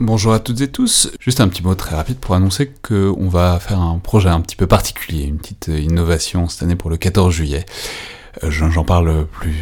[0.00, 1.10] Bonjour à toutes et tous.
[1.18, 4.54] Juste un petit mot très rapide pour annoncer qu'on va faire un projet un petit
[4.54, 7.66] peu particulier, une petite innovation cette année pour le 14 juillet.
[8.44, 9.56] Euh, j'en parle plus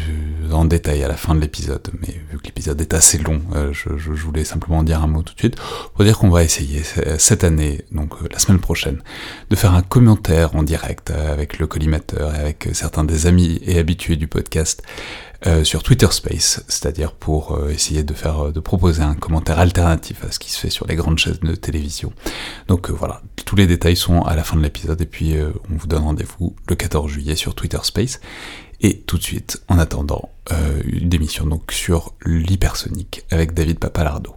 [0.51, 3.73] en détail à la fin de l'épisode, mais vu que l'épisode est assez long, euh,
[3.73, 5.55] je, voulais simplement dire un mot tout de suite
[5.95, 6.83] pour dire qu'on va essayer
[7.17, 9.01] cette année, donc euh, la semaine prochaine,
[9.49, 13.79] de faire un commentaire en direct avec le collimateur et avec certains des amis et
[13.79, 14.83] habitués du podcast
[15.63, 20.39] sur Twitter Space, c'est-à-dire pour essayer de faire, de proposer un commentaire alternatif à ce
[20.39, 22.11] qui se fait sur les grandes chaînes de télévision.
[22.67, 25.35] Donc voilà, tous les détails sont à la fin de l'épisode et puis
[25.71, 28.19] on vous donne rendez-vous le 14 juillet sur Twitter Space.
[28.79, 34.35] Et tout de suite, en attendant, euh, une émission donc sur l'hypersonique avec David Papalardo.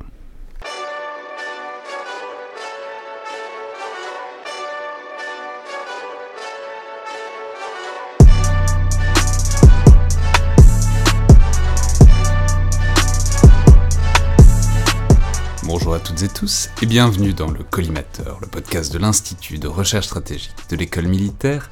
[15.72, 19.68] Bonjour à toutes et tous et bienvenue dans le Collimateur, le podcast de l'Institut de
[19.68, 21.70] recherche stratégique de l'école militaire,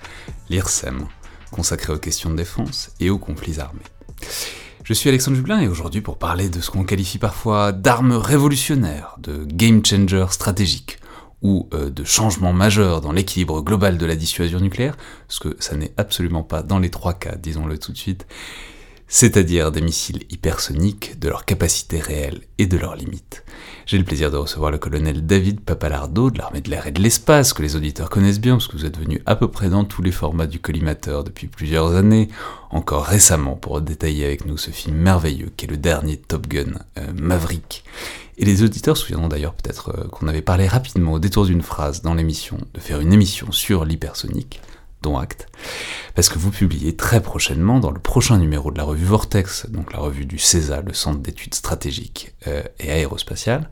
[0.51, 1.09] l'IRSEM,
[1.51, 3.83] consacré aux questions de défense et aux conflits armés.
[4.85, 9.17] Je suis Alexandre Jublin et aujourd'hui pour parler de ce qu'on qualifie parfois d'armes révolutionnaires,
[9.19, 11.01] de game changer stratégique
[11.43, 14.97] ou euh, de changement majeur dans l'équilibre global de la dissuasion nucléaire,
[15.27, 18.29] ce que ça n'est absolument pas dans les trois cas, disons-le tout de suite,
[19.09, 23.43] c'est-à-dire des missiles hypersoniques, de leur capacité réelle et de leurs limites.
[23.87, 27.01] J'ai le plaisir de recevoir le colonel David Papalardo de l'armée de l'air et de
[27.01, 29.85] l'espace, que les auditeurs connaissent bien, parce que vous êtes venu à peu près dans
[29.85, 32.29] tous les formats du collimateur depuis plusieurs années,
[32.71, 36.75] encore récemment pour détailler avec nous ce film merveilleux qui est le dernier Top Gun,
[36.99, 37.85] euh, Maverick.
[38.37, 41.63] Et les auditeurs se souviendront d'ailleurs peut-être euh, qu'on avait parlé rapidement au détour d'une
[41.63, 44.61] phrase dans l'émission de faire une émission sur l'hypersonique
[45.03, 45.47] dont acte,
[46.15, 49.93] parce que vous publiez très prochainement dans le prochain numéro de la revue Vortex, donc
[49.93, 53.71] la revue du CESA, le Centre d'études stratégiques euh, et aérospatiales,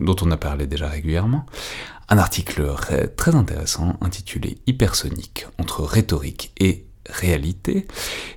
[0.00, 1.46] dont on a parlé déjà régulièrement,
[2.08, 2.74] un article
[3.16, 7.86] très intéressant intitulé Hypersonique entre rhétorique et réalité.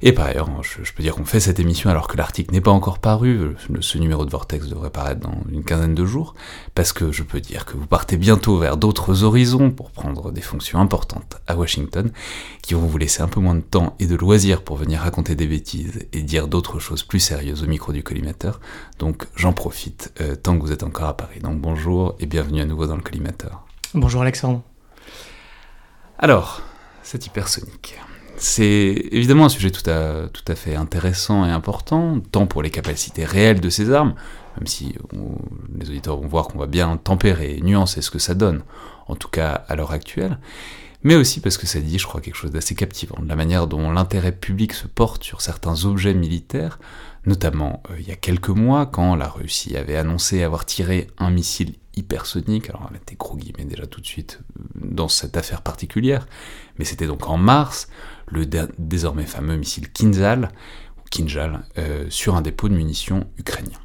[0.02, 2.72] Et par ailleurs, je, peux dire qu'on fait cette émission alors que l'article n'est pas
[2.72, 6.36] encore paru, ce numéro de Vortex devrait paraître dans une quinzaine de jours,
[6.76, 10.42] parce que je peux dire que vous partez bientôt vers d'autres horizons pour prendre des
[10.42, 12.12] fonctions importantes à Washington,
[12.62, 15.36] qui vont vous laisser un peu moins de temps et de loisirs pour venir raconter
[15.36, 18.60] des bêtises et dire d'autres choses plus sérieuses au micro du collimateur.
[19.00, 21.40] Donc j'en profite euh, tant que vous êtes encore à Paris.
[21.40, 23.66] Donc bonjour et bienvenue à nouveau dans le collimateur.
[23.94, 24.62] Bonjour Alexandre.
[26.20, 26.62] Alors,
[27.04, 27.96] c'est hypersonique.
[28.40, 33.60] C'est évidemment un sujet tout à, fait intéressant et important, tant pour les capacités réelles
[33.60, 34.14] de ces armes,
[34.58, 34.96] même si
[35.76, 38.62] les auditeurs vont voir qu'on va bien tempérer et nuancer ce que ça donne,
[39.08, 40.38] en tout cas à l'heure actuelle,
[41.02, 43.66] mais aussi parce que ça dit, je crois, quelque chose d'assez captivant, de la manière
[43.66, 46.80] dont l'intérêt public se porte sur certains objets militaires,
[47.26, 51.32] notamment euh, il y a quelques mois, quand la Russie avait annoncé avoir tiré un
[51.32, 55.62] missile hypersonique, alors elle était gros guillemets déjà tout de suite euh, dans cette affaire
[55.62, 56.28] particulière,
[56.78, 57.88] mais c'était donc en mars,
[58.28, 58.46] le
[58.78, 60.50] désormais fameux missile Kinzhal,
[61.10, 63.78] Kinjal, euh, sur un dépôt de munitions ukrainien.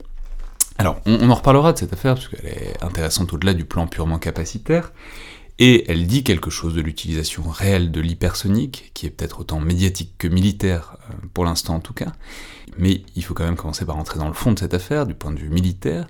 [0.78, 4.18] Alors, on, en reparlera de cette affaire, parce qu'elle est intéressante au-delà du plan purement
[4.18, 4.92] capacitaire,
[5.58, 10.14] et elle dit quelque chose de l'utilisation réelle de l'hypersonique, qui est peut-être autant médiatique
[10.18, 12.12] que militaire, euh, pour l'instant en tout cas,
[12.78, 15.14] mais il faut quand même commencer par entrer dans le fond de cette affaire, du
[15.14, 16.06] point de vue militaire,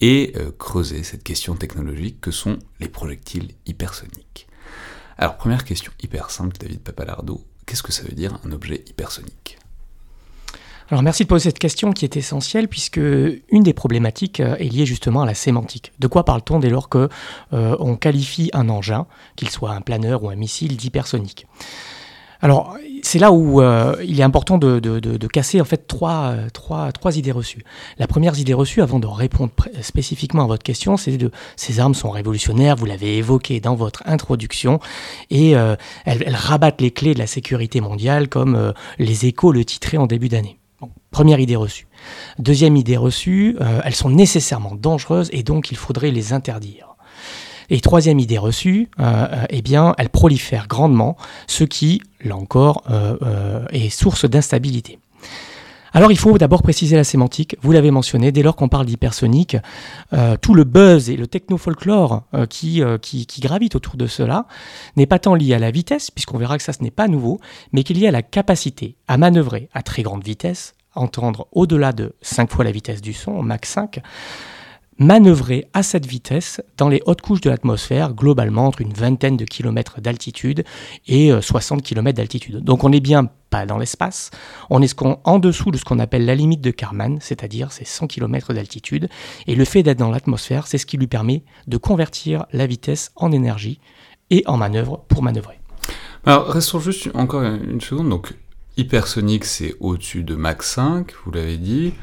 [0.00, 4.46] et euh, creuser cette question technologique que sont les projectiles hypersoniques.
[5.16, 9.58] Alors, première question hyper simple, David Papalardo, qu'est-ce que ça veut dire un objet hypersonique?
[10.90, 14.72] Alors merci de poser cette question qui est essentielle puisque une des problématiques euh, est
[14.72, 15.92] liée justement à la sémantique.
[15.98, 17.10] De quoi parle-t-on dès lors que
[17.52, 19.06] euh, on qualifie un engin,
[19.36, 21.46] qu'il soit un planeur ou un missile, d'hypersonique?
[22.40, 26.36] Alors, c'est là où euh, il est important de, casser en fait trois,
[27.16, 27.64] idées reçues.
[27.98, 31.94] La première idée reçue, avant de répondre spécifiquement à votre question, c'est de ces armes
[31.94, 34.78] sont révolutionnaires, vous l'avez évoqué dans votre introduction,
[35.30, 39.96] et elles, elles, rabattent les clés de la sécurité mondiale comme les échos le titraient
[39.96, 40.58] en début d'année
[41.10, 41.86] première idée reçue.
[42.38, 46.87] Deuxième idée reçue, euh, elles sont nécessairement dangereuses et donc il faudrait les interdire.
[47.70, 51.16] Et troisième idée reçue, euh, euh, eh bien, elles prolifèrent grandement,
[51.46, 52.82] ce qui, là encore,
[53.70, 54.98] est source d'instabilité.
[55.94, 59.56] Alors il faut d'abord préciser la sémantique, vous l'avez mentionné, dès lors qu'on parle d'hypersonique,
[60.42, 64.46] tout le buzz et le techno-folklore qui, qui, qui, gravite autour de cela
[64.96, 67.40] n'est pas tant lié à la vitesse, puisqu'on verra que ça ce n'est pas nouveau,
[67.72, 72.14] mais qu'il lié à la capacité à manœuvrer à très grande vitesse entendre au-delà de
[72.22, 74.00] 5 fois la vitesse du son, Mach 5,
[74.98, 79.44] manœuvrer à cette vitesse dans les hautes couches de l'atmosphère, globalement entre une vingtaine de
[79.44, 80.64] kilomètres d'altitude
[81.06, 82.64] et 60 euh, km d'altitude.
[82.64, 84.30] Donc on n'est bien pas dans l'espace,
[84.68, 88.08] on est en dessous de ce qu'on appelle la limite de Karman, c'est-à-dire ces 100
[88.08, 89.08] km d'altitude,
[89.46, 93.10] et le fait d'être dans l'atmosphère, c'est ce qui lui permet de convertir la vitesse
[93.16, 93.80] en énergie
[94.30, 95.58] et en manœuvre pour manœuvrer.
[96.26, 98.34] Alors restons juste encore une seconde, donc
[98.76, 101.94] hypersonique c'est au-dessus de Mach 5, vous l'avez dit.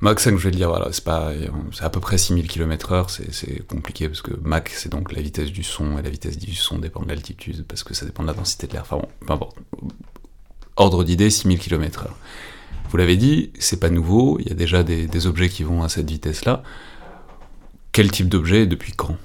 [0.00, 4.22] Mach 5, je vais dire, voilà, c'est à peu près 6000 km/h, c'est compliqué parce
[4.22, 7.08] que Mach, c'est donc la vitesse du son, et la vitesse du son dépend de
[7.08, 8.82] l'altitude parce que ça dépend de la densité de l'air.
[8.82, 9.56] Enfin bon, peu importe.
[10.76, 12.08] Ordre d'idée, 6000 km/h.
[12.90, 15.90] Vous l'avez dit, c'est pas nouveau, il y a déjà des, objets qui vont à
[15.90, 16.62] cette vitesse-là.
[17.92, 19.16] Quel type d'objet et depuis quand?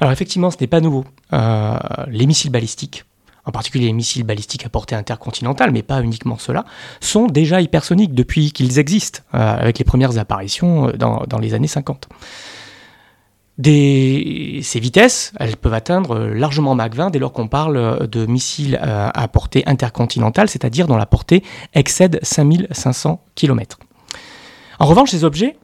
[0.00, 1.04] Alors effectivement, ce n'est pas nouveau.
[1.34, 1.78] Euh,
[2.08, 3.04] les missiles balistiques,
[3.46, 6.64] en particulier les missiles balistiques à portée intercontinentale, mais pas uniquement cela,
[7.00, 11.68] sont déjà hypersoniques depuis qu'ils existent, euh, avec les premières apparitions euh, dans, les années
[11.68, 12.08] 50.
[13.62, 19.10] ces vitesses, elles peuvent atteindre largement Mach 20 dès lors qu'on parle de missiles euh,
[19.12, 21.42] à portée intercontinentale, c'est-à-dire dont la portée
[21.74, 23.78] excède 5500 km.
[24.78, 25.56] En revanche, ces objets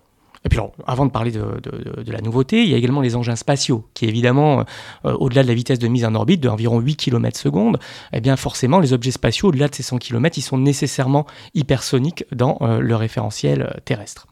[0.43, 3.87] et puis avant de parler de, la nouveauté, il y a également les engins spatiaux,
[3.93, 4.65] qui évidemment,
[5.05, 7.79] euh, au-delà de la vitesse de mise en orbite d'environ 8 km secondes,
[8.15, 12.25] eh bien forcément, les objets spatiaux, au-delà de ces 100 km, ils sont nécessairement hypersoniques
[12.33, 14.29] dans euh, le référentiel euh, terrestre.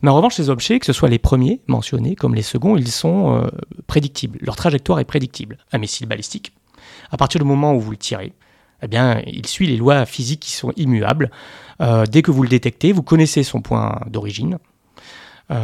[0.00, 2.90] Mais en revanche, ces objets, que ce soit les premiers mentionnés comme les seconds, ils
[2.90, 3.46] sont
[3.86, 4.38] prédictibles.
[4.40, 5.58] Leur trajectoire est prédictible.
[5.72, 6.54] Un missile balistique,
[7.10, 8.32] à partir du moment où vous le tirez,
[8.82, 11.30] eh bien, il suit les lois physiques qui sont immuables.
[12.10, 14.71] dès que vous le détectez, vous connaissez son point d'origine, euh,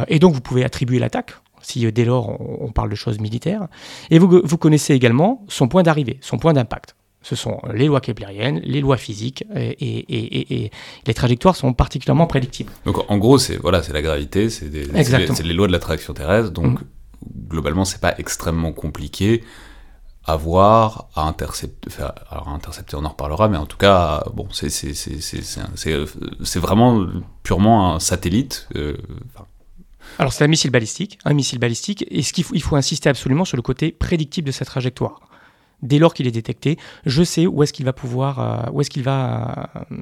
[0.07, 3.67] et donc vous pouvez attribuer l'attaque, si euh, dès lors on, parle de choses militaires.
[4.09, 6.95] Et vous, vous connaissez également son point d'arrivée, son point d'impact.
[7.21, 10.71] Ce sont les lois keplériennes, les lois physiques, et,
[11.05, 12.71] les trajectoires sont particulièrement prédictibles.
[12.85, 16.51] Donc en gros, c'est voilà, la gravité, c'est les, lois de l'attraction terrestre.
[16.51, 16.85] Donc mm.
[17.49, 19.43] globalement, c'est pas extrêmement compliqué
[20.25, 21.89] à voir, à intercepter.
[22.29, 27.05] alors intercepter, on en reparlera, mais en tout cas, bon, c'est vraiment
[27.43, 28.69] purement un satellite.
[28.75, 28.95] Euh,
[30.19, 33.09] alors c'est un missile balistique, un missile balistique, et ce qu'il faut, il faut insister
[33.09, 35.21] absolument sur le côté prédictible de cette trajectoire.
[35.81, 38.89] Dès lors qu'il est détecté, je sais où est-ce qu'il va pouvoir, euh, où est-ce
[38.89, 39.95] qu'il va euh,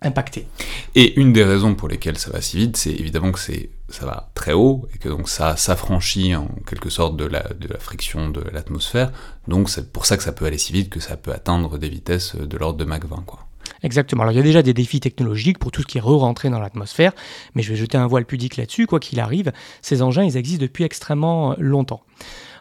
[0.00, 0.46] impacter.
[0.94, 4.06] Et une des raisons pour lesquelles ça va si vite, c'est évidemment que c'est ça
[4.06, 7.78] va très haut et que donc ça s'affranchit en quelque sorte de la, de la
[7.78, 9.10] friction de l'atmosphère.
[9.48, 11.88] Donc c'est pour ça que ça peut aller si vite que ça peut atteindre des
[11.88, 13.40] vitesses de l'ordre de Mach 20 quoi.
[13.82, 14.22] Exactement.
[14.22, 16.60] Alors il y a déjà des défis technologiques pour tout ce qui est re-rentré dans
[16.60, 17.12] l'atmosphère,
[17.54, 18.86] mais je vais jeter un voile pudique là-dessus.
[18.86, 19.52] Quoi qu'il arrive,
[19.82, 22.02] ces engins, ils existent depuis extrêmement euh, longtemps.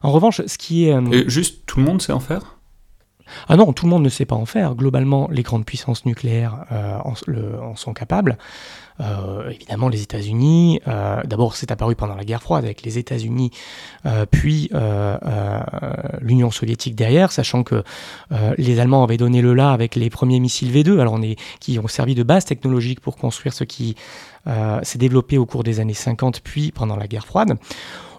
[0.01, 0.93] En revanche, ce qui est...
[0.93, 2.57] Euh, juste, tout le monde sait en faire?
[3.47, 4.75] Ah non, tout le monde ne sait pas en faire.
[4.75, 8.37] Globalement, les grandes puissances nucléaires euh, en, sont capables.
[8.99, 13.51] Euh, évidemment, les États-Unis, euh, d'abord c'est apparu pendant la guerre froide avec les États-Unis,
[14.31, 14.69] puis
[16.21, 17.83] l'Union soviétique derrière, sachant que
[18.57, 21.79] les Allemands avaient donné le là avec les premiers missiles V2, alors on est, qui
[21.79, 23.95] ont servi de base technologique pour construire ce qui
[24.83, 27.57] s'est développé au cours des années 50, puis pendant la guerre froide.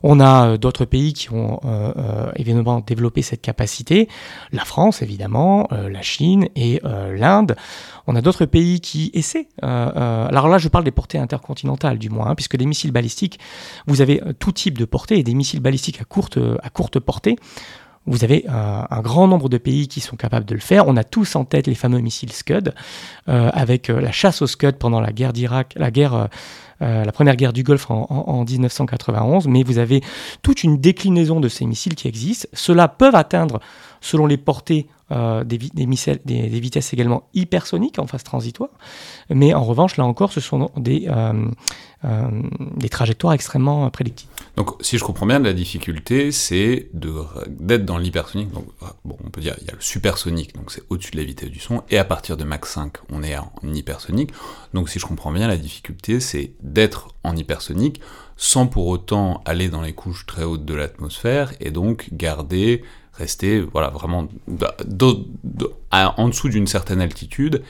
[0.07, 4.07] On a euh, d'autres pays qui ont euh, euh, évidemment développé cette capacité,
[4.53, 7.57] la France évidemment, la Chine et l'Inde.
[8.07, 9.49] On a d'autres pays qui essaient.
[9.63, 13.39] alors là, je parle des portées intercontinentales du moins, hein, puisque les missiles balistiques,
[13.87, 17.37] vous avez tout type de portée et des missiles balistiques à courte, à courte portée.
[18.07, 20.87] Vous avez un grand nombre de pays qui sont capables de le faire.
[20.89, 22.75] On a tous en tête les fameux missiles Scud,
[23.27, 26.29] avec la chasse aux Scud pendant la guerre d'Irak, la guerre
[26.83, 30.03] euh, la première guerre du Golfe en, 1991, mais vous avez
[30.43, 32.49] toute une déclinaison de ces missiles qui existent.
[32.53, 33.61] Ceux-là peuvent atteindre,
[34.01, 38.71] selon les portées, euh, des, des, vitesses également hypersoniques en phase transitoire,
[39.31, 41.49] mais en revanche, là encore, ce sont des, euh,
[42.77, 44.29] des trajectoires extrêmement prédictives.
[44.57, 48.51] Donc, si je comprends bien, la difficulté, c'est d'être dans l'hypersonique.
[48.51, 51.51] Bon, on peut dire, il y a le supersonique, donc c'est au-dessus de la vitesse
[51.51, 54.31] du son, et à partir de Mach 5, on est en hypersonique.
[54.75, 58.01] Donc, si je comprends bien, la difficulté, c'est d'être en hypersonique
[58.37, 62.83] sans pour autant aller dans les couches très hautes de l'atmosphère et donc garder,
[63.13, 64.27] rester voilà vraiment
[65.93, 67.63] en dessous d'une certaine altitude.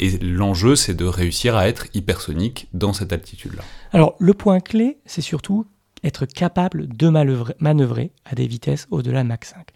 [0.00, 3.62] Et l'enjeu, c'est de réussir à être hypersonique dans cette altitude-là.
[3.92, 5.66] Alors, le point clé, c'est surtout
[6.02, 9.68] être capable de manœuvrer, à des vitesses au-delà de Mach 5.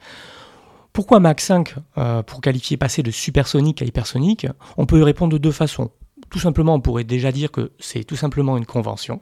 [0.92, 4.46] Pourquoi Mach 5 euh, Pour qualifier passer de supersonique à hypersonique,
[4.76, 5.90] on peut y répondre de deux façons.
[6.30, 9.20] Tout simplement, on pourrait déjà dire que c'est tout simplement une convention.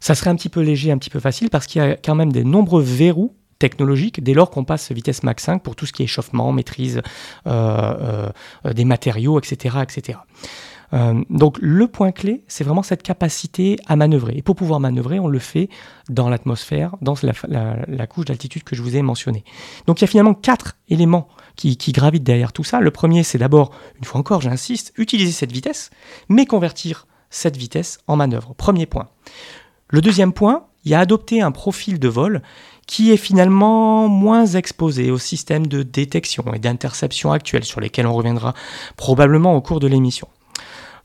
[0.00, 2.14] Ça serait un petit peu léger, un petit peu facile, parce qu'il y a quand
[2.14, 5.92] même des nombreux verrous technologiques dès lors qu'on passe vitesse Mach 5 pour tout ce
[5.92, 7.02] qui est échauffement, maîtrise
[7.46, 8.30] euh,
[8.64, 9.76] euh, des matériaux, etc.
[9.82, 10.18] etc.
[10.92, 14.34] Euh, donc le point clé, c'est vraiment cette capacité à manœuvrer.
[14.36, 15.68] Et pour pouvoir manœuvrer, on le fait
[16.08, 19.44] dans l'atmosphère, dans la, couche d'altitude que je vous ai mentionnée.
[19.86, 22.80] Donc il y a finalement quatre éléments qui, qui gravitent derrière tout ça.
[22.80, 25.90] Le premier, c'est d'abord, une fois encore, j'insiste, utiliser cette vitesse,
[26.28, 28.54] mais convertir cette vitesse en manœuvre.
[28.54, 29.08] Premier point.
[29.88, 32.42] Le deuxième point, il y a adopter un profil de vol
[32.86, 38.14] qui est finalement moins exposé au système de détection et d'interception actuels sur lesquels on
[38.14, 38.54] reviendra
[38.96, 40.28] probablement au cours de l'émission.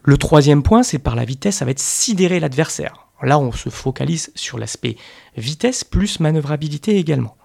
[0.03, 3.07] Le troisième point, c'est par la vitesse, ça va être sidérer l'adversaire.
[3.21, 4.95] Là, on se focalise sur l'aspect
[5.37, 7.35] vitesse plus manœuvrabilité également.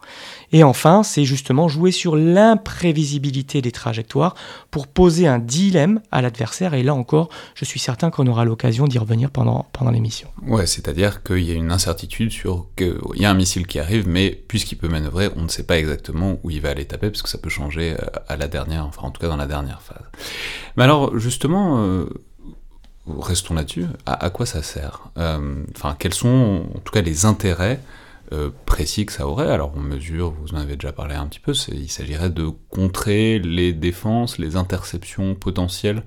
[0.52, 4.34] Et enfin, c'est justement jouer sur l'imprévisibilité des trajectoires
[4.70, 6.74] pour poser un dilemme à l'adversaire.
[6.74, 10.28] Et là encore, je suis certain qu'on aura l'occasion d'y revenir pendant, pendant l'émission.
[10.46, 14.06] Ouais, c'est-à-dire qu'il y a une incertitude sur qu'il y a un missile qui arrive,
[14.06, 17.22] mais puisqu'il peut manœuvrer, on ne sait pas exactement où il va aller taper, parce
[17.22, 19.82] que ça peut changer euh, à la dernière, enfin en tout cas dans la dernière
[19.82, 20.04] phase.
[20.76, 22.08] Mais alors, justement, euh,
[23.06, 25.08] restons là-dessus, à, quoi ça sert?
[25.18, 25.64] Euh,
[25.98, 27.80] quels sont en tout cas les intérêts
[28.32, 29.50] euh, précis que ça aurait?
[29.50, 33.38] Alors on mesure, vous en avez déjà parlé un petit peu, il s'agirait de contrer
[33.38, 36.02] les défenses, les interceptions potentielles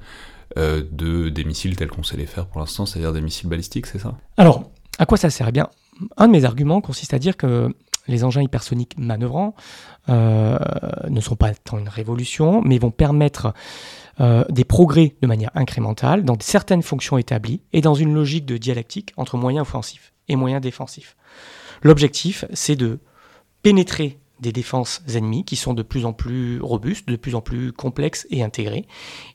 [0.57, 3.85] euh, de, des missiles tels qu'on sait les faire pour l'instant, c'est-à-dire des missiles balistiques,
[3.85, 4.15] c'est ça?
[4.37, 5.47] Alors, à quoi ça sert?
[5.47, 5.69] Eh bien,
[6.17, 7.73] un de mes arguments consiste à dire que
[8.07, 9.53] les engins hypersoniques manœuvrants
[10.07, 13.53] ne sont pas tant une révolution, mais vont permettre
[14.49, 19.13] des progrès de manière incrémentale dans certaines fonctions établies et dans une logique de dialectique
[19.15, 21.15] entre moyens offensifs et moyens défensifs.
[21.81, 22.99] L'objectif, c'est de
[23.61, 27.71] pénétrer des défenses ennemies qui sont de plus en plus robustes, de plus en plus
[27.71, 28.85] complexes et intégrées.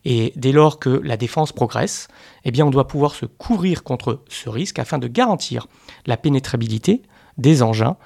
[0.05, 2.09] Et dès lors que la défense progresse,
[2.45, 5.67] eh on doit pouvoir se couvrir contre ce risque afin de garantir
[6.07, 7.03] la pénétrabilité
[7.37, 7.97] des engins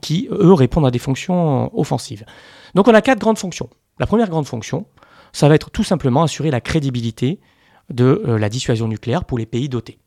[0.00, 2.24] qui, eux, répondent à des fonctions offensives.
[2.74, 3.70] Donc on a quatre grandes fonctions.
[3.98, 4.86] La première grande fonction,
[5.32, 7.40] ça va être tout simplement assurer la crédibilité
[7.90, 9.98] de euh, la dissuasion nucléaire pour les pays dotés.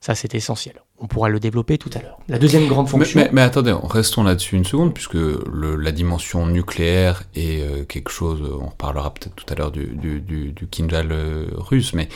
[0.00, 0.82] Ça, c'est essentiel.
[0.98, 2.18] On pourra le développer tout à l'heure.
[2.28, 3.26] La deuxième grande fonction.
[3.32, 8.66] Mais, attendez, restons là-dessus une seconde, puisque la dimension nucléaire est euh, quelque chose, on
[8.66, 12.10] reparlera peut-être tout à l'heure du, du, du, Kinjal euh, russe, mais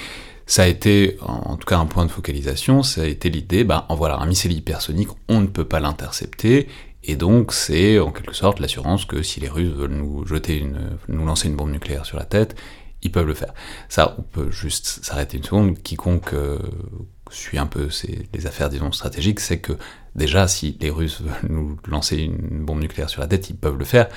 [0.44, 3.84] ça a été, en, tout cas, un point de focalisation, ça a été l'idée, ben
[3.88, 6.68] voilà, un missile hypersonique, on ne peut pas l'intercepter,
[7.08, 10.64] et donc c'est en quelque sorte l'assurance que si les Russes veulent nous jeter
[11.08, 12.54] nous lancer une bombe nucléaire sur la tête,
[13.02, 13.54] ils peuvent le faire.
[13.88, 16.58] Ça, on peut juste s'arrêter une seconde, quiconque euh,
[17.30, 17.88] suit un peu
[18.34, 19.72] les affaires, disons, stratégiques, c'est que
[20.14, 23.78] déjà, si les Russes veulent nous lancer une bombe nucléaire sur la tête, ils peuvent
[23.78, 24.08] le faire,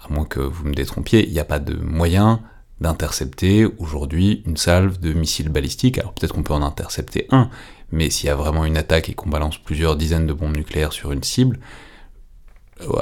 [0.00, 2.42] à moins que vous me détrompiez, il n'y a pas de moyen
[2.80, 7.48] d'intercepter aujourd'hui une salve de missiles balistiques, alors peut-être qu'on peut en intercepter un,
[7.90, 10.92] mais s'il y a vraiment une attaque et qu'on balance plusieurs dizaines de bombes nucléaires
[10.92, 11.58] sur une cible,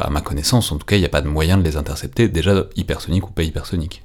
[0.00, 2.28] à ma connaissance, en tout cas, il n'y a pas de moyen de les intercepter,
[2.28, 4.02] déjà hypersonique ou pas hypersonique.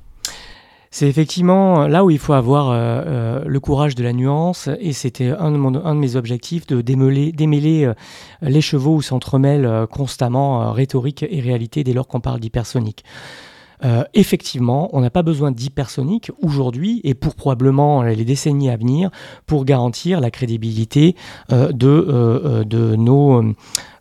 [0.92, 4.92] C'est effectivement là où il faut avoir euh, euh, le courage de la nuance, et
[4.92, 7.94] c'était un, de mes objectifs de démêler, démêler euh,
[8.42, 13.04] les chevaux où s'entremêlent constamment rhétorique et réalité dès lors qu'on parle d'hypersonique.
[13.84, 19.10] Euh, effectivement, on n'a pas besoin d'hypersonique aujourd'hui et pour probablement les décennies à venir
[19.46, 21.16] pour garantir la crédibilité
[21.52, 23.44] euh, de, euh, de, nos,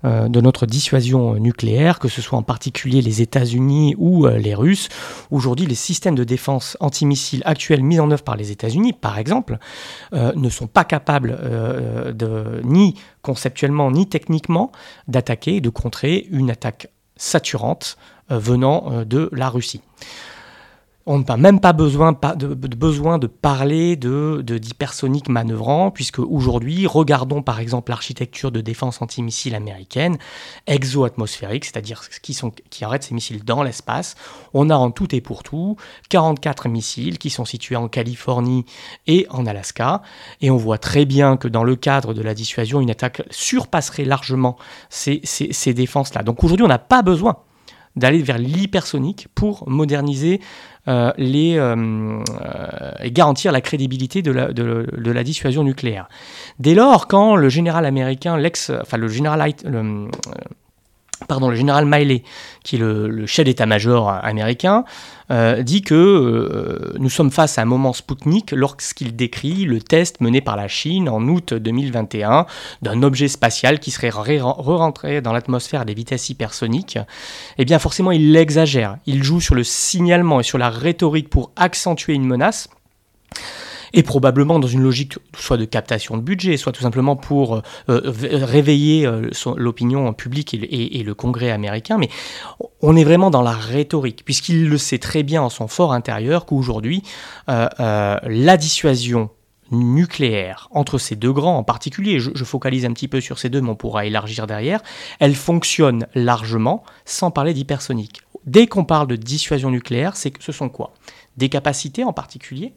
[0.05, 4.88] de notre dissuasion nucléaire, que ce soit en particulier les États-Unis ou les Russes.
[5.31, 9.59] Aujourd'hui, les systèmes de défense antimissiles actuels mis en œuvre par les États-Unis, par exemple,
[10.12, 11.38] ne sont pas capables
[12.64, 14.71] ni conceptuellement ni techniquement
[15.09, 16.88] d'attaquer et de contrer une attaque
[17.19, 17.99] saturante
[18.31, 19.83] euh, venant euh, de la Russie.
[21.11, 27.61] On n'a même pas besoin de, besoin de parler d'hypersonique manœuvrant, puisque aujourd'hui, regardons par
[27.61, 30.19] exemple l'architecture de défense antimissile américaine,
[30.67, 34.17] exo-atmosphérique, c'est-à-dire qui, sont, qui ces missiles dans l'espace.
[34.53, 35.77] On a en tout et pour tout
[36.11, 38.67] 44 missiles qui sont situés en Californie
[39.07, 40.03] et en Alaska,
[40.43, 44.05] et on voit très bien que dans le cadre de la dissuasion, une attaque surpasserait
[44.05, 44.59] largement
[44.91, 46.23] ces, ces défenses-là.
[46.23, 47.38] Donc aujourd'hui, on n'a pas besoin
[47.99, 50.41] d'aller vers l'hypersonique pour moderniser
[50.88, 56.09] euh, les, euh, euh, et garantir la crédibilité de la, dissuasion nucléaire.
[56.59, 59.52] Dès lors, quand le général américain, l'ex, enfin le général,
[61.26, 62.22] pardon, le général Miley,
[62.62, 64.84] qui est le, chef d'état-major américain,
[65.30, 70.20] euh, dit que euh, nous sommes face à un moment Spoutnik lorsqu'il décrit le test
[70.20, 72.46] mené par la Chine en août 2021
[72.82, 76.98] d'un objet spatial qui serait re-rentré dans l'atmosphère à des vitesses hypersoniques.
[77.58, 78.96] Eh bien, forcément, il l'exagère.
[79.06, 82.68] Il joue sur le signalement et sur la rhétorique pour accentuer une menace
[83.92, 87.62] et probablement dans une logique soit de captation de budget, soit tout simplement pour euh,
[87.88, 88.00] euh,
[88.45, 91.99] réveiller euh, l'opinion publique et, le Congrès américain.
[91.99, 92.09] Mais
[92.80, 96.47] on est vraiment dans la rhétorique, puisqu'il le sait très bien en son fort intérieur
[96.47, 97.02] qu'aujourd'hui,
[97.47, 99.30] la dissuasion
[99.71, 103.61] nucléaire entre ces deux grands en particulier, je, focalise un petit peu sur ces deux,
[103.61, 104.80] mais on pourra élargir derrière,
[105.21, 108.23] elle fonctionne largement sans parler d'hypersonique.
[108.47, 110.95] Dès qu'on parle de dissuasion nucléaire, c'est ce sont quoi?
[111.37, 112.75] Des capacités en particulier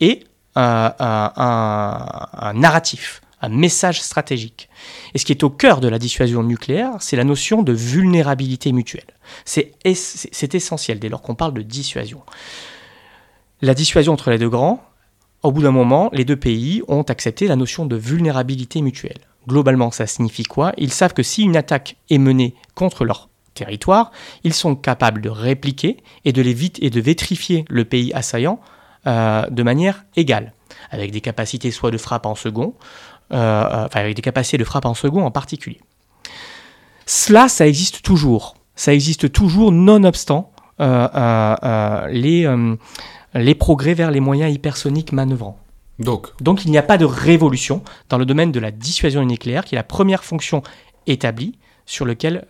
[0.00, 0.24] et
[0.56, 4.68] un narratif un message stratégique.
[5.12, 8.72] Et ce qui est au cœur de la dissuasion nucléaire, c'est la notion de vulnérabilité
[8.72, 9.04] mutuelle.
[9.44, 9.74] C'est
[10.54, 12.22] essentiel dès lors qu'on parle de dissuasion.
[13.60, 14.82] La dissuasion entre les deux grands,
[15.42, 19.20] au bout d'un moment, les deux pays ont accepté la notion de vulnérabilité mutuelle.
[19.46, 20.72] Globalement, ça signifie quoi?
[20.78, 24.10] Ils savent que si une attaque est menée contre leur territoire,
[24.42, 28.58] ils sont capables de répliquer et de, les et de vétrifier le pays assaillant
[29.06, 30.52] euh, de manière égale,
[30.90, 32.74] avec des capacités soit de frappe en second,
[33.32, 35.80] euh, euh, enfin avec des capacités de frappe en second en particulier.
[37.06, 38.56] Cela, ça existe toujours.
[38.76, 42.46] Ça existe toujours nonobstant euh, les,
[43.34, 45.58] les progrès vers les moyens hypersoniques manœuvrants.
[45.98, 46.28] Donc.
[46.42, 49.74] Donc il n'y a pas de révolution dans le domaine de la dissuasion nucléaire, qui
[49.74, 50.62] est la première fonction
[51.06, 52.46] établie sur laquelle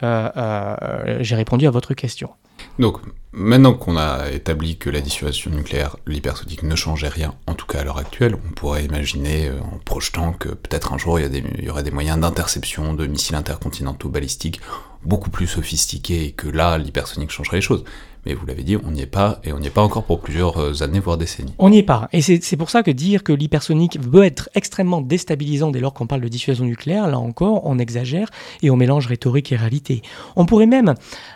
[1.21, 2.31] j'ai répondu à votre question.
[2.79, 2.99] Donc,
[3.33, 7.81] maintenant qu'on a établi que la dissuasion nucléaire, l'hypersonique ne changeait rien, en tout cas
[7.81, 11.69] à l'heure actuelle, on pourrait imaginer, euh, en projetant que peut-être un jour il y,
[11.69, 14.61] aurait des moyens d'interception de missiles intercontinentaux balistiques
[15.05, 17.85] beaucoup plus sophistiqués et que là l'hypersonique changerait les choses.
[18.27, 20.21] Mais vous l'avez dit, on n'y est pas, et on n'y est pas encore pour
[20.21, 21.53] plusieurs euh, années, voire décennies.
[21.59, 22.09] On n'y est pas.
[22.13, 26.07] Et c'est pour ça que dire que l'hypersonique veut être extrêmement déstabilisant dès lors qu'on
[26.07, 28.31] parle de dissuasion nucléaire, là encore, on exagère
[28.63, 30.03] et on mélange rhétorique et réalité.
[30.37, 30.95] On pourrait même...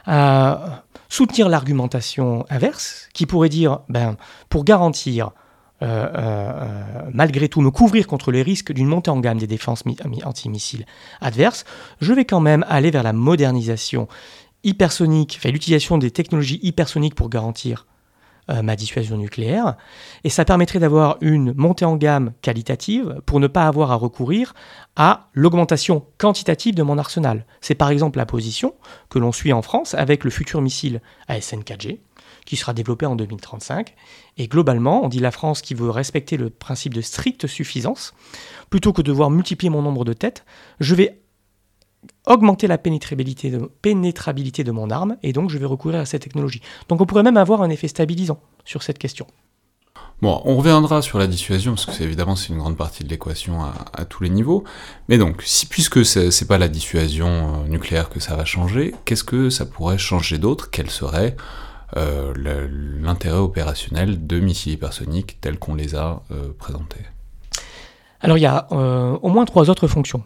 [0.08, 0.54] Euh,
[1.08, 4.16] soutenir l'argumentation inverse, qui pourrait dire, ben,
[4.48, 5.30] pour garantir,
[5.82, 9.84] euh, euh, malgré tout, me couvrir contre les risques d'une montée en gamme des défenses
[10.24, 10.86] antimissiles
[11.20, 11.64] adverses,
[12.00, 14.08] je vais quand même aller vers la modernisation
[14.64, 17.86] hypersonique, enfin l'utilisation des technologies hypersoniques pour garantir
[18.50, 19.76] euh, ma dissuasion nucléaire.
[20.25, 24.55] Et ça permettrait d'avoir une montée en gamme qualitative pour ne pas avoir à recourir
[24.97, 27.45] à l'augmentation quantitative de mon arsenal.
[27.61, 28.75] C'est par exemple la position
[29.11, 32.00] que l'on suit en France avec le futur missile ASN-4G
[32.49, 33.95] qui sera développé en 2035.
[34.38, 38.14] Et globalement, on dit la France qui veut respecter le principe de stricte suffisance.
[38.71, 40.47] Plutôt que de devoir multiplier mon nombre de têtes,
[40.81, 41.21] je vais
[42.26, 46.23] augmenter la pénétrabilité de, pénétrabilité de mon arme, et donc je vais recourir à cette
[46.23, 46.61] technologie.
[46.88, 49.26] Donc on pourrait même avoir un effet stabilisant sur cette question.
[50.21, 53.08] Bon, on reviendra sur la dissuasion, parce que c'est évidemment c'est une grande partie de
[53.08, 54.65] l'équation à, tous les niveaux.
[55.08, 57.28] Mais donc, si, puisque c'est pas la dissuasion
[57.65, 60.71] euh, nucléaire que ça va changer, qu'est-ce que ça pourrait changer d'autre?
[60.73, 61.37] Quel serait
[61.97, 62.34] euh,
[63.00, 67.04] l'intérêt opérationnel de missiles hypersoniques tels qu'on les a euh, présentés?
[68.21, 70.25] Alors il y a au moins trois autres fonctions.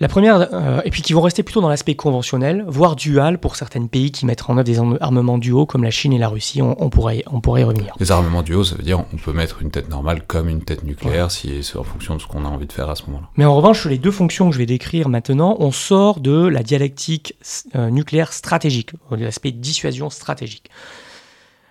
[0.00, 3.54] La première, euh, et puis qui vont rester plutôt dans l'aspect conventionnel, voire dual pour
[3.54, 6.60] certains pays qui mettent en œuvre des armements duaux comme la Chine et la Russie,
[6.62, 7.94] on, pourrait, on pourrait y revenir.
[8.00, 10.82] Les armements duaux, ça veut dire on peut mettre une tête normale comme une tête
[10.82, 13.28] nucléaire, si c'est en fonction de ce qu'on a envie de faire à ce moment-là.
[13.36, 16.44] Mais en revanche, sur les deux fonctions que je vais décrire maintenant, on sort de
[16.44, 17.34] la dialectique
[17.76, 20.70] euh, nucléaire stratégique, de l'aspect dissuasion stratégique.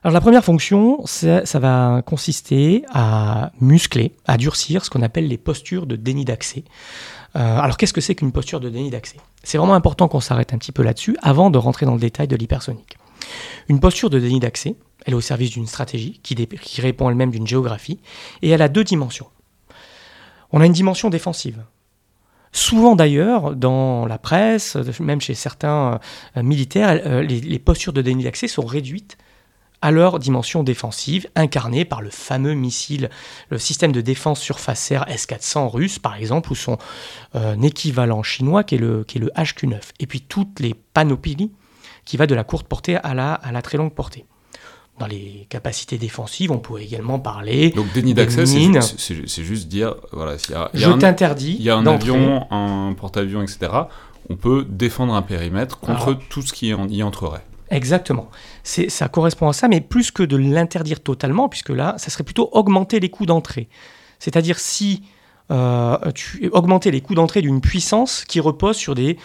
[0.05, 5.29] Alors la première fonction, ça, ça va consister à muscler, à durcir ce qu'on appelle
[5.29, 6.65] les postures de déni d'accès.
[7.35, 9.17] Euh, alors qu'est-ce que c'est qu'une posture de déni d'accès?
[9.43, 12.27] C'est vraiment important qu'on s'arrête un petit peu là-dessus avant de rentrer dans le détail
[12.27, 12.97] de l'hypersonique.
[13.69, 17.47] Une posture de déni d'accès, elle est au service d'une stratégie qui, répond elle-même d'une
[17.47, 17.99] géographie,
[18.41, 19.27] et elle a deux dimensions.
[20.51, 21.63] On a une dimension défensive.
[22.51, 25.99] Souvent d'ailleurs, dans la presse, même chez certains
[26.37, 29.17] euh, militaires, euh, les, postures de déni d'accès sont réduites
[29.83, 33.09] à leur dimension défensive, incarnée par le fameux missile,
[33.49, 36.77] le système de défense surface air S-400 russe, par exemple, ou son
[37.35, 39.81] euh, équivalent chinois, qui est, le, qui est le HQ-9.
[39.99, 41.51] Et puis toutes les panoplies
[42.05, 44.25] qui va de la courte portée à la, à la très longue portée.
[44.99, 47.71] Dans les capacités défensives, on pourrait également parler.
[47.71, 51.57] Donc déni d'accès, c'est juste dire voilà, s'il y a, je t'interdis.
[51.59, 53.69] Il y a un avion, un porte-avions, etc.
[54.29, 57.43] On peut défendre un périmètre contre tout ce qui y entrerait.
[57.73, 58.29] Exactement.
[58.63, 62.49] Ça correspond à ça, mais plus que de l'interdire totalement, puisque là, ça serait plutôt
[62.51, 63.67] augmenter les coûts d'entrée.
[64.19, 65.03] C'est-à-dire si
[65.51, 69.17] euh, tu augmenter les coûts d'entrée d'une puissance qui repose sur des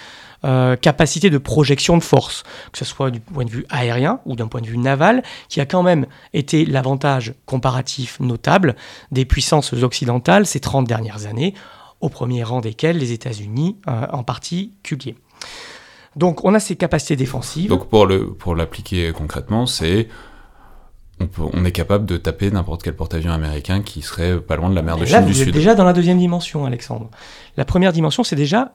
[0.45, 4.35] euh, capacités de projection de force, que ce soit du point de vue aérien ou
[4.35, 8.77] d'un point de vue naval, qui a quand même été l'avantage comparatif notable
[9.13, 11.55] des puissances occidentales ces 30 dernières années,
[12.01, 15.17] au premier rang desquelles les États-Unis euh, en particulier.
[16.19, 17.71] Donc on a ces capacités défensives.
[17.71, 20.09] Donc pour le pour l'appliquer concrètement, c'est
[21.39, 24.83] on, est capable de taper n'importe quel porte-avions américain qui serait pas loin de la
[24.83, 25.53] mer de Chine du Sud.
[25.53, 27.11] déjà dans la deuxième dimension, Alexandre.
[27.57, 28.75] La première dimension, c'est déjà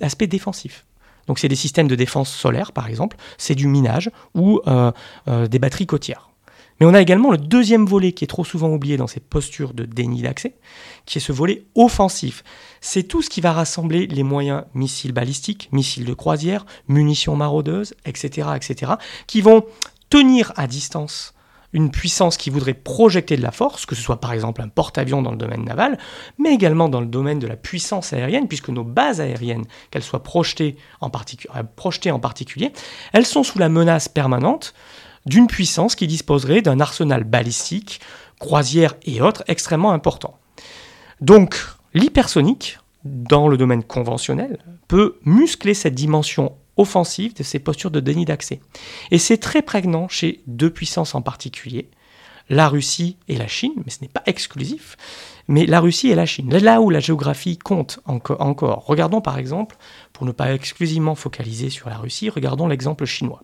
[0.00, 0.84] l'aspect défensif.
[1.26, 4.92] Donc c'est des systèmes de défense solaire, par exemple, c'est du minage ou euh,
[5.28, 6.30] euh, des batteries côtières.
[6.80, 9.74] Mais on a également le deuxième volet qui est trop souvent oublié dans ces postures
[9.74, 10.56] de déni d'accès,
[11.06, 12.42] qui est ce volet offensif.
[12.80, 17.94] C'est tout ce qui va rassembler les moyens missiles balistiques, missiles de croisière, munitions maraudeuses,
[18.04, 18.92] etc., etc.,
[19.26, 19.64] qui vont
[20.10, 21.34] tenir à distance
[21.74, 25.22] une puissance qui voudrait projeter de la force, que ce soit par exemple un porte-avions
[25.22, 25.98] dans le domaine naval,
[26.38, 30.22] mais également dans le domaine de la puissance aérienne, puisque nos bases aériennes, qu'elles soient
[30.22, 32.72] projetées en, euh, projetées en particulier,
[33.12, 34.72] elles sont sous la menace permanente
[35.26, 38.00] d'une puissance qui disposerait d'un arsenal balistique,
[38.38, 40.38] croisière et autres extrêmement important.
[41.20, 41.56] Donc
[41.94, 44.58] l'hypersonique, dans le domaine conventionnel,
[44.88, 48.60] peut muscler cette dimension offensive de ces postures de déni d'accès.
[49.10, 51.88] Et c'est très prégnant chez deux puissances en particulier,
[52.48, 54.96] la Russie et la Chine, mais ce n'est pas exclusif,
[55.48, 56.54] mais la Russie et la Chine.
[56.54, 59.76] Là où la géographie compte encore, regardons par exemple,
[60.12, 63.42] pour ne pas exclusivement focaliser sur la Russie, regardons l'exemple chinois.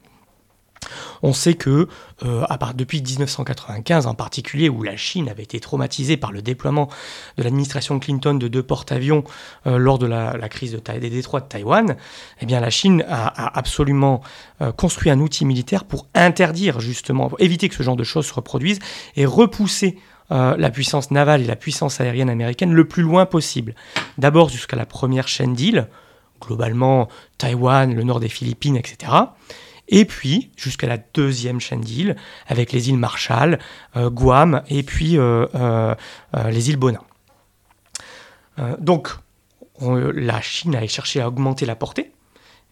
[1.22, 1.88] On sait que
[2.24, 6.88] euh, depuis 1995 en particulier, où la Chine avait été traumatisée par le déploiement
[7.38, 9.24] de l'administration Clinton de deux porte-avions
[9.66, 11.96] euh, lors de la, crise de, des détroits de Taïwan,
[12.40, 14.22] eh bien la Chine a, absolument
[14.60, 18.26] euh, construit un outil militaire pour interdire justement, pour éviter que ce genre de choses
[18.26, 18.80] se reproduisent
[19.16, 19.98] et repousser
[20.32, 23.74] la puissance navale et la puissance aérienne américaine le plus loin possible.
[24.16, 25.88] D'abord jusqu'à la première chaîne d'îles,
[26.40, 29.10] globalement Taïwan, le nord des Philippines, etc
[29.90, 33.58] et puis jusqu'à la deuxième chaîne d'îles, avec les îles Marshall,
[33.96, 35.94] euh, Guam, et puis euh, euh,
[36.50, 37.02] les îles Bonin.
[38.78, 39.08] donc,
[39.80, 42.12] la Chine a cherché à augmenter la portée,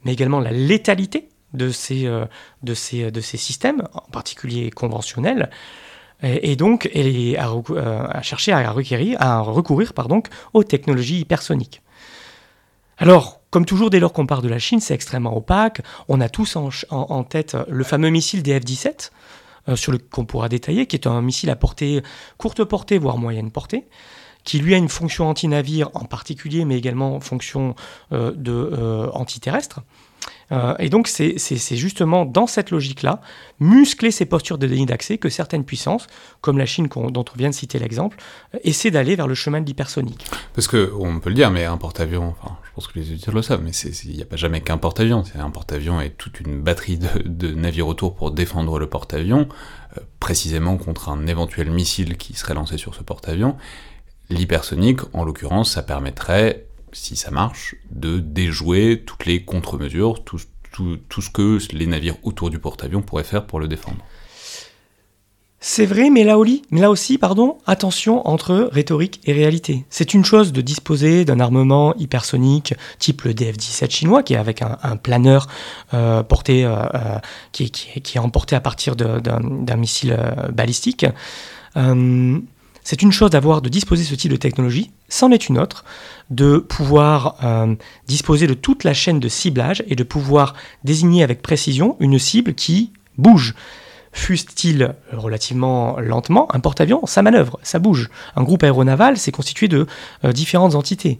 [0.04, 2.06] mais également la létalité de ces,
[2.62, 5.48] de ces, de ces systèmes, en particulier conventionnels,
[6.22, 11.80] et, donc elle a, cherché à à recourir pardon, aux technologies hypersoniques.
[12.98, 15.80] Alors, comme toujours, dès lors qu'on part de la Chine, c'est extrêmement opaque.
[16.08, 19.10] On a tous en, tête le fameux missile des F-17,
[19.68, 22.02] euh, sur le qu'on pourra détailler, qui est un missile à portée
[22.36, 23.86] courte portée, voire moyenne portée,
[24.44, 27.74] qui lui a une fonction anti-navire en particulier, mais également fonction
[28.12, 29.80] euh, euh, antiterrestre.
[30.50, 31.36] Euh, et donc c'est
[31.76, 33.20] justement dans cette logique-là,
[33.60, 36.06] muscler ces postures de déni d'accès, que certaines puissances,
[36.40, 38.16] comme la Chine dont on vient de citer l'exemple,
[38.64, 40.26] essaient d'aller vers le chemin de l'hypersonique.
[40.54, 43.34] Parce que on peut le dire, mais un porte-avions, enfin, je pense que les auditeurs
[43.34, 45.22] le savent, mais il n'y a pas jamais qu'un porte-avions.
[45.38, 49.48] Un porte-avions et toute une batterie de, navires autour pour défendre le porte-avions,
[49.96, 53.56] euh, précisément contre un éventuel missile qui serait lancé sur ce porte-avions.
[54.30, 61.30] L'hypersonique, en l'occurrence, ça permettrait si ça marche, de déjouer toutes les contre-mesures, tout, ce
[61.30, 64.04] que les navires autour du porte-avions pourraient faire pour le défendre.
[65.60, 66.38] C'est vrai, mais là,
[66.88, 69.84] aussi, pardon, attention entre rhétorique et réalité.
[69.90, 74.62] C'est une chose de disposer d'un armement hypersonique type le DF-17 chinois, qui est avec
[74.62, 75.48] un, planeur
[75.94, 77.18] euh, porté, euh, euh,
[77.50, 77.72] qui,
[78.14, 80.16] est emporté à partir d'un missile
[80.52, 81.06] balistique.
[81.74, 85.84] c'est une chose d'avoir, de disposer ce type de technologie, c'en est une autre
[86.30, 87.74] de pouvoir euh,
[88.06, 92.54] disposer de toute la chaîne de ciblage et de pouvoir désigner avec précision une cible
[92.54, 93.54] qui bouge.
[94.12, 98.08] Fût-il relativement lentement, un porte-avions, ça manœuvre, ça bouge.
[98.36, 99.86] Un groupe aéronaval, c'est constitué de
[100.24, 101.18] euh, différentes entités.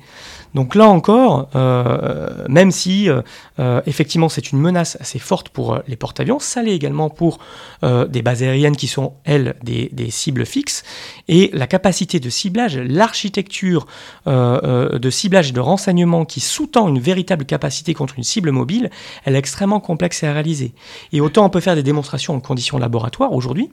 [0.55, 3.23] Donc là encore, euh, même si euh,
[3.59, 7.39] euh, effectivement c'est une menace assez forte pour les porte-avions, ça l'est également pour
[7.83, 10.83] des bases aériennes qui sont, elles, des, cibles fixes.
[11.29, 13.87] Et la capacité de ciblage, l'architecture
[14.27, 18.91] de ciblage et de renseignement qui sous-tend une véritable capacité contre une cible mobile,
[19.25, 20.75] elle est extrêmement complexe à réaliser.
[21.13, 23.71] Et autant on peut faire des démonstrations en conditions laboratoires aujourd'hui,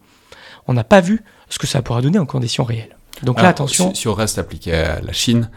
[0.67, 2.95] on n'a pas vu ce que ça pourra donner en conditions réelles.
[3.23, 3.93] Donc là, attention.
[3.93, 5.49] Si, si, on reste appliqué à la Chine,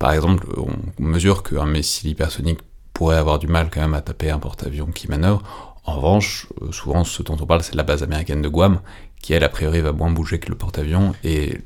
[0.00, 2.60] par exemple, on mesure qu'un missile hypersonique
[2.94, 5.42] pourrait avoir du mal quand même à taper un porte-avions qui manœuvre.
[5.84, 8.80] En revanche, euh, souvent ce dont on parle, c'est la base américaine de Guam,
[9.20, 11.12] qui elle, a priori, va moins bouger que le porte-avions.
[11.22, 11.58] Et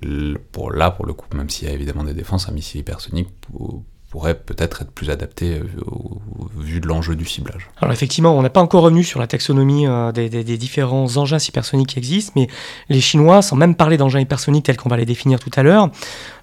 [0.50, 3.28] pour là, pour le coup, même s'il y a évidemment des défenses, un missile hypersonique
[4.14, 6.20] pourrait peut-être être plus adapté euh, au,
[6.56, 7.68] vu de l'enjeu du ciblage.
[7.80, 11.88] Alors effectivement, on n'a pas encore revenu sur la taxonomie euh, des, différents engins hypersoniques
[11.88, 12.46] qui existent, mais
[12.88, 15.90] les Chinois, sans même parler d'engins hypersoniques tels qu'on va les définir tout à l'heure,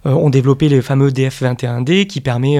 [0.05, 2.59] euh, ont développé les fameux DF-21D qui permet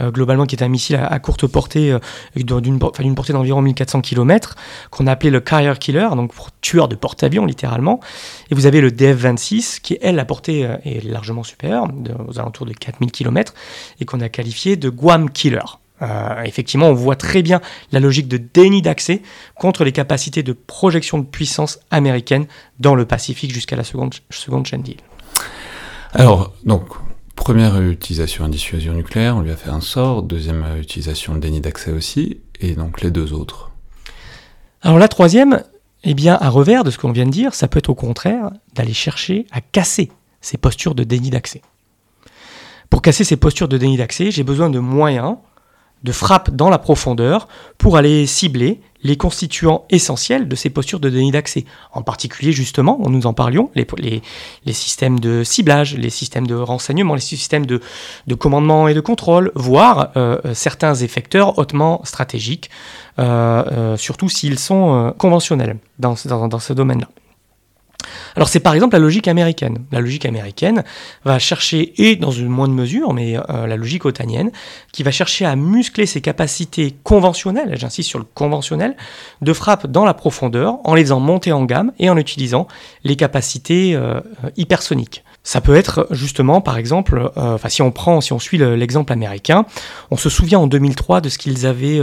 [0.00, 1.96] globalement, qui est un missile à, courte portée,
[2.34, 4.56] d'une portée d'environ 1400 km,
[4.90, 8.00] qu'on a appelé le Carrier Killer, donc pour tueur de porte-avions littéralement.
[8.50, 11.86] Et vous avez le DF-26 qui, elle, la portée est largement supérieure,
[12.26, 13.54] aux alentours de 4000 km,
[14.00, 15.60] et qu'on a qualifié de Guam Killer.
[16.00, 19.22] Euh, effectivement, on voit très bien la logique de déni d'accès
[19.56, 22.46] contre les capacités de projection de puissance américaine
[22.78, 25.00] dans le Pacifique jusqu'à la seconde, seconde chaîne d'île.
[26.14, 26.84] Alors, donc,
[27.34, 30.22] première utilisation en dissuasion nucléaire, on lui a fait un sort.
[30.22, 32.40] Deuxième utilisation de déni d'accès aussi.
[32.60, 33.70] Et donc les deux autres
[34.82, 35.62] Alors la troisième,
[36.04, 38.50] Eh bien, à revers de ce qu'on vient de dire, ça peut être au contraire
[38.74, 41.60] d'aller chercher à casser ces postures de déni d'accès.
[42.90, 45.36] Pour casser ces postures de déni d'accès, j'ai besoin de moyens
[46.04, 51.08] de frappe dans la profondeur pour aller cibler les constituants essentiels de ces postures de
[51.08, 51.64] déni d'accès.
[51.92, 54.22] En particulier, justement, nous en parlions, les,
[54.72, 57.80] systèmes de ciblage, les systèmes de renseignement, les systèmes de,
[58.26, 62.70] de commandement et de contrôle, voire euh, certains effecteurs hautement stratégiques,
[63.18, 67.08] euh, euh, surtout s'ils sont conventionnels dans ce domaine-là.
[68.36, 69.78] Alors c'est par exemple la logique américaine.
[69.92, 70.84] La logique américaine
[71.24, 74.50] va chercher, et dans une moindre mesure, mais euh, la logique otanienne,
[74.92, 78.96] qui va chercher à muscler ses capacités conventionnelles, j'insiste sur le conventionnel,
[79.42, 82.68] de frappe dans la profondeur en les faisant monter en gamme et en utilisant
[83.04, 84.20] les capacités euh,
[84.56, 85.24] hypersoniques.
[85.42, 89.64] Ça peut être justement, par exemple, euh, si on prend, si on suit l'exemple américain,
[90.10, 92.00] on se souvient en 2003 de ce qu'ils avaient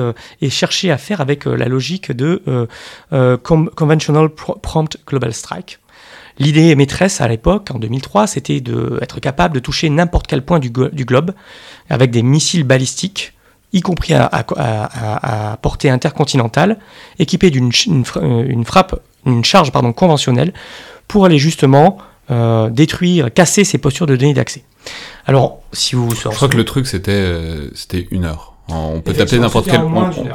[0.49, 2.41] cherché à faire avec la logique de
[3.11, 5.79] Conventional Prompt Global Strike.
[6.37, 10.69] L'idée maîtresse à l'époque, en 2003, c'était d'être capable de toucher n'importe quel point du,
[10.69, 11.33] globe
[11.89, 13.33] avec des missiles balistiques,
[13.73, 16.77] y compris à, portée intercontinentale,
[17.19, 20.53] équipés d'une une, frappe, une charge pardon, conventionnelle,
[21.07, 21.97] pour aller justement
[22.31, 24.63] euh, détruire, casser ces postures de déni d'accès.
[25.25, 26.09] Alors, si vous...
[26.11, 28.54] Je crois que le truc, c'était euh, c'était une heure.
[28.67, 29.81] On peut, taper n'importe quel,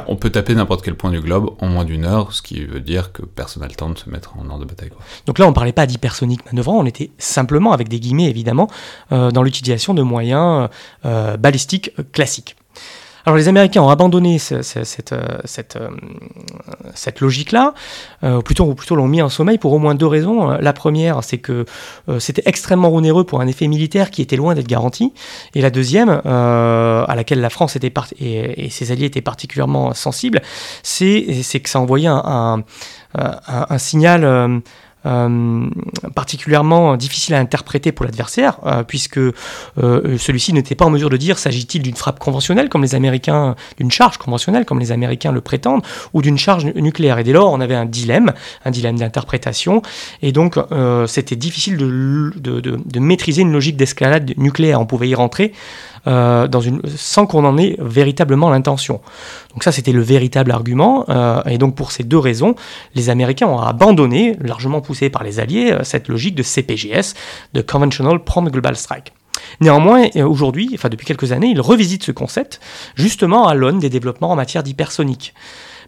[0.07, 2.79] on, peut taper n'importe quel point du globe en moins d'une heure, ce qui veut
[2.79, 4.89] dire que personne n'a le temps de se mettre en ordre de bataille.
[5.25, 8.69] Donc là, on ne parlait pas d'hypersonique manœuvrant, on était simplement, avec des guillemets évidemment,
[9.11, 10.69] euh, dans l'utilisation de moyens
[11.05, 12.55] euh, balistiques classiques.
[13.25, 15.41] Alors les Américains ont abandonné cette, euh,
[15.75, 15.89] euh,
[16.95, 17.73] cette, logique-là,
[18.23, 20.49] euh, ou plutôt, ou plutôt l'ont mis en sommeil pour au moins deux raisons.
[20.59, 21.65] La première, c'est que
[22.19, 25.13] c'était extrêmement onéreux pour un effet militaire qui était loin d'être garanti.
[25.55, 30.41] Et la deuxième, à laquelle la France était et, ses alliés étaient particulièrement sensibles,
[30.83, 32.63] c'est que ça envoyait un,
[33.13, 34.61] un signal
[35.05, 35.67] euh,
[36.13, 39.31] particulièrement difficile à interpréter pour l'adversaire, euh, puisque euh,
[40.17, 43.89] celui-ci n'était pas en mesure de dire s'agit-il d'une frappe conventionnelle comme les Américains, d'une
[43.89, 45.83] charge conventionnelle comme les Américains le prétendent,
[46.13, 47.17] ou d'une charge nucléaire.
[47.17, 48.33] Et dès lors, on avait un dilemme,
[48.63, 49.81] un dilemme d'interprétation,
[50.21, 50.57] et donc
[51.07, 54.79] c'était difficile de, de, de, de, maîtriser une logique d'escalade nucléaire.
[54.79, 55.53] On pouvait y rentrer
[56.07, 59.01] euh, dans une, sans qu'on en ait véritablement l'intention.
[59.53, 61.05] Donc ça, c'était le véritable argument.
[61.09, 62.55] Euh, et donc pour ces deux raisons,
[62.95, 67.13] les Américains ont abandonné, largement poussés par les Alliés, euh, cette logique de CPGS,
[67.53, 69.13] de Conventional Prompt Global Strike.
[69.59, 72.59] Néanmoins, aujourd'hui, enfin depuis quelques années, ils revisitent ce concept
[72.95, 75.33] justement à l'aune des développements en matière d'hypersonique.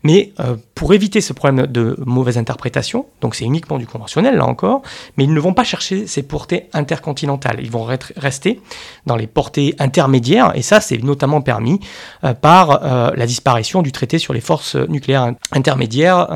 [0.03, 4.45] Mais euh, pour éviter ce problème de mauvaise interprétation, donc c'est uniquement du conventionnel là
[4.45, 4.81] encore,
[5.17, 7.59] mais ils ne vont pas chercher ces portées intercontinentales.
[7.61, 7.87] Ils vont
[8.17, 8.61] rester
[9.05, 11.79] dans les portées intermédiaires, et ça c'est notamment permis
[12.23, 16.27] euh, par euh, la disparition du traité sur les forces nucléaires intermédiaires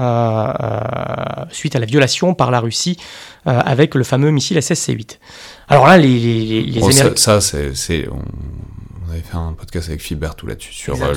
[1.52, 2.98] suite à la violation par la Russie
[3.46, 5.18] avec le fameux missile SSC-8.
[5.70, 7.14] Alors là, les, les, les Américains...
[7.16, 8.08] Ça, ça c'est
[9.18, 11.14] avait fait un podcast avec Philbertou là-dessus sur euh,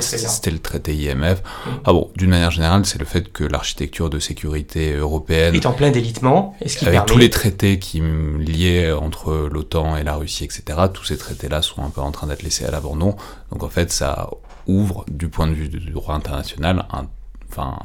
[0.00, 1.42] c'était le traité IMF.
[1.84, 5.72] Ah bon, d'une manière générale, c'est le fait que l'architecture de sécurité européenne est en
[5.72, 10.78] plein délitement, avec tous les traités qui liaient entre l'OTAN et la Russie, etc.
[10.92, 13.16] Tous ces traités-là sont un peu en train d'être laissés à l'abandon.
[13.50, 14.30] Donc en fait, ça
[14.66, 17.06] ouvre du point de vue du droit international, un,
[17.50, 17.78] enfin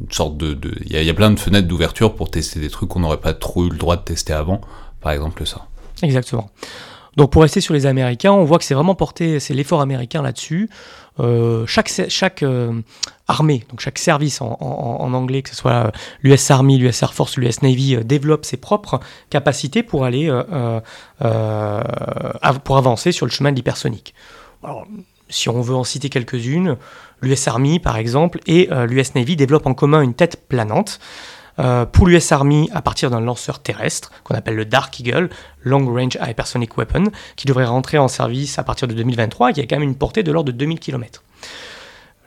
[0.00, 2.88] une sorte de, il y, y, a plein de fenêtres d'ouverture pour tester des trucs
[2.88, 4.60] qu'on n'aurait pas trop eu le droit de tester avant,
[5.00, 5.66] par exemple ça.
[6.02, 6.50] Exactement.
[7.18, 10.22] Donc pour rester sur les Américains, on voit que c'est vraiment porté, c'est l'effort américain
[10.22, 10.70] là-dessus.
[11.18, 12.80] Euh, chaque euh,
[13.26, 15.90] armée, donc chaque service en, anglais, que ce soit
[16.22, 19.00] l'US Army, l'US Air Force, l'US Navy, euh, développe ses propres
[19.30, 20.30] capacités pour aller
[21.18, 24.14] pour avancer sur le chemin de l'hypersonique.
[25.28, 26.76] si on veut en citer quelques-unes,
[27.20, 31.00] l'US Army par exemple et l'US Navy développent en commun une tête planante.
[31.58, 35.28] Euh, pour l'US Army à partir d'un lanceur terrestre qu'on appelle le Dark Eagle,
[35.62, 37.04] Long Range Hypersonic Weapon,
[37.36, 39.96] qui devrait rentrer en service à partir de 2023 et qui a quand même une
[39.96, 41.22] portée de l'ordre de 2000 km.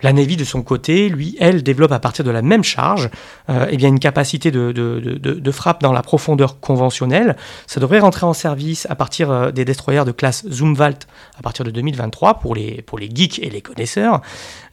[0.02, 3.10] La Navy, de son côté, lui, elle, développe à partir de la même charge
[3.50, 7.36] euh, eh bien une capacité de, de, de, frappe dans la profondeur conventionnelle.
[7.68, 11.66] Ça devrait rentrer en service à partir euh, des destroyers de classe Zumwalt à partir
[11.66, 14.22] de 2023 pour les, pour les geeks et les connaisseurs,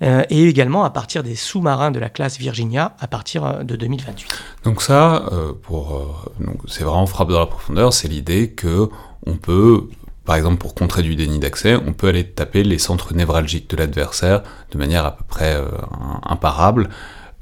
[0.03, 4.27] euh, et également à partir des sous-marins de la classe Virginia à partir de 2028.
[4.65, 5.25] Donc ça,
[6.67, 8.89] c'est vraiment frappe dans la profondeur, c'est l'idée que
[9.27, 9.89] on peut
[10.29, 13.79] par exemple, pour contrer du déni d'accès, on peut aller taper les centres névralgiques de
[13.79, 15.65] l'adversaire de manière à peu près euh,
[16.23, 16.91] imparable,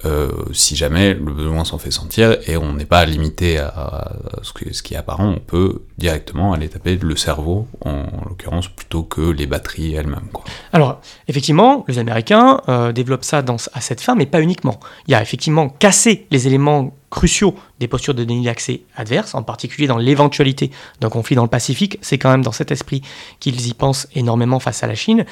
[0.05, 4.53] euh, si jamais le besoin s'en fait sentir et on n'est pas limité à, ce,
[4.83, 9.47] qui est apparent, on peut directement aller taper le cerveau, en, l'occurrence, plutôt que les
[9.47, 10.29] batteries elles-mêmes.
[10.73, 14.79] Alors, effectivement, les Américains euh, développent ça dans, à cette fin, mais pas uniquement.
[15.09, 19.43] Il y a effectivement cassé les éléments cruciaux des postures de déni d'accès adverses, en
[19.43, 21.99] particulier dans l'éventualité d'un conflit dans le Pacifique.
[22.03, 23.03] C'est quand même dans cet esprit
[23.41, 25.25] qu'ils y pensent énormément face à la Chine.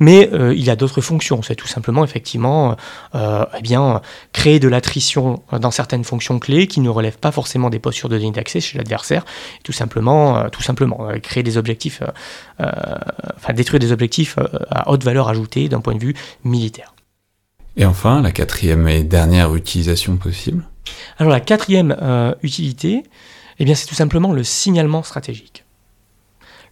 [0.00, 1.42] Mais euh, il y a d'autres fonctions.
[1.42, 2.76] C'est tout simplement, effectivement,
[3.14, 7.70] euh, eh bien, créer de l'attrition dans certaines fonctions clés qui ne relèvent pas forcément
[7.70, 9.24] des postures de déni d'accès chez l'adversaire.
[9.64, 12.02] Tout simplement, euh, tout simplement créer des objectifs,
[12.58, 14.36] enfin détruire des objectifs
[14.70, 16.14] à haute valeur ajoutée d'un point de vue
[16.44, 16.94] militaire.
[17.76, 20.64] Et enfin, la quatrième et dernière utilisation possible?
[21.18, 23.02] Alors la quatrième euh, utilité,
[23.58, 25.61] eh bien, c'est tout simplement le signalement stratégique.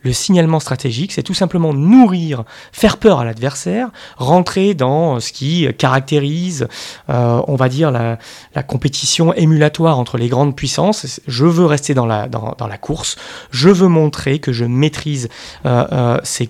[0.03, 5.69] Le signalement stratégique, c'est tout simplement nourrir, faire peur à l'adversaire, rentrer dans ce qui
[5.77, 6.69] caractérise,
[7.11, 8.19] euh, on va dire, la,
[8.63, 11.21] compétition émulatoire entre les grandes puissances.
[11.27, 13.17] Je veux rester dans la, dans, la course,
[13.51, 15.29] je veux montrer que je maîtrise
[15.67, 16.49] euh, euh, ces,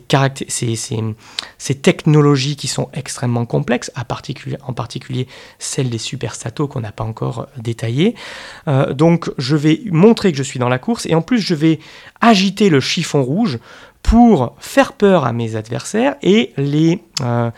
[0.49, 0.77] ces,
[1.59, 5.27] ces, technologies qui sont extrêmement complexes, à particulier, en particulier
[5.59, 8.15] celles des superstatos qu'on n'a pas encore détaillées.
[8.91, 11.79] donc je vais montrer que je suis dans la course et en plus je vais
[12.21, 13.59] agiter le chiffon rouge
[14.03, 17.51] pour faire peur à mes adversaires et les euh,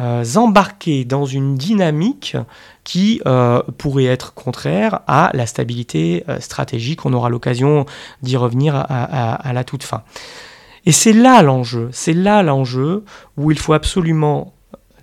[0.00, 2.36] euh, embarquer dans une dynamique
[2.84, 7.04] qui euh, pourrait être contraire à la stabilité stratégique.
[7.04, 7.84] On aura l'occasion
[8.22, 10.02] d'y revenir à, la toute fin.
[10.86, 13.04] Et c'est là l'enjeu, c'est là l'enjeu
[13.36, 14.54] où il faut absolument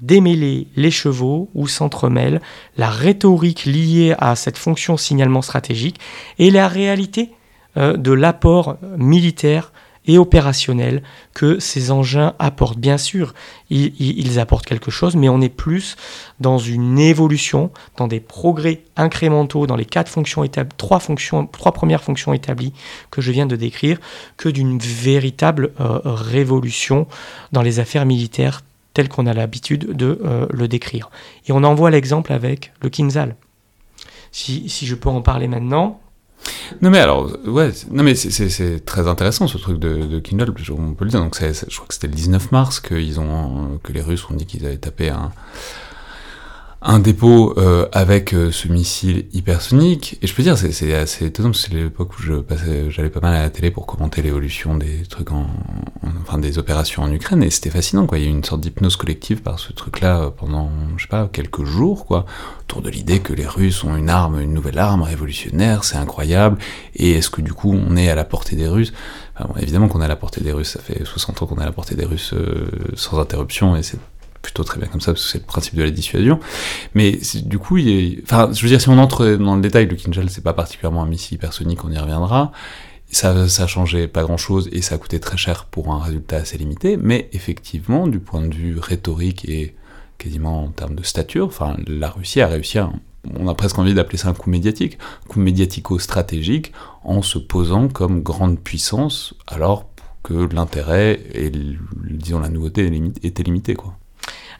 [0.01, 2.41] démêler les chevaux, où s'entremêle
[2.77, 5.99] la rhétorique liée à cette fonction signalement stratégique
[6.39, 7.35] et la réalité
[7.75, 9.71] de l'apport militaire
[10.07, 11.01] et opérationnel
[11.33, 12.77] que ces engins apportent.
[12.77, 13.33] Bien sûr,
[13.69, 15.95] ils, apportent quelque chose, mais on est plus
[16.39, 20.45] dans une évolution, dans des progrès incrémentaux dans les quatre fonctions
[20.77, 22.73] trois fonctions, trois premières fonctions établies
[23.11, 23.99] que je viens de décrire,
[24.38, 27.07] que d'une véritable euh, révolution
[27.51, 28.61] dans les affaires militaires
[28.93, 31.09] telles qu'on a l'habitude de euh, le décrire.
[31.47, 33.35] Et on en voit l'exemple avec le Kinzhal.
[34.31, 36.01] Si je peux en parler maintenant,
[36.81, 41.05] non mais alors, ouais, non mais c'est très intéressant ce truc de, Kindle, on peut
[41.05, 41.21] le dire.
[41.21, 44.45] Donc je crois que c'était le 19 mars qu'ils ont, que les Russes ont dit
[44.45, 45.31] qu'ils avaient tapé un,
[46.81, 50.19] un dépôt euh, avec euh, ce missile hypersonique.
[50.21, 52.21] Et je peux dire, c'est assez étonnant, parce que c'est l'époque où
[52.89, 55.47] j'allais pas mal à la télé pour commenter l'évolution des trucs en,
[56.21, 58.19] enfin des opérations en Ukraine, et c'était fascinant, quoi.
[58.19, 61.09] Il y a eu une sorte d'hypnose collective par ce truc-là euh, pendant, je sais
[61.09, 62.25] pas, quelques jours, quoi,
[62.61, 66.59] autour de l'idée que les Russes ont une arme, une nouvelle arme révolutionnaire, c'est incroyable,
[66.95, 68.93] et est-ce que du coup on est à la portée des Russes?
[69.59, 71.65] Évidemment qu'on est à la portée des Russes, ça fait 60 ans qu'on est à
[71.65, 72.33] la portée des Russes
[72.95, 73.99] sans interruption, et c'est
[74.45, 76.39] plutôt très bien comme ça, parce que c'est le principe de la dissuasion.
[76.93, 77.79] Mais du coup,
[78.23, 81.01] enfin, je veux dire, si on entre dans le détail, le Kinjal, c'est pas particulièrement
[81.01, 82.51] un missile hypersonique, on y reviendra.
[83.12, 86.58] Ça, ça changeait pas grand chose et ça coûté très cher pour un résultat assez
[86.60, 89.75] limité, mais effectivement, du point de vue rhétorique et
[90.19, 92.91] quasiment en termes de stature, enfin, la Russie a réussi à
[93.39, 96.71] on a presque envie d'appeler ça un coup médiatique, coup médiatico-stratégique,
[97.03, 99.89] en se posant comme grande puissance, alors
[100.21, 101.51] que l'intérêt et,
[102.03, 102.86] disons, la nouveauté
[103.23, 103.97] était limité, quoi.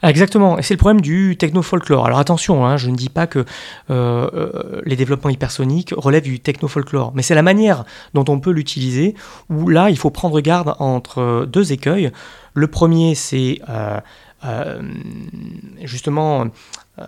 [0.02, 2.06] Exactement, et c'est le problème du techno-folklore.
[2.06, 3.44] Alors attention, hein, je ne dis pas que euh,
[3.90, 9.14] euh, les développements hypersoniques relèvent du techno-folklore, mais c'est la manière dont on peut l'utiliser,
[9.48, 12.10] où là, il faut prendre garde entre deux écueils.
[12.54, 13.60] Le premier, c'est
[14.44, 14.80] euh,
[15.82, 16.44] justement euh,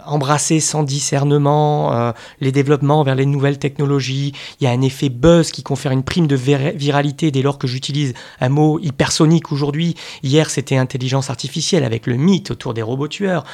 [0.05, 4.35] embrasser sans discernement euh, les développements vers les nouvelles technologies.
[4.61, 7.67] Il y a un effet buzz qui confère une prime de viralité dès lors que
[7.67, 9.95] j'utilise un mot hypersonique aujourd'hui.
[10.23, 13.45] Hier, c'était intelligence artificielle avec le mythe autour des robots tueurs.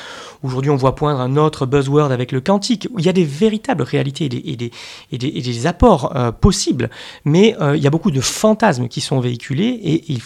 [0.42, 2.88] Aujourd'hui, on voit poindre un autre buzzword avec le quantique.
[2.98, 6.90] Il y a des véritables réalités et des, apports euh, possibles,
[7.24, 10.18] mais il y a beaucoup de fantasmes qui sont véhiculés et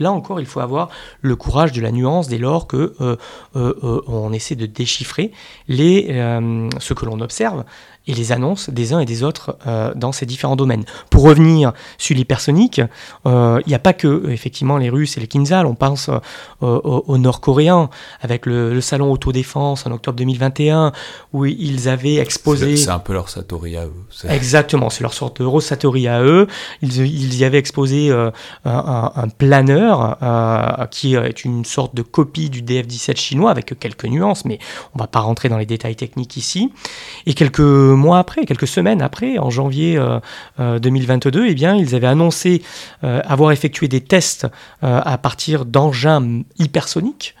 [0.00, 0.88] là encore, il faut avoir
[1.20, 2.94] le courage de la nuance dès lors que
[3.54, 5.25] on essaie de déchiffrer
[5.68, 7.64] les, euh, ce que l'on observe
[8.06, 10.84] et les annonces des uns et des autres euh, dans ces différents domaines.
[11.10, 12.80] Pour revenir sur l'hypersonique,
[13.26, 16.20] euh, il n'y a pas que effectivement les Russes et les Kinzhal, on pense euh,
[16.62, 17.90] aux, Nord-Coréens
[18.20, 20.92] avec le, salon autodéfense en octobre 2021
[21.32, 22.76] où ils avaient exposé.
[22.76, 23.92] C'est un peu leur Satori à eux.
[24.28, 26.46] Exactement, c'est leur sorte d'euro Satori à eux.
[26.82, 28.32] Ils, ils y avaient exposé un,
[28.64, 30.18] un, planeur
[30.90, 34.58] qui est une sorte de copie du DF-17 chinois avec quelques nuances, mais
[34.94, 36.70] on ne va pas rentrer dans les détails techniques ici.
[37.26, 37.60] Et quelques
[37.96, 40.00] mois après, quelques semaines après, en janvier
[40.58, 42.62] 2022, euh, euh, eh bien, ils avaient annoncé
[43.04, 44.46] euh, avoir effectué des tests
[44.82, 47.34] à partir d'engins hypersoniques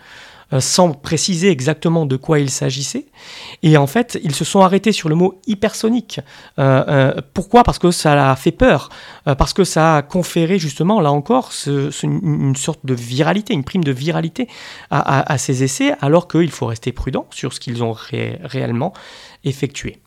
[0.60, 3.06] sans préciser exactement de quoi il s'agissait.
[3.64, 6.20] Et en fait, ils se sont arrêtés sur le mot hypersonique.
[7.34, 7.64] pourquoi?
[7.64, 8.90] Parce que ça a fait peur,
[9.24, 11.50] parce que ça a conféré justement, là encore,
[12.04, 14.46] une sorte de viralité, une prime de viralité
[14.90, 17.96] à, ces essais, alors qu'il faut rester prudent sur ce qu'ils ont
[18.44, 18.92] réellement
[19.42, 19.98] effectué.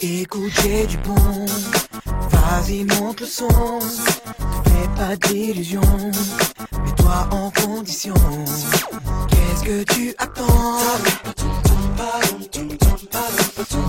[0.00, 1.46] Écoute, j'ai du bon.
[2.30, 3.80] Vas-y, monte le son.
[4.64, 5.80] Fais pas d'illusions.
[6.84, 8.14] Mets-toi en condition.
[9.64, 10.78] Que tu attends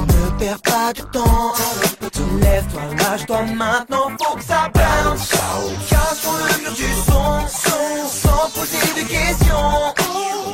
[0.08, 1.52] Ne perds pas du temps.
[2.40, 5.32] Lève-toi, lâche-toi maintenant, faut que ça bounce.
[5.90, 9.94] Casse le mur du son, son, sans poser de questions.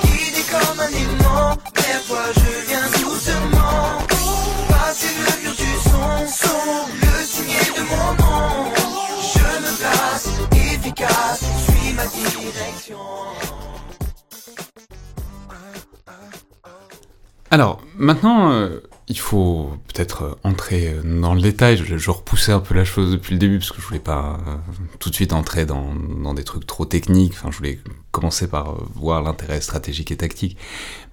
[0.06, 4.02] Guidé comme un aimant, vers je viens doucement.
[4.70, 8.74] Passer le mur du son, son, le signer de mon nom.
[9.22, 13.41] Je me place, efficace, suis ma direction.
[17.54, 18.80] Alors, maintenant, euh,
[19.10, 21.76] il faut peut-être euh, entrer euh, dans le détail.
[21.76, 24.40] Je, repoussais un peu la chose depuis le début parce que je voulais pas
[25.00, 27.34] tout de suite entrer dans, des trucs trop techniques.
[27.34, 27.80] Enfin, je voulais
[28.12, 30.56] commencer par voir l'intérêt stratégique et tactique.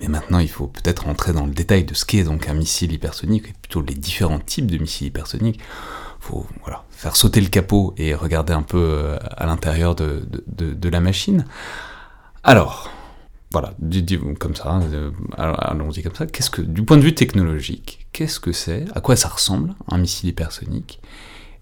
[0.01, 2.93] Mais maintenant, il faut peut-être entrer dans le détail de ce qu'est donc un missile
[2.93, 5.59] hypersonique et plutôt les différents types de missiles hypersoniques.
[6.21, 11.47] Faut voilà faire sauter le capot et regarder un peu à l'intérieur de la machine.
[12.45, 12.91] Alors,
[13.51, 13.73] voilà,
[14.39, 16.27] comme ça, euh, allons-y comme ça.
[16.27, 19.99] Qu'est-ce que, du point de vue technologique, qu'est-ce que c'est À quoi ça ressemble un
[19.99, 21.01] missile hypersonique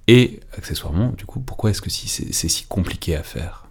[0.09, 3.67] Et accessoirement, du coup, pourquoi est-ce que c'est si compliqué à faire?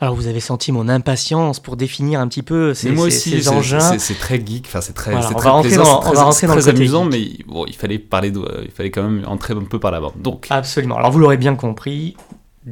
[0.00, 3.48] Alors vous avez senti mon impatience pour définir un petit peu ces, moi aussi, ces
[3.48, 3.98] engins.
[3.98, 6.52] C'est très geek, enfin c'est très, on très va rentrer dans, on va rentrer dans
[6.52, 9.80] très amusant, mais bon, il fallait parler, de, il fallait quand même entrer un peu
[9.80, 10.12] par la bande.
[10.22, 10.96] Donc absolument.
[10.98, 12.16] Alors vous l'aurez bien compris,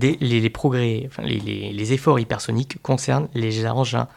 [0.01, 4.09] les, efforts hypersoniques concernent les engins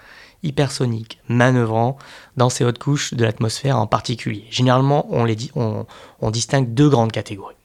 [0.44, 1.98] hypersoniques manœuvrant
[2.38, 4.46] dans ces hautes couches de l'atmosphère en particulier.
[4.50, 7.56] Généralement, on, distingue deux grandes catégories.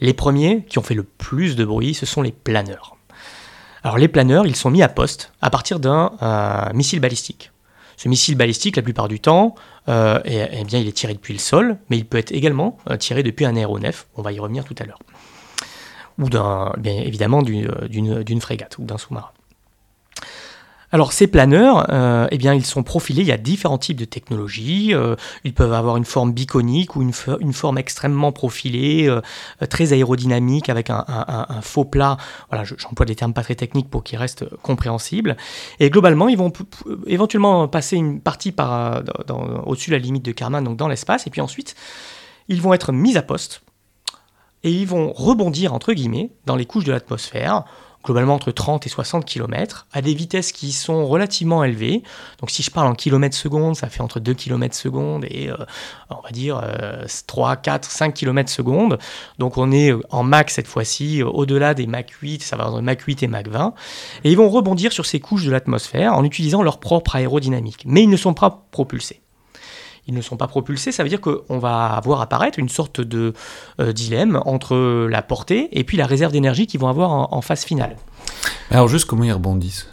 [0.00, 2.96] Les premiers, qui ont fait le plus de bruit, ce sont les planeurs.
[3.82, 7.52] Alors les planeurs, ils sont mis à poste à partir d'un euh, missile balistique.
[7.96, 9.54] Ce missile balistique, la plupart du temps,
[9.88, 12.96] euh, eh, bien, il est tiré depuis le sol, mais il peut être également euh,
[12.96, 14.06] tiré depuis un aéronef.
[14.16, 14.98] On va y revenir tout à l'heure.
[16.18, 19.30] Ou bien évidemment d'une frégate ou d'un sous-marin.
[20.92, 24.94] Alors ces planeurs, euh, eh ils sont profilés, il y a différents types de technologies,
[24.94, 27.12] euh, ils peuvent avoir une forme biconique ou une,
[27.52, 29.20] forme extrêmement profilée, euh,
[29.68, 31.04] très aérodynamique avec un,
[31.60, 32.16] faux plat,
[32.50, 35.36] voilà, j'emploie des termes pas très techniques pour qu'ils restent compréhensibles,
[35.80, 36.52] et globalement ils vont
[37.06, 39.02] éventuellement passer une partie par,
[39.66, 41.74] au-dessus de la limite de Karman, donc dans l'espace, et puis ensuite
[42.48, 43.62] ils vont être mis à poste,
[44.66, 47.62] et ils vont rebondir entre guillemets dans les couches de l'atmosphère,
[48.04, 52.02] globalement entre 30 et 60 km, à des vitesses qui sont relativement élevées.
[52.40, 55.56] Donc si je parle en kilomètres secondes, ça fait entre 2 km secondes et euh,
[56.10, 56.60] on va dire
[57.28, 58.98] 3, 4, 5 km secondes.
[59.38, 62.80] Donc on est en Mach cette fois-ci, euh, au-delà des Mach 8, ça va entre
[62.80, 63.72] Mach 8 et Mach 20.
[64.24, 67.84] Et ils vont rebondir sur ces couches de l'atmosphère en utilisant leur propre aérodynamique.
[67.86, 69.20] Mais ils ne sont pas propulsés
[70.06, 73.32] ils ne sont pas propulsés, ça veut dire qu'on va voir apparaître une sorte de
[73.80, 77.64] euh, dilemme entre la portée et puis la réserve d'énergie qu'ils vont avoir en, phase
[77.64, 77.96] finale.
[78.70, 79.88] Alors juste comment ils rebondissent?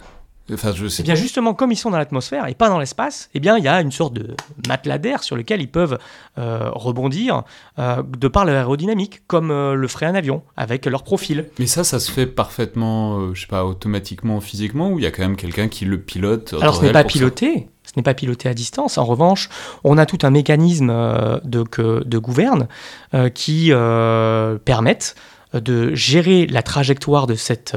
[0.52, 1.02] Enfin, je sais.
[1.02, 3.64] Eh bien justement, comme ils sont dans l'atmosphère et pas dans l'espace, eh bien il
[3.64, 4.34] y a une sorte de
[4.68, 5.98] matelas d'air sur lequel ils peuvent
[6.38, 7.44] euh, rebondir
[7.78, 11.46] euh, de par leur aérodynamique, comme le ferait un avion, avec leur profil.
[11.58, 15.10] Mais ça, ça se fait parfaitement, je sais pas, automatiquement, physiquement, ou il y a
[15.10, 18.54] quand même quelqu'un qui le pilote Alors ce n'est pas piloté, n'est pas piloté à
[18.54, 18.98] distance.
[18.98, 19.48] En revanche,
[19.82, 21.64] on a tout un mécanisme euh, de,
[22.04, 22.68] de gouverne
[23.14, 25.14] euh, qui euh, permettent
[25.52, 27.76] de gérer la trajectoire de, cette,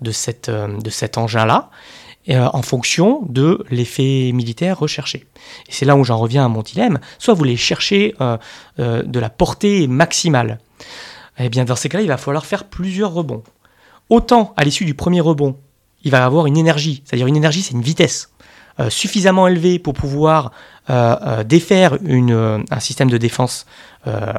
[0.00, 1.70] de, cette, de cet engin-là
[2.28, 5.26] en fonction de l'effet militaire recherché.
[5.68, 7.00] Et c'est là où j'en reviens à mon dilemme.
[7.18, 8.14] Soit vous voulez chercher
[8.78, 10.58] de la portée maximale.
[11.38, 13.42] Eh bien, dans ces cas-là, il va falloir faire plusieurs rebonds.
[14.08, 15.56] Autant à l'issue du premier rebond,
[16.04, 18.32] il va avoir une énergie, c'est-à-dire une énergie, c'est une vitesse.
[18.80, 20.50] Euh, suffisamment élevé pour pouvoir
[20.88, 23.66] euh, euh, défaire un système de défense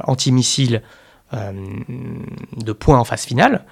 [0.06, 0.82] antimissile
[1.32, 3.64] de points en phase finale.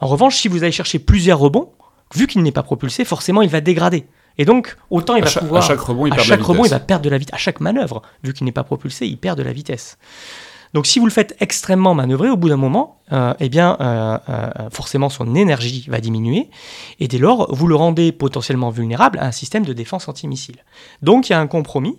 [0.00, 1.72] En revanche, si vous allez chercher plusieurs rebonds,
[2.14, 4.06] vu qu'il n'est pas propulsé, forcément il va dégrader.
[4.38, 5.62] Et donc, autant il va pouvoir.
[5.62, 6.70] À chaque rebond, il, à perd chaque de la rebond, vitesse.
[6.70, 7.34] il va perdre de la vitesse.
[7.34, 9.98] À chaque manœuvre, vu qu'il n'est pas propulsé, il perd de la vitesse.
[10.72, 14.18] Donc si vous le faites extrêmement manœuvrer, au bout d'un moment, euh, eh bien, euh,
[14.28, 16.48] euh, forcément son énergie va diminuer,
[17.00, 20.64] et dès lors, vous le rendez potentiellement vulnérable à un système de défense antimissile.
[21.02, 21.98] Donc il y a un compromis,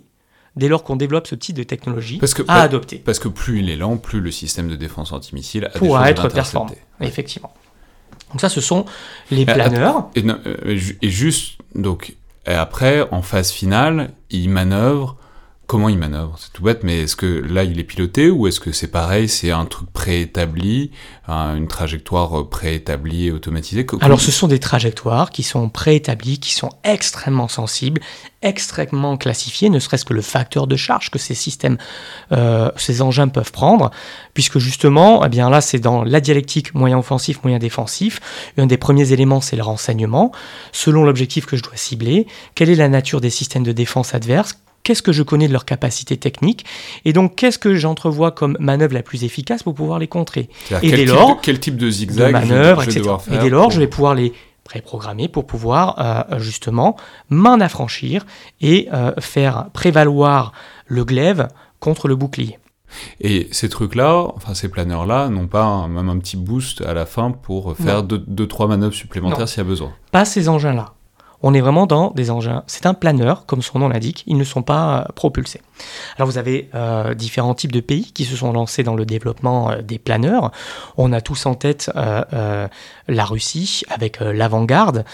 [0.56, 3.60] dès lors qu'on développe ce type de technologie, Parce que, à adopter parce que plus
[3.60, 6.70] il est lent, plus le système de défense antimissile a des pour chances être performant.
[7.00, 7.52] Effectivement.
[8.32, 8.84] Donc ça, ce sont
[9.30, 10.08] les Mais planeurs.
[10.14, 12.14] Et, non, euh, et juste, donc,
[12.46, 15.16] et après, en phase finale, il manœuvre.
[15.68, 16.36] Comment il manœuvre.
[16.38, 19.26] C'est tout bête, mais est-ce que là, il est piloté ou est-ce que c'est pareil,
[19.26, 20.90] c'est un truc préétabli,
[21.26, 23.86] un- une trajectoire euh, préétablie et automatisée?
[24.02, 28.02] Alors ce sont des trajectoires qui sont préétablies, qui sont extrêmement sensibles,
[28.42, 31.78] extrêmement classifiées, ne serait-ce que le facteur de charge que ces systèmes,
[32.32, 33.90] euh, ces engins peuvent prendre,
[34.34, 38.20] puisque justement, eh bien là c'est dans la dialectique moyen offensif, moyen défensif.
[38.58, 40.32] Un des premiers éléments c'est le renseignement,
[40.72, 44.58] selon l'objectif que je dois cibler, quelle est la nature des systèmes de défense adverses,
[44.84, 46.64] Qu'est-ce que je connais de leur capacité technique
[47.04, 50.48] Et donc, qu'est-ce que j'entrevois comme manœuvre la plus efficace pour pouvoir les contrer
[50.82, 52.92] et quel dès type lors, de- quel type de de zigzag je- manœuvres, je, vais
[52.92, 53.00] etc.
[53.00, 54.32] devoir Et faire dès lors, pour- je vais pouvoir les
[54.64, 56.96] préprogrammer pour pouvoir euh, justement
[57.30, 58.24] m'en affranchir
[58.60, 60.52] et euh, faire prévaloir
[60.86, 61.48] le glaive
[61.80, 62.58] contre le bouclier.
[63.20, 67.06] Et ces trucs-là, enfin ces planeurs-là, n'ont pas un- même un petit boost à la
[67.06, 69.92] fin pour faire deux, deux, trois manœuvres supplémentaires s'il y a besoin.
[70.10, 70.92] Pas ces engins-là.
[71.42, 72.62] On est vraiment dans des engins.
[72.66, 74.22] C'est un planeur, comme son nom l'indique.
[74.26, 75.60] Ils ne sont pas euh, propulsés.
[76.16, 79.70] Alors vous avez euh, différents types de pays qui se sont lancés dans le développement
[79.70, 80.52] euh, des planeurs.
[80.96, 85.04] On a tous en tête la Russie avec l'avant-garde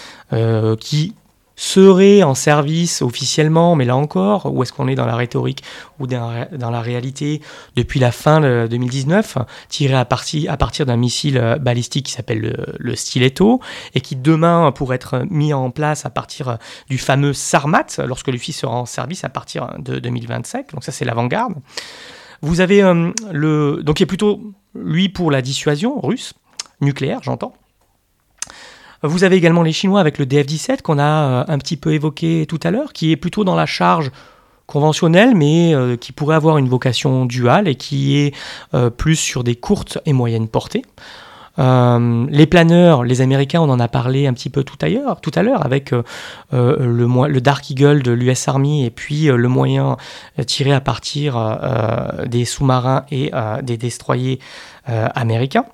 [0.79, 1.13] qui
[1.59, 5.61] serait en service officiellement, mais là encore, où est-ce qu'on est dans la rhétorique
[5.99, 7.41] ou dans, la réalité
[7.75, 9.37] depuis la fin de 2019,
[9.67, 13.59] tiré à, partir d'un missile euh, balistique qui s'appelle le, le Stiletto
[13.93, 16.57] et qui demain pourrait être mis en place à partir
[16.89, 20.73] du fameux Sarmat lorsque lui sera en service à partir de 2025.
[20.73, 21.55] Donc ça c'est l'avant-garde.
[22.41, 26.33] Vous avez euh, le donc qui est plutôt lui pour la dissuasion russe
[26.79, 27.53] nucléaire, j'entends.
[29.01, 32.45] Vous avez également les Chinois avec le DF-17 qu'on a euh, un petit peu évoqué
[32.47, 34.11] tout à l'heure, qui est plutôt dans la charge
[34.67, 38.35] conventionnelle, mais euh, qui pourrait avoir une vocation duale et qui est
[38.73, 40.83] euh, plus sur des courtes et moyennes portées.
[41.57, 45.65] Les planeurs, les Américains, on en a parlé un petit peu tout, tout à l'heure
[45.65, 45.91] avec
[46.53, 49.97] le, Dark Eagle de l'US Army et puis le moyen
[50.47, 51.59] tiré à partir
[52.27, 53.31] des sous-marins et
[53.61, 54.39] des destroyers
[54.85, 55.65] américains.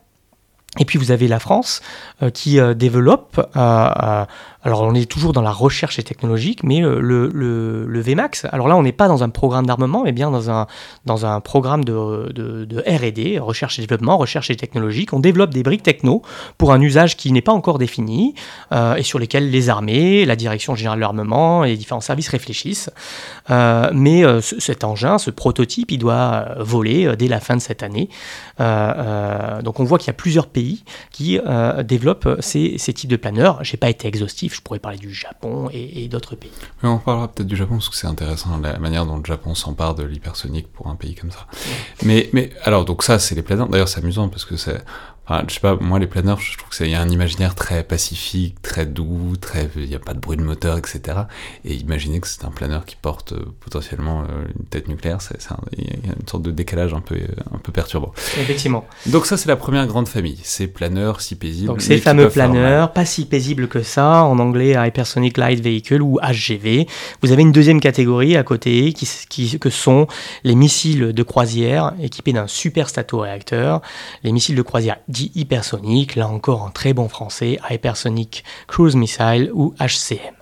[0.79, 1.81] Et puis vous avez la France
[2.21, 4.25] euh, qui euh, développe, euh,
[4.65, 8.75] alors on est toujours dans la recherche et technologique, mais le, le, VMAX, alors là
[8.75, 10.67] on n'est pas dans un programme d'armement, mais bien dans un,
[11.05, 15.13] dans un programme de, R&D, recherche et développement, recherche et technologique.
[15.13, 16.23] On développe des briques techno
[16.57, 18.33] pour un usage qui n'est pas encore défini
[18.71, 22.29] euh, et sur lesquels les armées, la direction générale de l'armement et les différents services
[22.29, 22.89] réfléchissent.
[23.51, 26.13] Euh, mais euh, ce- cet engin, ce prototype, il doit
[26.49, 28.09] euh, voler euh, dès la fin de cette année.
[28.59, 32.93] Euh, euh, donc on voit qu'il y a plusieurs pays qui euh, développent ces, ces
[32.93, 33.63] types de planeurs.
[33.63, 36.51] J'ai pas été exhaustif, je pourrais parler du Japon et, et d'autres pays.
[36.81, 39.55] Mais on parlera peut-être du Japon parce que c'est intéressant la manière dont le Japon
[39.55, 41.47] s'empare de l'hypersonique pour un pays comme ça.
[42.03, 43.67] Mais, mais alors, donc ça, c'est les planeurs.
[43.67, 44.83] D'ailleurs, c'est amusant parce que c'est.
[45.27, 47.83] Enfin, je sais pas, moi, les planeurs, je trouve qu'il y a un imaginaire très
[47.83, 49.69] pacifique, très doux, très.
[49.75, 51.01] Il n'y a pas de bruit de moteur, etc.
[51.63, 55.37] Et imaginez que c'est un planeur qui porte euh, potentiellement euh, une tête nucléaire, c'est,
[55.77, 58.11] il y a une sorte de décalage un peu, euh, un peu perturbant.
[58.39, 58.85] Effectivement.
[59.07, 60.39] Donc, ça, c'est la première grande famille.
[60.43, 61.67] Ces planeurs si paisibles.
[61.67, 66.19] Donc ces fameux planeurs, pas si paisibles que ça, en anglais Hypersonic Light Vehicle ou
[66.21, 66.87] HGV.
[67.21, 70.07] Vous avez une deuxième catégorie à côté qui, qui- que sont
[70.43, 73.81] les missiles de croisière équipés d'un super stato-réacteur,
[74.23, 79.49] les missiles de croisière dits hypersoniques, là encore en très bon français, Hypersonic Cruise Missile
[79.53, 80.35] ou HCM.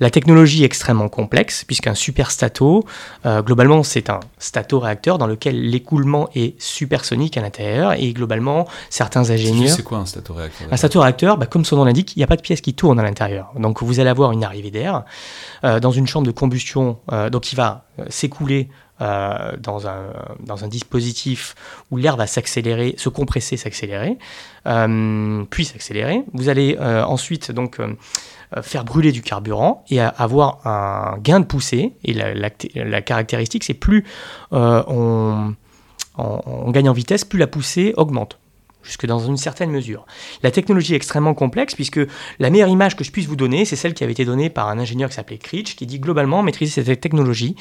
[0.00, 2.84] La technologie est extrêmement complexe, puisqu'un super stato,
[3.24, 9.30] euh, globalement, c'est un stato-réacteur dans lequel l'écoulement est supersonique à l'intérieur, et globalement, certains
[9.30, 9.76] ingénieurs...
[9.76, 12.34] C'est quoi un stato-réacteur Un stato-réacteur, bah, comme son nom l'indique, il n'y a pas
[12.34, 13.52] de pièce qui tourne à l'intérieur.
[13.56, 15.04] Donc vous allez avoir une arrivée d'air
[15.62, 18.68] euh, dans une chambre de combustion, euh, donc il va euh, s'écouler
[19.02, 21.56] euh, dans, un, dans un dispositif
[21.90, 24.16] où l'air va s'accélérer, se compresser, s'accélérer,
[24.68, 26.22] euh, puis s'accélérer.
[26.32, 27.80] Vous allez euh, ensuite donc
[28.62, 31.94] faire brûler du carburant et avoir un gain de poussée.
[32.04, 34.04] Et la, caractéristique, c'est plus
[34.52, 35.54] on
[36.68, 38.38] gagne en vitesse, plus la poussée augmente
[38.82, 40.06] jusque dans une certaine mesure.
[40.42, 42.00] La technologie est extrêmement complexe puisque
[42.38, 44.68] la meilleure image que je puisse vous donner, c'est celle qui avait été donnée par
[44.68, 47.56] un ingénieur qui s'appelait Critch, qui dit globalement maîtriser cette technologie,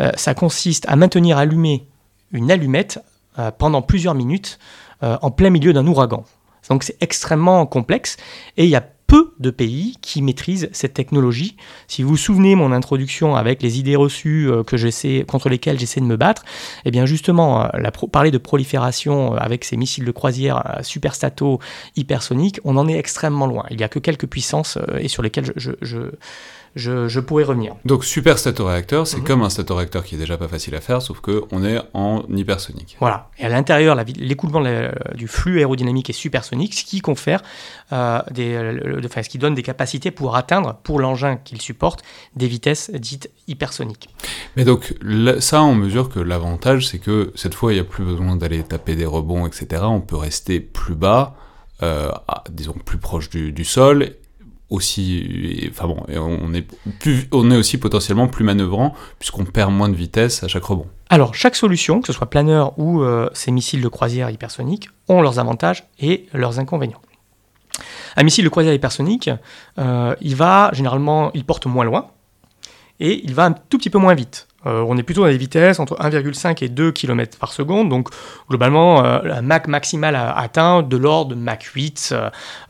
[0.00, 1.86] euh, ça consiste à maintenir allumée
[2.32, 3.00] une allumette
[3.38, 4.58] euh, pendant plusieurs minutes
[5.02, 6.24] euh, en plein milieu d'un ouragan.
[6.68, 8.16] Donc c'est extrêmement complexe
[8.56, 11.56] et il y a peu de pays qui maîtrisent cette technologie.
[11.88, 14.76] Si vous vous souvenez mon introduction avec les idées reçues euh, que
[15.24, 16.44] contre lesquelles j'essaie de me battre,
[16.84, 21.58] eh bien justement, la parler de prolifération avec ces missiles de croisière superstato
[21.96, 23.64] hypersoniques, on en est extrêmement loin.
[23.70, 25.72] Il n'y a que quelques puissances et sur lesquelles je,
[27.20, 27.74] pourrais revenir.
[27.84, 29.24] Donc super statoréacteur, c'est mhm.
[29.24, 32.96] comme un statoréacteur qui est déjà pas facile à faire, sauf qu'on est en hypersonique.
[33.00, 33.28] Voilà.
[33.38, 34.62] Et à l'intérieur, l'écoulement
[35.14, 37.42] du flux aérodynamique est supersonique, ce qui confère
[37.92, 42.02] euh, des, enfin, ce qui donne des capacités pour atteindre, pour l'engin qu'il supporte,
[42.36, 44.08] des vitesses dites hypersoniques.
[44.56, 44.94] Mais donc
[45.40, 48.62] ça, on mesure que l'avantage, c'est que cette fois, il n'y a plus besoin d'aller
[48.62, 49.82] taper des rebonds, etc.
[49.84, 51.36] On peut rester plus bas.
[51.82, 52.10] Euh,
[52.50, 54.10] disons plus proche du, du, sol
[54.70, 56.66] aussi, enfin bon, on est,
[57.32, 60.86] on est aussi potentiellement plus manœuvrant puisqu'on perd moins de vitesse à chaque rebond.
[61.08, 65.20] Alors, chaque solution, que ce soit planeur ou euh, ces missiles de croisière hypersoniques, ont
[65.22, 67.02] leurs avantages et leurs inconvénients.
[68.16, 69.30] Un missile de croisière hypersonique,
[69.78, 72.10] euh, il va généralement, il porte moins loin
[73.00, 74.46] et il va un tout petit peu moins vite.
[74.66, 78.08] Euh, on est plutôt à des vitesses entre 1,5 et 2 km par seconde, donc
[78.48, 82.14] globalement, euh, la Mach maximale atteint de l'ordre de Mach 8,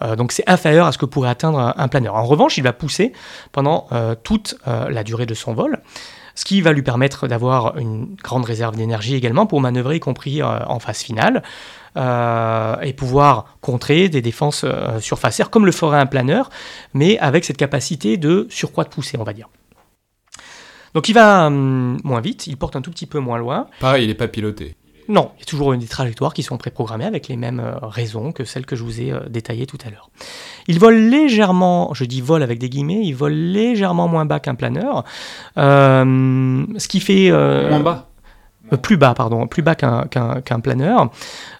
[0.02, 2.14] euh, donc c'est inférieur à ce que pourrait atteindre un planeur.
[2.14, 3.12] En revanche, il va pousser
[3.52, 3.88] pendant
[4.22, 5.80] toute la durée de son vol,
[6.34, 10.42] ce qui va lui permettre d'avoir une grande réserve d'énergie également pour manœuvrer, y compris
[10.42, 11.42] en phase finale.
[11.96, 14.64] et pouvoir contrer des défenses
[15.00, 16.50] surfacières comme le ferait un planeur,
[16.94, 19.48] mais avec cette capacité de surcroît de pousser, on va dire.
[20.94, 23.66] Donc il va hum, moins vite, il porte un tout petit peu moins loin.
[23.80, 24.76] Pareil, il n'est pas piloté.
[25.08, 28.30] Non, il y a toujours des trajectoires qui sont préprogrammées avec les mêmes euh, raisons
[28.30, 30.08] que celles que je vous ai euh, détaillées tout à l'heure.
[30.68, 34.54] Il vole légèrement, je dis vol avec des guillemets, il vole légèrement moins bas qu'un
[34.54, 35.04] planeur,
[35.58, 37.30] euh, ce qui fait...
[37.30, 38.09] moins bas
[38.76, 41.10] plus bas, pardon, plus bas qu'un planeur,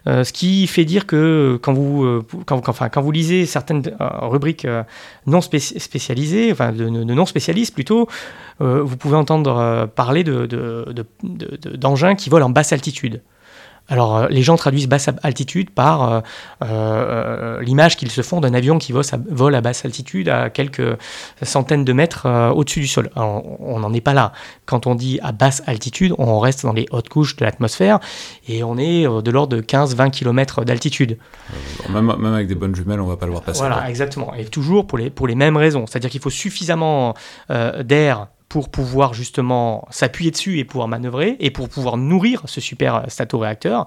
[0.07, 4.67] euh, ce qui fait dire que quand vous, euh, lisez certaines rubriques
[5.25, 8.07] non spécialisées, enfin de, non spécialistes plutôt,
[8.59, 10.45] vous pouvez entendre parler d'engins
[12.09, 13.21] de, de, qui volent en basse altitude.
[13.91, 16.21] Alors, euh, les gens traduisent basse altitude par euh,
[16.63, 20.97] euh, l'image qu'ils se font d'un avion qui vole à, basse altitude à quelques
[21.43, 23.09] centaines de mètres au-dessus du sol.
[23.15, 24.31] on n'en est pas là.
[24.65, 27.99] Quand on dit à basse altitude, on reste dans les hautes couches de l'atmosphère
[28.47, 31.17] et on est de l'ordre de 15-20 km d'altitude.
[31.89, 33.59] Même, avec des bonnes jumelles, on ne va pas le voir passer.
[33.59, 34.33] Voilà, exactement.
[34.35, 35.85] Et toujours pour les, pour les mêmes raisons.
[35.85, 37.13] C'est-à-dire qu'il faut suffisamment
[37.49, 43.05] d'air pour pouvoir justement s'appuyer dessus et pouvoir manœuvrer et pour pouvoir nourrir ce super
[43.07, 43.85] statoréacteur.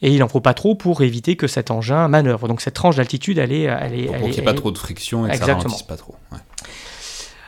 [0.00, 2.48] Et il n'en faut pas trop pour éviter que cet engin manœuvre.
[2.48, 3.62] Donc cette tranche d'altitude, elle est...
[3.62, 5.96] Elle est pour, qu'il n'y ait pas trop de friction et que ça ralentisse pas
[5.96, 6.16] trop.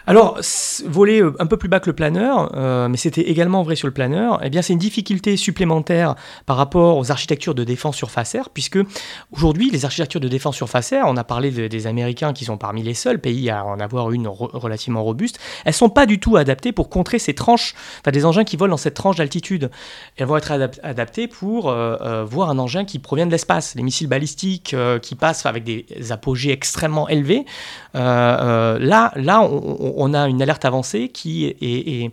[0.07, 0.39] Alors,
[0.85, 3.89] voler euh, un peu plus bas que le planeur, euh, mais c'était également vrai sur
[3.89, 8.37] le planeur, eh bien c'est une difficulté supplémentaire par rapport aux architectures de défense surface
[8.53, 8.79] puisque
[9.33, 12.95] aujourd'hui, les architectures de défense surface on a parlé des Américains qui sont parmi les
[12.95, 16.91] seuls pays à en avoir une relativement robuste, elles sont pas du tout adaptées pour
[16.91, 19.71] contrer ces tranches, enfin des engins qui volent dans cette tranche d'altitude.
[20.17, 20.53] Elles vont être
[20.83, 25.47] adaptées pour euh, voir un engin qui provient de l'espace, les missiles balistiques qui passent
[25.47, 27.45] avec des apogées extrêmement élevés.
[27.95, 32.11] là, là, on a une alerte avancée qui est,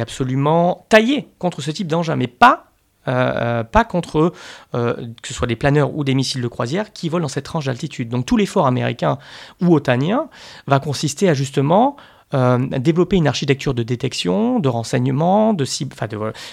[0.00, 2.72] absolument taillée contre ce type d'engin, mais pas
[3.06, 4.32] euh, euh, contre
[4.74, 7.44] euh, que ce soit des planeurs ou des missiles de croisière qui volent dans cette
[7.44, 8.08] tranche d'altitude.
[8.08, 9.18] Donc tout l'effort américain
[9.60, 10.28] ou otanien
[10.66, 11.96] va consister à justement
[12.32, 15.94] développer une architecture de détection, de renseignement, de cible,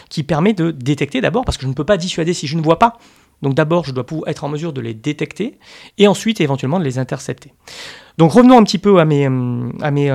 [0.10, 2.62] qui permet de détecter d'abord, parce que je ne peux pas dissuader si je ne
[2.62, 3.00] vois pas.
[3.42, 5.58] Donc d'abord, je dois être en mesure de les détecter
[5.98, 7.54] et ensuite éventuellement de les intercepter.
[8.18, 10.10] Donc revenons un petit peu à mes, à mes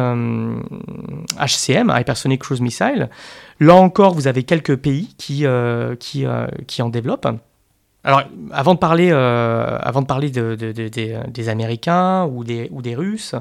[1.38, 3.08] HCM, euh, Hypersonic Cruise Missile.
[3.60, 7.28] Là encore, vous avez quelques pays qui, euh, qui, euh, qui en développent.
[8.04, 8.22] Alors,
[8.52, 13.34] avant de parler, avant de parler de, des Américains ou des, ou des Russes,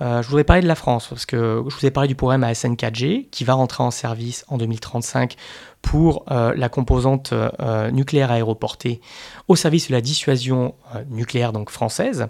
[0.00, 2.74] je voudrais parler de la France, parce que je vous ai parlé du programme ASN
[2.74, 5.36] 4G, qui va rentrer en service en 2035
[5.82, 9.00] pour euh, la composante euh, nucléaire aéroportée
[9.48, 12.28] au service de la dissuasion euh, nucléaire donc française.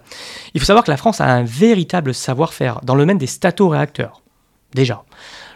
[0.54, 4.22] Il faut savoir que la France a un véritable savoir-faire dans le domaine des statoréacteurs.
[4.74, 5.04] Déjà,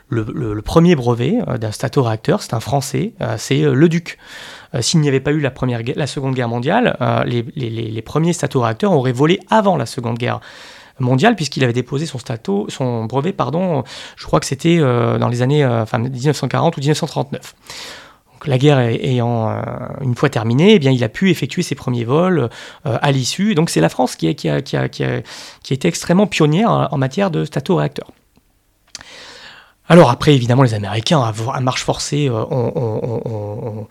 [0.09, 4.19] le, premier brevet d'un statoréacteur, c'est un français, c'est le Duc.
[4.81, 8.35] S'il n'y avait pas eu la, première, la Seconde Guerre mondiale, les, les, les premiers
[8.35, 10.41] statoréacteurs auraient volé avant la Seconde Guerre
[10.99, 12.19] mondial, puisqu'il avait déposé son,
[12.69, 13.85] son brevet, pardon,
[14.17, 17.55] je crois que c'était euh, dans les années euh, enfin, 1940 ou 1939.
[18.33, 19.63] Donc, la guerre ayant euh,
[20.03, 22.49] une fois terminée, eh bien, il a pu effectuer ses premiers vols
[22.85, 23.55] à l'issue.
[23.55, 28.11] Donc c'est la France qui a, été extrêmement pionnière en, matière de stato-réacteurs.
[29.89, 33.87] Alors après, évidemment, les Américains, à, marche forcée, ont,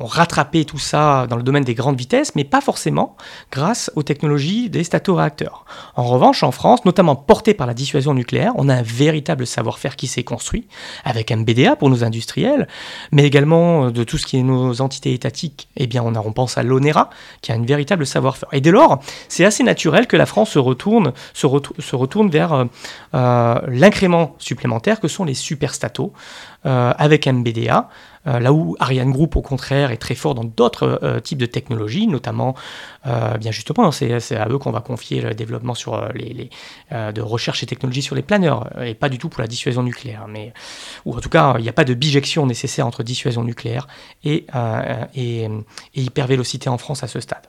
[0.00, 3.16] rattrapé tout ça dans le domaine des grandes vitesses, mais pas forcément
[3.50, 5.64] grâce aux technologies des statoréacteurs.
[5.96, 9.96] En revanche, en France, notamment porté par la dissuasion nucléaire, on a un véritable savoir-faire
[9.96, 10.66] qui s'est construit,
[11.04, 12.68] avec MBDA pour nos industriels,
[13.12, 15.68] mais également de tout ce qui est nos entités étatiques.
[15.76, 18.48] Eh bien, on, a, on pense à l'ONERA, qui a un véritable savoir-faire.
[18.52, 21.12] Et dès lors, c'est assez naturel que la France se retourne,
[22.30, 22.64] vers euh,
[23.14, 26.12] euh, l'incrément supplémentaire que sont les superstatos,
[26.64, 31.00] euh, avec MBDA, euh, là où Ariane Group, au contraire, est très fort dans d'autres
[31.02, 32.54] euh, types de technologies, notamment,
[33.04, 36.50] bien justement, c'est à eux qu'on va confier le développement sur les,
[36.90, 40.26] de recherche et technologie sur les planeurs, et pas du tout pour la dissuasion nucléaire.
[40.28, 40.52] Mais,
[41.04, 43.86] ou en tout cas, il n'y a pas de bijection nécessaire entre dissuasion nucléaire
[44.24, 44.46] et,
[45.14, 45.48] et,
[45.94, 47.46] et hypervélocité en France à ce stade.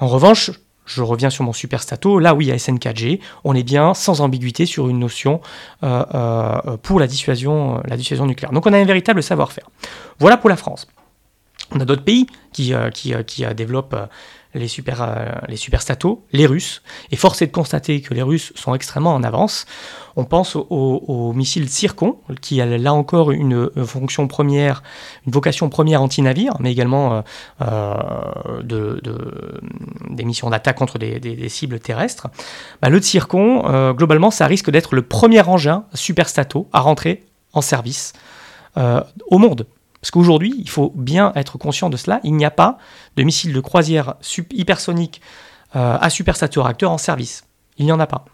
[0.00, 0.50] En revanche,
[0.88, 4.66] je reviens sur mon super stato, là oui, à SN4G, on est bien sans ambiguïté
[4.66, 5.40] sur une notion
[5.82, 8.52] euh, euh, pour la dissuasion, la dissuasion nucléaire.
[8.52, 9.68] Donc on a un véritable savoir-faire.
[10.18, 10.88] Voilà pour la France.
[11.70, 13.96] On a d'autres pays qui, euh, qui, qui développent
[14.54, 15.26] les super, euh,
[16.32, 16.82] les Russes.
[17.10, 19.66] Et force est de constater que les Russes sont extrêmement en avance.
[20.16, 24.82] On pense au, missile Zircon, qui a là encore une fonction première,
[25.26, 27.22] une vocation première anti-navire, mais également euh,
[27.62, 29.00] euh, de,
[30.10, 32.28] des missions d'attaque contre des, cibles terrestres.
[32.82, 38.12] Bah, le Zircon, globalement, ça risque d'être le premier engin superstato à rentrer en service
[38.76, 39.66] au monde.
[40.00, 42.78] Parce qu'aujourd'hui, il faut bien être conscient de cela, il n'y a pas
[43.16, 44.14] de missile de croisière
[44.52, 45.20] hypersonique
[45.76, 47.44] euh, à supersaturateur en service.
[47.78, 48.24] Il n'y en a pas.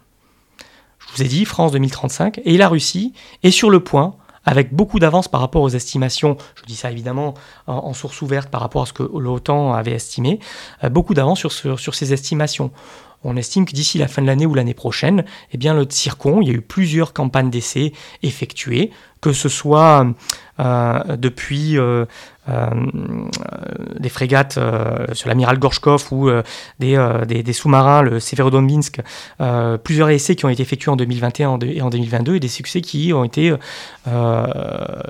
[0.99, 3.13] Je vous ai dit, France 2035, et la Russie
[3.43, 7.33] est sur le point, avec beaucoup d'avance par rapport aux estimations, je dis ça évidemment
[7.67, 10.39] en, source ouverte par rapport à ce que l'OTAN avait estimé,
[10.83, 12.71] euh, beaucoup d'avance sur, ces estimations.
[13.23, 16.41] On estime que d'ici la fin de l'année ou l'année prochaine, eh bien, le Zircon,
[16.41, 17.91] il y a eu plusieurs campagnes d'essai
[18.21, 18.91] effectuées,
[19.25, 20.05] que ce soit
[20.59, 22.05] euh, depuis euh,
[22.47, 22.69] euh,
[23.99, 24.59] des frégates
[25.13, 26.29] sur l'amiral Gorshkov ou
[26.79, 26.95] des,
[27.27, 29.01] des, sous-marins, le Severodonvinsk,
[29.83, 33.13] plusieurs essais qui ont été effectués en 2021 et en 2022 et des succès qui
[33.13, 33.55] ont été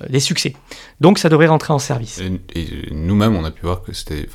[0.09, 0.55] des succès.
[1.01, 2.21] Donc ça devrait rentrer en service.
[2.55, 4.29] Et, nous-mêmes, on a pu voir que c'était,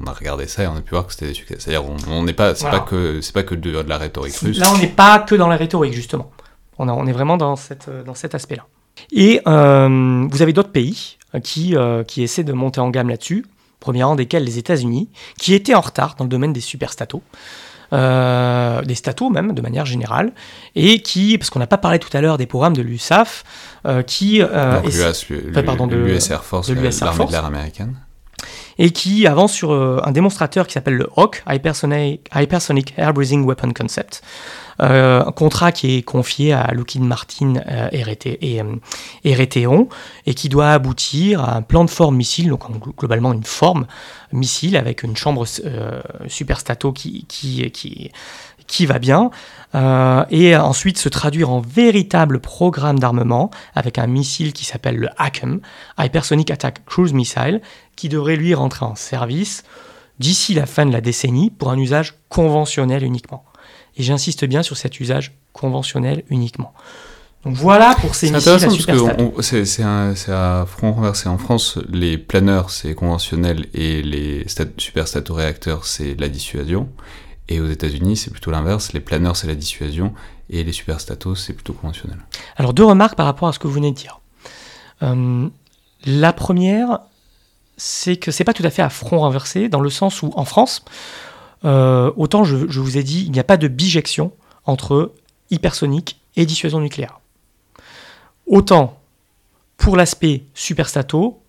[0.00, 1.56] on a regardé ça et on a pu voir que c'était des succès.
[1.58, 4.58] C'est-à-dire, on n'est pas, c'est pas que, c'est pas que de, de, la rhétorique russe.
[4.58, 6.30] Là, on n'est pas que dans la rhétorique justement.
[6.78, 8.66] On, on est vraiment dans, cette, dans cet aspect-là.
[9.12, 13.08] Et euh, vous avez d'autres pays euh, qui, euh, qui essaient de monter en gamme
[13.08, 13.44] là-dessus,
[13.80, 17.22] premier rang desquels les États-Unis, qui étaient en retard dans le domaine des superstatos.
[17.92, 20.32] Euh, des statos même de manière générale,
[20.74, 23.44] et qui, parce qu'on n'a pas parlé tout à l'heure des programmes de l'USAF,
[24.06, 24.40] qui...
[25.62, 27.94] pardon, de l'US Air Force, de l'armée de l'air américaine.
[28.78, 34.22] Et qui avance sur un démonstrateur qui s'appelle le HAWK, Hypersonic, Air Breathing Weapon Concept,
[34.80, 38.60] euh, un contrat qui est confié à Lockheed Martin euh, et,
[39.24, 39.88] et, Raytheon
[40.26, 42.62] et qui doit aboutir à un plan de forme missile, donc
[42.98, 43.86] globalement une forme
[44.32, 48.10] missile avec une chambre euh, superstato qui, qui, qui,
[48.66, 49.30] qui va bien,
[50.30, 55.60] et ensuite se traduire en véritable programme d'armement avec un missile qui s'appelle le HACM,
[55.98, 57.60] Hypersonic Attack Cruise Missile,
[57.96, 59.64] qui devrait lui rentrer en service
[60.18, 63.44] d'ici la fin de la décennie pour un usage conventionnel uniquement.
[63.96, 66.72] Et j'insiste bien sur cet usage conventionnel uniquement.
[67.44, 68.58] Donc voilà pour ces missiles à
[69.42, 71.28] C'est à front renversé.
[71.28, 74.46] En France, les planeurs, c'est conventionnel et les
[74.78, 76.88] superstatoréacteurs, c'est la dissuasion.
[77.48, 78.92] Et aux États-Unis, c'est plutôt l'inverse.
[78.92, 80.14] Les planeurs, c'est la dissuasion
[80.50, 82.18] et les superstatos, c'est plutôt conventionnel.
[82.56, 84.20] Alors deux remarques par rapport à ce que vous venez de dire.
[85.02, 85.48] Euh,
[86.06, 87.00] la première,
[87.76, 90.44] c'est que c'est pas tout à fait à front renversé dans le sens où en
[90.44, 90.84] France,
[91.64, 94.32] euh, autant je, vous ai dit, il n'y a pas de bijection
[94.64, 95.12] entre
[95.50, 97.20] hypersonique et dissuasion nucléaire.
[98.46, 98.98] Autant
[99.76, 101.40] pour l'aspect superstato,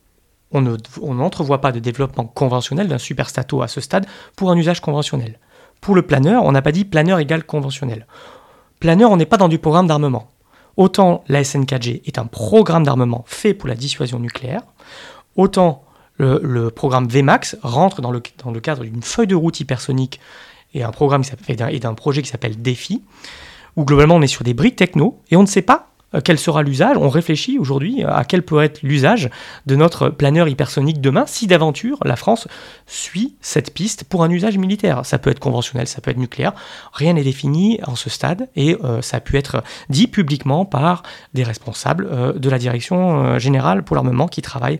[0.51, 5.37] on n'entrevoit pas de développement conventionnel d'un superstato à ce stade pour un usage conventionnel.
[5.85, 8.07] Pour le planeur, on n'a pas dit planeur égale conventionnel.
[8.79, 10.31] Planeur, on n'est pas dans du programme d'armement.
[10.77, 14.63] Autant la SN4G est un programme d'armement fait pour la dissuasion nucléaire,
[15.35, 15.83] autant
[16.17, 20.19] le, programme VMAX rentre dans le, cadre d'une feuille de route hypersonique
[20.73, 23.03] et d'un projet qui s'appelle DEFI,
[23.75, 25.89] où globalement on est sur des briques techno et on ne sait pas
[26.23, 26.97] quel sera l'usage.
[26.97, 29.29] On réfléchit aujourd'hui à quel pourrait être l'usage
[29.65, 32.47] de notre planeur hypersonique demain si d'aventure la France
[32.85, 35.05] suit cette piste pour un usage militaire.
[35.05, 36.53] Ça peut être conventionnel, ça peut être nucléaire.
[36.93, 41.03] Rien n'est défini en ce stade et euh, ça a pu être dit publiquement par
[41.33, 44.79] des responsables euh, de la direction générale pour l'armement qui travaillent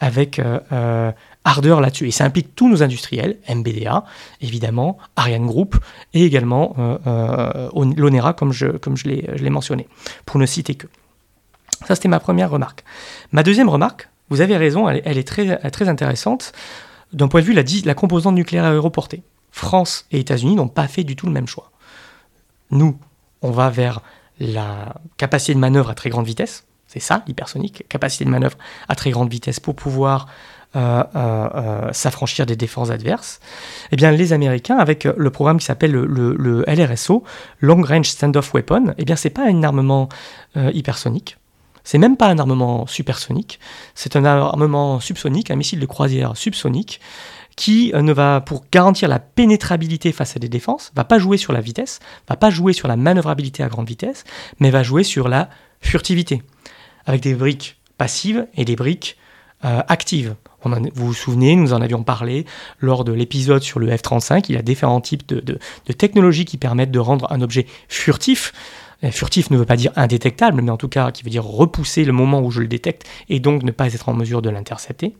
[0.00, 1.12] avec euh, euh,
[1.44, 2.08] ardeur là-dessus.
[2.08, 4.04] Et ça implique tous nos industriels, MBDA,
[4.40, 5.76] évidemment, Ariane Group,
[6.14, 9.88] et également euh, l'ONERA, comme je, comme je l'ai mentionné,
[10.26, 10.86] pour ne citer que.
[11.86, 12.84] Ça, c'était ma première remarque.
[13.32, 16.52] Ma deuxième remarque, vous avez raison, elle, est très, très intéressante
[17.12, 19.22] d'un point de vue la, la composante nucléaire aéroportée.
[19.50, 21.72] France et États-Unis n'ont pas fait du tout le même choix.
[22.70, 22.98] Nous,
[23.42, 24.02] on va vers
[24.38, 28.56] la capacité de manœuvre à très grande vitesse, c'est ça l'hypersonique, capacité de manœuvre
[28.88, 33.40] à très grande vitesse pour pouvoir euh, euh, euh, s'affranchir des défenses adverses.
[33.92, 37.24] Eh bien, les Américains, avec le programme qui s'appelle le, LRSO,
[37.60, 40.08] Long Range Standoff Weapon, eh bien, c'est pas un armement
[40.56, 41.36] hypersonique.
[41.84, 43.58] C'est même pas un armement supersonique,
[43.94, 47.00] c'est un armement subsonique, un missile de croisière subsonique
[47.56, 51.52] qui ne va, pour garantir la pénétrabilité face à des défenses, va pas jouer sur
[51.52, 51.98] la vitesse,
[52.28, 54.24] va pas jouer sur la manœuvrabilité à grande vitesse,
[54.60, 55.50] mais va jouer sur la
[55.80, 56.42] furtivité,
[57.06, 59.18] avec des briques passives et des briques
[59.62, 62.44] actives vous vous souvenez, nous en avions parlé
[62.80, 64.46] lors de l'épisode sur le F-35.
[64.48, 65.58] Il y a différents types de,
[65.96, 68.52] technologies qui permettent de rendre un objet furtif.
[69.04, 72.04] Euh, furtif ne veut pas dire indétectable, mais en tout cas qui veut dire repousser
[72.04, 75.14] le moment où je le détecte et donc ne pas être en mesure de l'intercepter.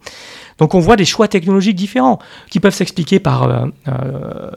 [0.58, 2.18] Donc on voit des choix technologiques différents
[2.50, 4.50] qui peuvent s'expliquer par euh, euh,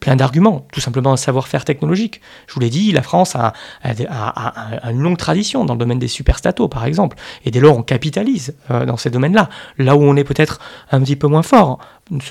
[0.00, 2.20] plein d'arguments, tout simplement un savoir-faire technologique.
[2.46, 6.68] Je vous l'ai dit, la France a, une longue tradition dans le domaine des superstatos,
[6.68, 9.48] par exemple, et dès lors on capitalise dans ces domaines-là.
[9.78, 10.60] Là où on est peut-être
[10.90, 11.78] un petit peu moins fort,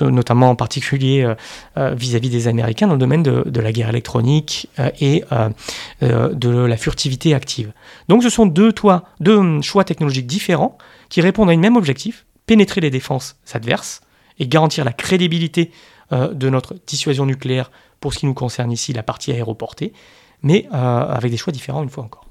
[0.00, 1.34] notamment en particulier
[1.76, 4.68] vis-à-vis des Américains dans le domaine de, la guerre électronique
[5.00, 5.22] et
[6.00, 7.72] de la furtivité active.
[8.08, 8.72] Donc ce sont deux,
[9.20, 14.00] deux choix technologiques différents qui répondent à un même objectif, pénétrer les défenses adverses
[14.38, 15.70] et garantir la crédibilité
[16.12, 17.70] euh, de notre dissuasion nucléaire
[18.00, 19.92] pour ce qui nous concerne ici, la partie aéroportée,
[20.42, 22.25] mais euh, avec des choix différents une fois encore.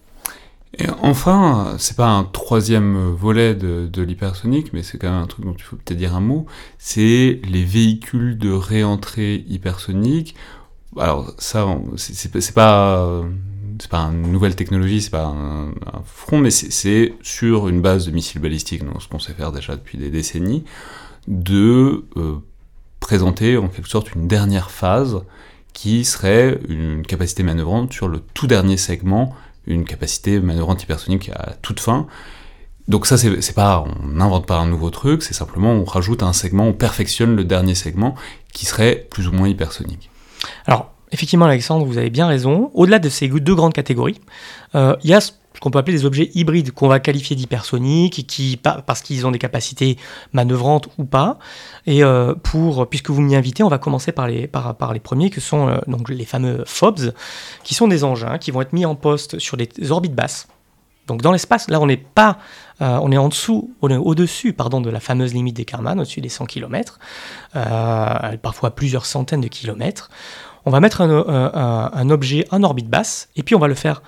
[0.78, 5.46] Et enfin, c'est pas un troisième volet de, l'hypersonique, mais c'est quand même un truc
[5.46, 6.46] dont il faut peut-être dire un mot,
[6.78, 10.36] c'est les véhicules de réentrée hypersonique.
[10.98, 11.66] Alors ça,
[11.98, 13.24] c'est pas
[13.80, 15.74] c'est pas une nouvelle technologie, c'est pas un,
[16.06, 19.98] front, mais c'est sur une base de missiles balistiques, ce qu'on sait faire déjà depuis
[19.98, 20.64] des décennies,
[21.28, 22.36] de euh,
[23.00, 25.22] présenter en quelque sorte une dernière phase
[25.74, 29.36] qui serait une capacité manœuvrante sur le tout dernier segment,
[29.68, 32.08] une capacité manœuvrante hypersonique à toute fin.
[32.88, 36.34] Donc ça, c'est pas, on n'invente pas un nouveau truc, c'est simplement on rajoute un
[36.34, 38.16] segment, on perfectionne le dernier segment
[38.54, 40.12] qui serait plus ou moins hypersonique.
[40.68, 42.72] Alors, effectivement, Alexandre, vous avez bien raison.
[42.74, 44.20] Au-delà de ces deux grandes catégories,
[44.76, 48.30] euh, il y a ce qu'on peut appeler des objets hybrides qu'on va qualifier d'hypersoniques,
[48.86, 49.98] parce qu'ils ont des capacités
[50.34, 51.40] manœuvrantes ou pas.
[51.88, 54.50] Et euh, pour, puisque vous m'y invitez, on va commencer par les,
[55.02, 55.78] premiers, que sont euh,
[56.10, 57.14] les fameux FOBS,
[57.64, 60.48] qui sont des engins qui vont être mis en poste sur des orbites basses.
[61.08, 62.40] Donc dans l'espace, là on n'est pas,
[62.80, 66.20] on est en dessous, on est au-dessus, pardon, de la fameuse limite des Kármán, au-dessus
[66.20, 66.98] des 100 km,
[68.42, 70.10] parfois plusieurs centaines de kilomètres
[70.66, 74.02] on va mettre un, objet en orbite basse, et puis on va le faire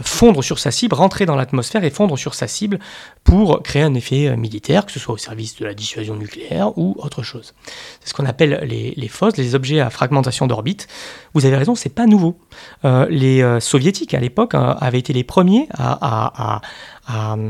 [0.00, 2.80] fondre sur sa cible, rentrer dans l'atmosphère et fondre sur sa cible
[3.22, 6.76] pour créer un effet euh, militaire, que ce soit au service de la dissuasion nucléaire
[6.76, 7.54] ou autre chose.
[8.00, 10.88] C'est ce qu'on appelle les, les les objets à fragmentation d'orbite.
[11.32, 12.36] Vous avez raison, c'est pas nouveau.
[12.84, 16.60] Euh, les euh, soviétiques à l'époque avaient été les premiers à,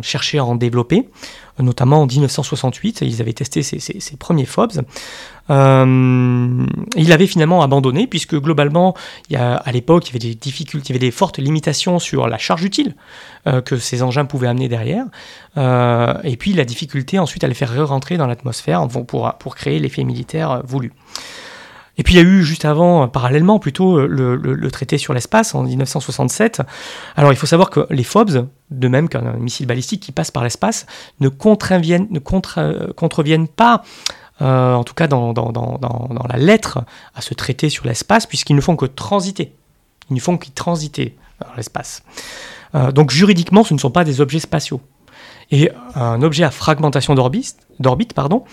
[0.02, 1.08] chercher à en développer
[1.60, 4.82] notamment en 1968, ils avaient testé ces, premiers FOBs.
[5.50, 6.66] Euh,
[6.96, 8.94] il avait finalement abandonné puisque globalement,
[9.28, 11.38] il y a, à l'époque, il y avait des difficultés, il y avait des fortes
[11.38, 12.94] limitations sur la charge utile
[13.46, 15.04] euh, que ces engins pouvaient amener derrière.
[15.56, 20.04] Euh, et puis la difficulté ensuite à les faire re-rentrer dans l'atmosphère pour, créer l'effet
[20.04, 20.92] militaire voulu.
[21.96, 25.62] Et puis il y a eu juste avant, parallèlement plutôt, le, traité sur l'espace en
[25.62, 26.62] 1967.
[27.14, 30.42] Alors il faut savoir que les FOBS, de même qu'un missile balistique qui passe par
[30.42, 30.86] l'espace,
[31.20, 33.84] ne, contreviennent, ne contre, contreviennent pas,
[34.42, 35.32] euh, en tout cas dans,
[36.28, 39.54] la lettre, à ce traité sur l'espace, puisqu'ils ne font que transiter.
[40.10, 42.02] Ils ne font que transiter dans l'espace.
[42.74, 44.80] Euh, donc juridiquement, ce ne sont pas des objets spatiaux.
[45.50, 48.44] Et un objet à fragmentation d'orbite, pardon,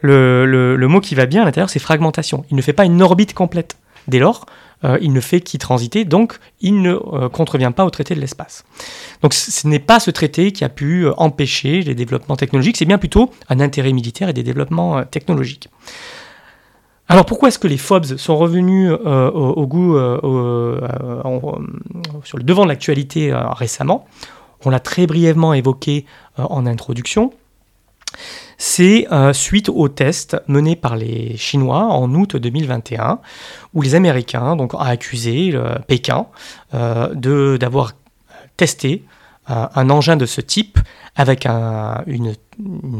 [0.00, 2.44] le, mot qui va bien à l'intérieur, c'est fragmentation.
[2.50, 3.76] Il ne fait pas une orbite complète.
[4.06, 4.46] Dès lors,
[4.84, 8.20] euh, il ne fait qu'y transiter, donc il ne euh, contrevient pas au traité de
[8.20, 8.64] l'espace.
[9.22, 12.84] Donc ce n'est pas ce traité qui a pu euh, empêcher les développements technologiques, c'est
[12.84, 15.68] bien plutôt un intérêt militaire et des développements technologiques.
[17.08, 19.96] Alors pourquoi est-ce que les FOBs sont revenus au, goût
[22.22, 24.06] sur le devant de l'actualité récemment?
[24.66, 26.04] On l'a très brièvement évoqué
[26.36, 27.32] en introduction
[28.58, 33.20] c'est euh, suite au test mené par les Chinois en août 2021,
[33.72, 35.56] où les Américains ont accusé
[35.86, 36.26] Pékin
[36.74, 37.92] euh, d'avoir
[38.56, 39.04] testé
[39.48, 40.80] euh, un engin de ce type
[41.14, 42.34] avec une,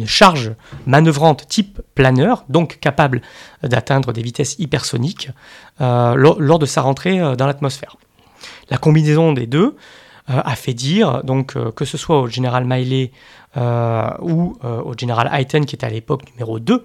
[0.07, 0.53] charge
[0.87, 3.21] manœuvrante type planeur, donc capable
[3.65, 5.31] d'atteindre des vitesses hypersoniques
[5.81, 7.97] lors, de sa rentrée dans l'atmosphère.
[8.71, 9.77] La combinaison des deux
[10.29, 13.11] a fait dire, donc que ce soit au général Miley
[13.57, 16.85] ou au général Hayton, qui était à l'époque numéro 2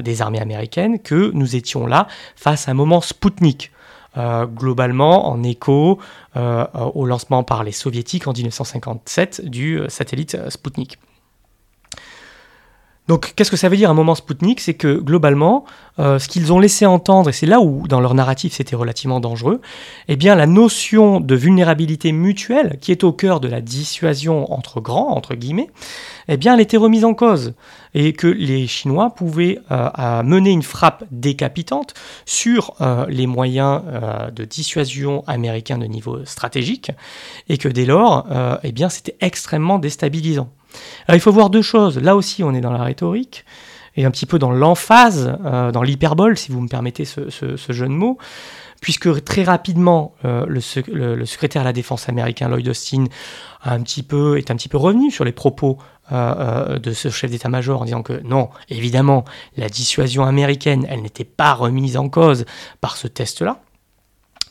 [0.00, 3.72] des armées américaines, que nous étions là face à un moment Spoutnik.
[4.16, 5.98] globalement en écho
[6.34, 10.98] au lancement par les soviétiques en 1957 du satellite Spoutnik.
[13.08, 14.60] Donc, qu'est-ce que ça veut dire un moment Spoutnik?
[14.60, 15.64] C'est que globalement,
[15.98, 19.18] euh, ce qu'ils ont laissé entendre, et c'est là où dans leur narratif c'était relativement
[19.18, 19.62] dangereux,
[20.08, 24.82] eh bien la notion de vulnérabilité mutuelle, qui est au cœur de la dissuasion entre
[24.82, 25.70] grands, entre guillemets,
[26.28, 27.54] eh bien elle était remise en cause.
[27.94, 31.94] Et que les Chinois pouvaient euh, mener une frappe décapitante
[32.26, 33.80] sur euh, les moyens
[34.34, 36.90] de dissuasion américains de niveau stratégique,
[37.48, 38.26] et que dès lors,
[38.62, 40.50] eh bien c'était extrêmement déstabilisant.
[41.06, 41.98] Alors il faut voir deux choses.
[41.98, 43.44] Là aussi, on est dans la rhétorique
[43.98, 47.28] et un petit peu dans l'emphase, euh, dans l'hyperbole, si vous me permettez ce,
[47.68, 48.16] jeu de mots,
[48.80, 53.06] puisque très rapidement, euh, le, secrétaire à la défense américain Lloyd Austin
[53.64, 54.38] est un petit peu
[54.74, 55.78] revenu sur les propos
[56.12, 59.24] euh, de ce chef d'état-major en disant que non, évidemment,
[59.56, 62.44] la dissuasion américaine, elle n'était pas remise en cause
[62.80, 63.60] par ce test-là,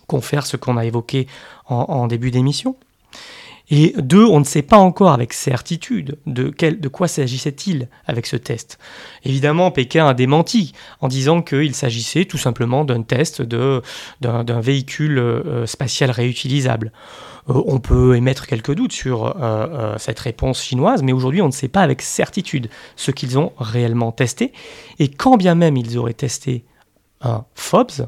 [0.07, 1.25] confère ce qu'on a évoqué
[1.69, 2.75] en début d'émission.
[3.69, 8.79] Et deux, on ne sait pas encore avec certitude de, quoi s'agissait-il avec ce test.
[9.25, 15.65] Évidemment, Pékin a démenti en disant qu'il s'agissait tout simplement d'un test d'un véhicule euh,
[15.65, 16.93] spatial réutilisable.
[17.49, 21.51] Euh, on peut émettre quelques doutes sur euh, cette réponse chinoise, mais aujourd'hui on ne
[21.51, 24.53] sait pas avec certitude ce qu'ils ont réellement testé.
[24.99, 26.63] Et quand bien même ils auraient testé
[27.21, 28.07] un FOBS,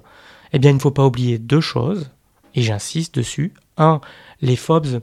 [0.54, 2.12] eh bien il ne faut pas oublier deux choses,
[2.56, 3.54] et j'insiste dessus.
[3.78, 4.02] Un,
[4.42, 5.00] les FOBS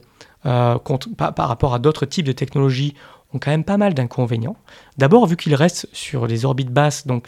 [0.47, 0.77] euh,
[1.17, 2.93] par, rapport à d'autres types de technologies,
[3.33, 4.55] ont quand même pas mal d'inconvénients.
[4.97, 7.27] D'abord, vu qu'ils restent sur des orbites basses, donc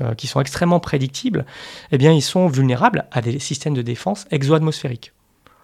[0.00, 1.46] euh, qui, sont extrêmement prédictibles,
[1.90, 5.12] eh bien, ils sont vulnérables à des systèmes de défense exo-atmosphériques.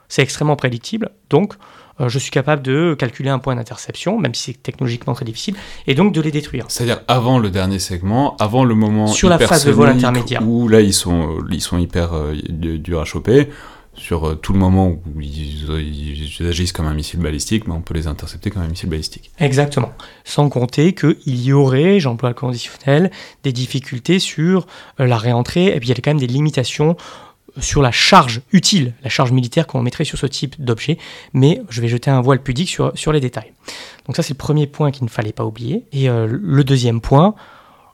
[0.09, 1.55] C'est extrêmement prédictible, donc
[2.01, 5.55] euh, je suis capable de calculer un point d'interception, même si c'est technologiquement très difficile,
[5.87, 6.65] et donc de les détruire.
[6.69, 10.67] C'est-à-dire avant le dernier segment, avant le moment sur la phase de vol intermédiaire, où
[10.67, 12.11] là ils sont, ils sont hyper
[12.49, 13.49] durs à choper
[14.01, 15.67] sur euh, tout le moment où ils,
[16.41, 19.31] agissent comme un missile balistique, mais on peut les intercepter comme un missile balistique.
[19.39, 19.93] Exactement.
[20.25, 23.11] Sans compter qu'il y aurait, j'emploie le conditionnel,
[23.45, 24.67] des difficultés sur
[24.99, 26.97] euh, la réentrée, et puis il y a quand même des limitations
[27.59, 30.99] sur la charge utile, la charge militaire qu'on mettrait sur ce type d'objet,
[31.35, 33.53] mais je vais jeter un voile pudique sur, sur les détails.
[34.07, 35.85] Donc ça c'est le premier point qu'il ne fallait pas oublier.
[35.93, 37.35] Et euh, le deuxième point,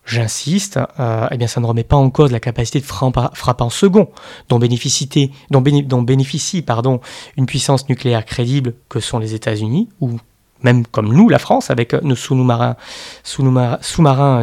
[0.07, 3.71] j'insiste, euh, eh bien ça ne remet pas en cause la capacité de frapper en
[3.71, 4.09] second,
[4.49, 7.01] dont bénéficie, dont, dont bénéficie pardon,
[7.37, 10.19] une puissance nucléaire crédible que sont les États-Unis, ou
[10.63, 12.77] même comme nous, la France, avec nos sous-marins
[13.23, 13.43] sous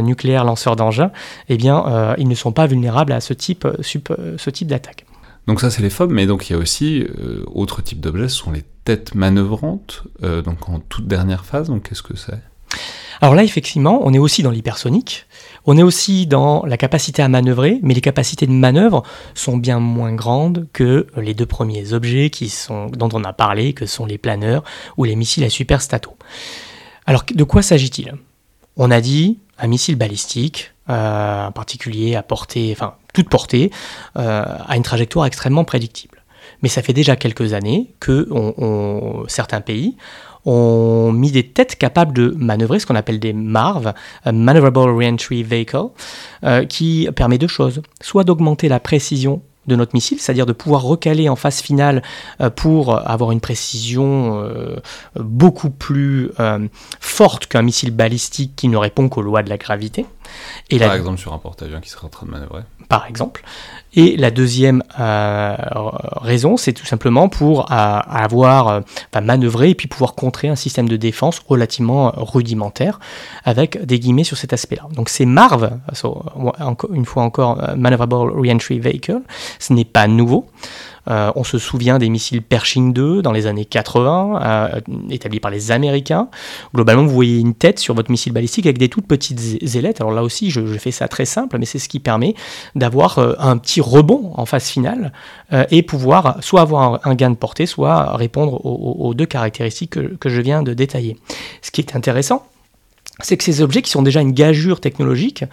[0.01, 1.11] nucléaires lanceurs d'engins,
[1.49, 5.05] eh bien, euh, ils ne sont pas vulnérables à ce type, ce type d'attaque.
[5.47, 8.29] Donc ça, c'est les FOB, mais donc il y a aussi euh, autre type d'objets,
[8.29, 11.69] ce sont les têtes manœuvrantes, donc en toute dernière phase.
[11.69, 12.39] Donc qu'est-ce que c'est?
[13.21, 15.25] Alors là, effectivement, on est aussi dans l'hypersonique,
[15.65, 19.03] on est aussi dans la capacité à manœuvrer, mais les capacités de manœuvre
[19.33, 22.29] sont bien moins grandes que les deux premiers objets
[22.69, 24.63] dont on a parlé, que sont les planeurs
[24.97, 26.15] ou les missiles à superstato.
[27.05, 28.13] Alors de quoi s'agit-il?
[28.75, 33.71] On a dit un missile balistique, euh, en particulier à portée, enfin toute portée,
[34.17, 36.23] euh, a une trajectoire extrêmement prédictible.
[36.61, 38.27] Mais ça fait déjà quelques années que
[39.27, 39.95] certains pays
[40.45, 43.93] ont mis des têtes capables de manœuvrer, ce qu'on appelle des MARV,
[44.25, 45.87] Maneuverable Reentry Vehicle,
[46.43, 47.81] euh, qui permet deux choses.
[48.01, 52.03] Soit d'augmenter la précision de notre missile, c'est-à-dire de pouvoir recaler en phase finale
[52.41, 54.75] euh, pour avoir une précision euh,
[55.15, 56.31] beaucoup plus
[56.99, 60.05] forte qu'un missile balistique qui ne répond qu'aux lois de la gravité.
[60.69, 62.63] Et Par exemple sur un porte-avions qui serait en train de manœuvrer
[62.93, 63.43] par exemple.
[63.95, 65.55] Et la deuxième euh,
[66.21, 68.81] raison, c'est tout simplement pour euh, avoir euh,
[69.19, 72.99] manœuvrer et puis pouvoir contrer un système de défense relativement rudimentaire,
[73.45, 74.83] avec des guillemets sur cet aspect-là.
[74.95, 75.71] Donc c'est MARV,
[76.93, 79.21] une fois encore, Maneuverable Reentry Vehicle,
[79.57, 80.47] ce n'est pas nouveau.
[81.09, 84.79] Euh, on se souvient des missiles Pershing 2 dans les années 80, euh,
[85.09, 86.29] établis par les Américains.
[86.73, 90.01] Globalement, vous voyez une tête sur votre missile balistique avec des toutes petites ailettes.
[90.01, 92.35] Alors là aussi, je, fais ça très simple, mais c'est ce qui permet
[92.75, 95.11] d'avoir euh, un petit rebond en phase finale
[95.69, 100.41] et pouvoir soit avoir un, gain de portée, soit répondre aux, deux caractéristiques que je
[100.41, 101.15] viens de détailler.
[101.61, 102.43] Ce qui est intéressant,
[103.21, 105.45] c'est que ces objets qui sont déjà une gageure technologique,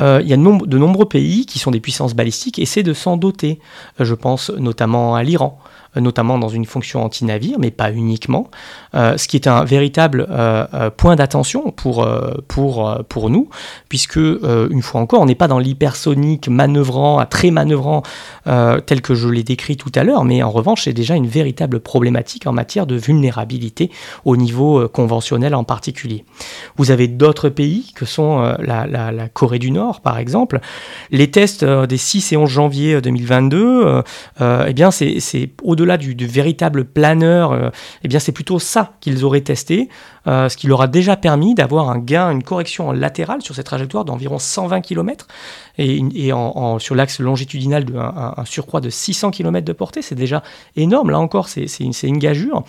[0.00, 2.82] euh, il y a de, de, nombreux pays qui sont des puissances balistiques et essaient
[2.82, 3.60] de s'en doter.
[4.00, 5.58] Euh, je pense notamment à l'Iran.
[5.96, 8.50] Notamment dans une fonction anti-navire, mais pas uniquement,
[8.94, 10.28] ce qui est un véritable
[10.96, 12.06] point d'attention pour,
[12.48, 13.48] pour, pour nous,
[13.88, 18.02] puisque, une fois encore, on n'est pas dans l'hypersonique manœuvrant, très manœuvrant,
[18.44, 21.80] tel que je l'ai décrit tout à l'heure, mais en revanche, c'est déjà une véritable
[21.80, 23.90] problématique en matière de vulnérabilité
[24.24, 26.24] au niveau conventionnel en particulier.
[26.76, 30.60] Vous avez d'autres pays que sont la, la, Corée du Nord, par exemple.
[31.10, 34.02] Les tests des 6 et 11 janvier 2022,
[34.40, 37.70] eh bien, c'est au-delà du, véritable planeur,
[38.02, 39.88] eh bien, c'est plutôt ça qu'ils auraient testé,
[40.26, 43.66] ce qui leur a déjà permis d'avoir un gain, une correction en latéral sur cette
[43.66, 45.26] trajectoire d'environ 120 km
[45.78, 50.42] et, en, sur l'axe longitudinal de, un, surcroît de 600 km de portée, c'est déjà
[50.76, 51.10] énorme.
[51.10, 52.64] Là encore, c'est une, une, gageure.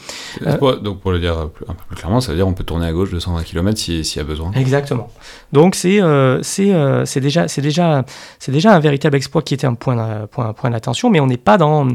[0.81, 2.91] donc pour le dire un peu plus clairement, ça veut dire qu'on peut tourner à
[2.91, 4.51] gauche de 120 km s'il y a besoin.
[4.53, 5.09] Exactement.
[5.51, 8.05] Donc c'est euh, c'est déjà, déjà,
[8.47, 11.57] déjà un véritable exploit qui était un point, point, point d'attention, mais on n'est pas
[11.57, 11.87] dans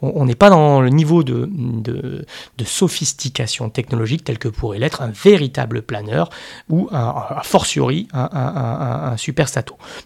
[0.00, 2.24] on n'est pas dans le niveau de,
[2.64, 6.30] sophistication technologique tel que pourrait l'être un véritable planeur
[6.68, 9.46] ou un, a fortiori un, un, super.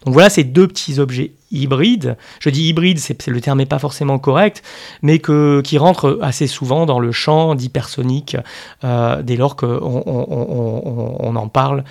[0.04, 2.16] Donc voilà ces deux petits objets hybrides.
[2.40, 4.62] Je dis hybride, c'est, le terme n'est pas forcément correct,
[5.02, 8.36] mais qui rentrent assez souvent dans le champ d'hypersonique
[8.84, 9.68] euh, dès lors qu'on
[10.06, 11.84] on, on en parle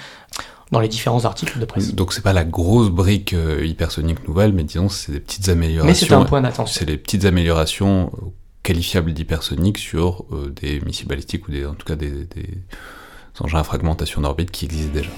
[0.71, 1.93] dans les différents articles de presse.
[1.93, 5.87] Donc c'est pas la grosse brique euh, hypersonique nouvelle, mais disons c'est des petites améliorations.
[5.87, 6.79] Mais c'est un point d'attention.
[6.79, 8.25] C'est les petites améliorations euh,
[8.63, 12.63] qualifiables d'hypersonique sur euh, des missiles balistiques ou des, en tout cas des, des
[13.39, 15.09] engins à fragmentation d'orbite qui existent déjà.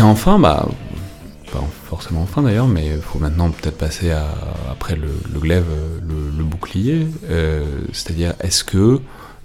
[0.00, 0.66] Et enfin, bah,
[1.52, 4.30] pas forcément enfin d'ailleurs, mais il faut maintenant peut-être passer à,
[4.70, 5.66] après le, glaive,
[6.00, 7.06] le, bouclier.
[7.28, 8.98] Euh, c'est-à-dire, est-ce que,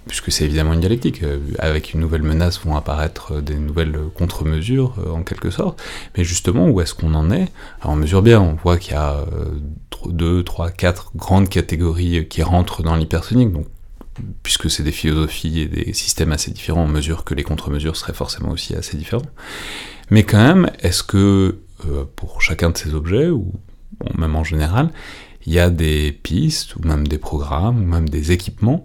[0.08, 4.94] puisque c'est évidemment une dialectique, euh, avec une nouvelle menace vont apparaître des nouvelles contre-mesures
[4.98, 5.82] euh, en quelque sorte,
[6.16, 7.52] mais justement, où est-ce qu'on en est?
[7.82, 9.26] Alors on mesure bien, on voit qu'il y a
[10.06, 13.66] deux, trois, quatre grandes catégories qui rentrent dans l'hypersonique, donc
[14.42, 18.14] puisque c'est des philosophies et des systèmes assez différents, on mesure que les contre-mesures seraient
[18.14, 19.22] forcément aussi assez différents.
[20.10, 23.52] Mais quand même, est-ce que euh, pour chacun de ces objets, ou
[24.16, 24.90] même en général,
[25.46, 28.84] il y a des pistes, ou même des programmes, ou même des équipements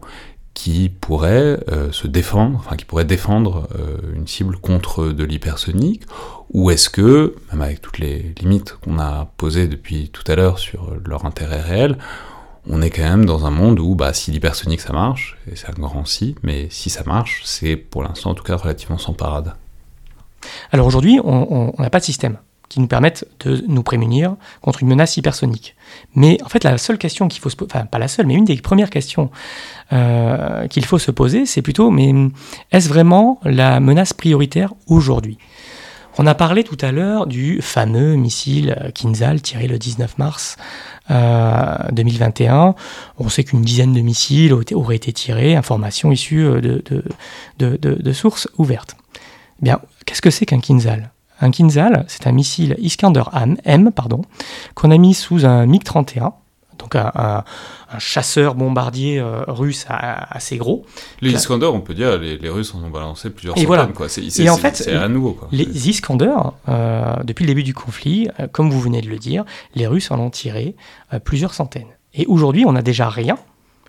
[0.54, 6.04] qui pourraient euh, se défendre, enfin qui pourraient défendre euh, une cible contre de l'hypersonique,
[6.50, 10.60] ou est-ce que, même avec toutes les limites qu'on a posées depuis tout à l'heure
[10.60, 11.98] sur leur intérêt réel,
[12.70, 15.70] on est quand même dans un monde où bah, si l'hypersonique ça marche, et c'est
[15.70, 19.14] un grand si, mais si ça marche, c'est pour l'instant en tout cas relativement sans
[19.14, 19.54] parade.
[20.72, 22.38] Alors aujourd'hui, on n'a pas de système
[22.72, 25.76] qui nous permette de nous prémunir contre une menace hypersonique.
[26.16, 28.34] Mais en fait, la seule question qu'il faut se poser, enfin pas la seule, mais
[28.34, 29.30] une des premières questions
[29.92, 32.14] euh, qu'il faut se poser, c'est plutôt, mais
[32.72, 35.38] est-ce vraiment la menace prioritaire aujourd'hui?
[36.18, 40.58] On a parlé tout à l'heure du fameux missile Kinzhal tiré le 19 mars
[41.10, 42.68] 2021.
[42.68, 42.72] Euh,
[43.18, 46.84] on sait qu'une dizaine de missiles auraient été tirés, information issue de,
[47.58, 48.96] de, sources ouvertes.
[49.62, 51.12] Bien, qu'est-ce que c'est qu'un Kinzhal?
[51.40, 53.24] Un Kinzhal, c'est un missile Iskander
[53.66, 54.22] M, pardon,
[54.76, 56.34] qu'on a mis sous un MiG-31,
[56.92, 57.44] donc un,
[58.00, 60.86] chasseur bombardier euh, russe assez gros.
[61.20, 63.94] Les Iskander, on peut dire, les, Russes en ont balancé plusieurs et centaines.
[63.94, 64.08] Quoi.
[64.18, 65.34] et en fait, c'est à nouveau.
[65.34, 65.50] Quoi.
[65.52, 66.36] Les Iskander,
[66.70, 69.44] euh, depuis le début du conflit, euh, comme vous venez de le dire,
[69.76, 70.76] les Russes en ont tiré
[71.26, 71.90] plusieurs centaines.
[72.14, 73.38] Et aujourd'hui, on n'a déjà rien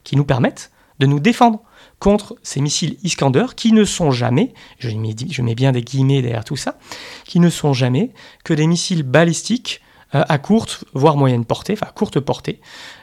[0.03, 1.61] qui nous permette de nous défendre
[2.01, 6.23] contre ces missiles Iskander qui ne sont jamais, je mets, je mets bien des guillemets
[6.23, 6.79] derrière tout ça,
[7.25, 8.11] qui ne sont jamais
[8.43, 9.81] que des missiles balistiques
[10.13, 12.61] à courte, voire moyenne portée, enfin courte portée,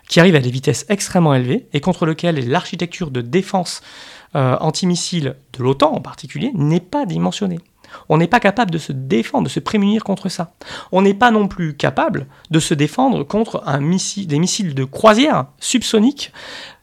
[0.07, 3.81] qui arrivent à des vitesses extrêmement élevées et contre lesquels l'architecture de défense
[4.35, 7.59] euh, antimissile de l'OTAN en particulier n'est pas dimensionné.
[8.09, 10.53] On n'est pas capable de se défendre, de se prémunir contre ça.
[10.91, 15.47] On n'est pas non plus capable de se défendre contre un des missiles de croisière
[15.59, 16.31] subsoniques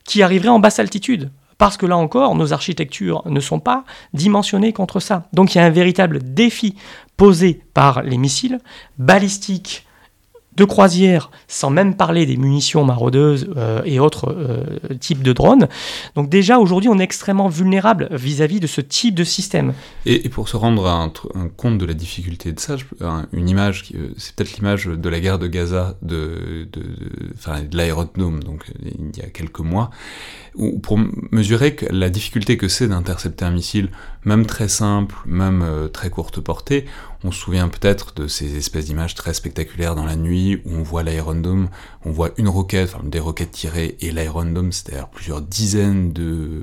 [0.05, 1.31] qui arriveraient en basse altitude.
[1.59, 5.29] Parce que là encore, nos architectures ne sont pas dimensionnées contre ça.
[5.33, 6.75] Donc il y a un véritable défi
[7.17, 8.61] posé par les missiles
[8.99, 9.86] balistiques
[10.57, 15.69] de croisière, sans même parler des munitions maraudeuses euh, et autres euh, types de drones.
[16.15, 19.75] Donc déjà, aujourd'hui, on est extrêmement vulnérable vis-à-vis de ce type de système.
[20.07, 21.13] Et, pour se rendre un,
[21.57, 22.77] compte de la difficulté de ça,
[23.33, 28.43] une image, euh, c'est peut-être l'image de la guerre de Gaza, de, de, de, l'aérodrome,
[28.43, 29.91] donc il y a quelques mois,
[30.55, 30.99] où pour
[31.31, 33.91] mesurer que la difficulté que c'est d'intercepter un missile,
[34.25, 36.87] même très simple, même très courte portée,
[37.27, 40.83] on se souvient peut-être de ces espèces d'images très spectaculaires dans la nuit où on
[40.83, 41.69] voit l'Iron
[42.05, 46.63] on voit une roquette, enfin des roquettes tirées et l'Iron c'est-à-dire plusieurs dizaines de,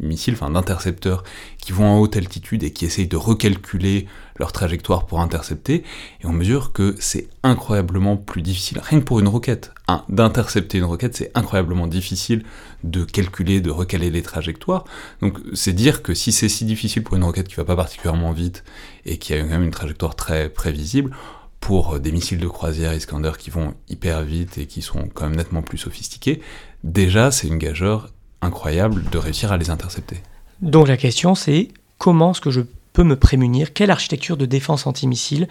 [0.00, 1.24] missiles, enfin d'intercepteurs
[1.66, 4.06] qui vont en haute altitude et qui essayent de recalculer
[4.36, 5.82] leur trajectoire pour intercepter.
[6.20, 9.72] Et on mesure que c'est incroyablement plus difficile, rien que pour une roquette,
[10.08, 12.44] d'intercepter une roquette, c'est incroyablement difficile
[12.84, 14.84] de calculer, de recaler les trajectoires.
[15.22, 18.30] Donc c'est dire que si c'est si difficile pour une roquette qui va pas particulièrement
[18.30, 18.62] vite
[19.04, 21.10] et qui a quand même une trajectoire très prévisible,
[21.58, 25.34] pour des missiles de croisière Iskander qui vont hyper vite et qui sont quand même
[25.34, 26.40] nettement plus sophistiqués,
[26.84, 28.10] déjà c'est une gageure
[28.40, 30.22] incroyable de réussir à les intercepter.
[30.62, 31.68] Donc la question c'est
[31.98, 32.62] comment est-ce que je
[32.92, 33.72] peux me prémunir?
[33.72, 35.48] Quelle architecture de défense antimissile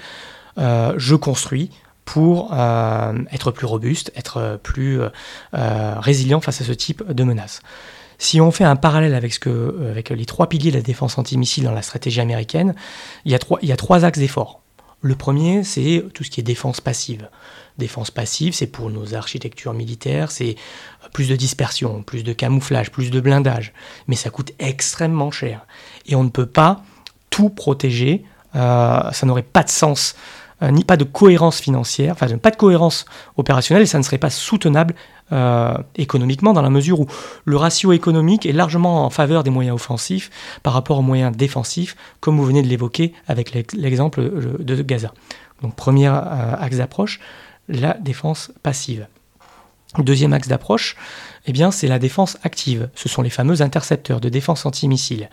[0.57, 1.69] euh, je construis
[2.05, 5.09] pour euh, être plus robuste, être plus euh,
[5.99, 7.61] résilient face à ce type de menaces.
[8.17, 11.17] Si on fait un parallèle avec, ce que, avec les trois piliers de la défense
[11.17, 12.75] antimissile dans la stratégie américaine,
[13.25, 14.61] il y a trois, il y a trois axes d'effort.
[15.05, 17.29] Le premier, c'est tout ce qui est défense passive.
[17.77, 20.55] Défense passive, c'est pour nos architectures militaires, c'est
[21.13, 23.71] plus de dispersion, plus de camouflage, plus de blindage.
[24.07, 25.67] Mais ça coûte extrêmement cher.
[26.07, 26.81] Et on ne peut pas
[27.29, 28.25] tout protéger.
[28.55, 32.55] Euh, ça n'aurait pas de sens euh, ni pas de cohérence financière, enfin pas de
[32.55, 33.05] cohérence
[33.37, 34.95] opérationnelle et ça ne serait pas soutenable
[35.31, 37.07] euh, économiquement dans la mesure où
[37.45, 40.29] le ratio économique est largement en faveur des moyens offensifs
[40.63, 44.21] par rapport aux moyens défensifs, comme vous venez de l'évoquer avec l'exemple
[44.59, 45.13] de Gaza.
[45.61, 47.19] Donc premier euh, axe d'approche,
[47.67, 49.07] la défense passive.
[49.97, 50.97] Deuxième axe d'approche,
[51.47, 52.89] eh c'est la défense active.
[52.95, 55.29] Ce sont les fameux intercepteurs de défense antimissile.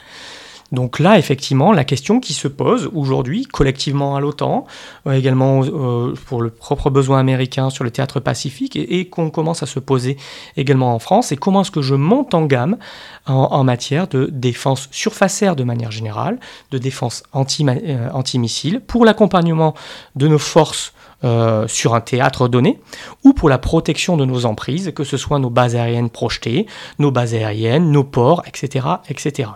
[0.73, 4.66] Donc là, effectivement, la question qui se pose aujourd'hui, collectivement à l'OTAN,
[5.07, 9.62] euh, également euh, pour le propre besoin américain sur le théâtre pacifique, et, qu'on commence
[9.62, 10.16] à se poser
[10.57, 12.78] également en France, c'est comment est-ce que je monte en gamme
[13.27, 16.40] en, matière de défense surfacière de manière générale,
[16.70, 19.74] de défense euh, anti-missile, pour l'accompagnement
[20.16, 20.93] de nos forces
[21.24, 22.81] euh, sur un théâtre donné,
[23.24, 26.66] ou pour la protection de nos emprises, que ce soit nos bases aériennes projetées,
[26.99, 29.51] nos bases aériennes, nos ports, etc., etc.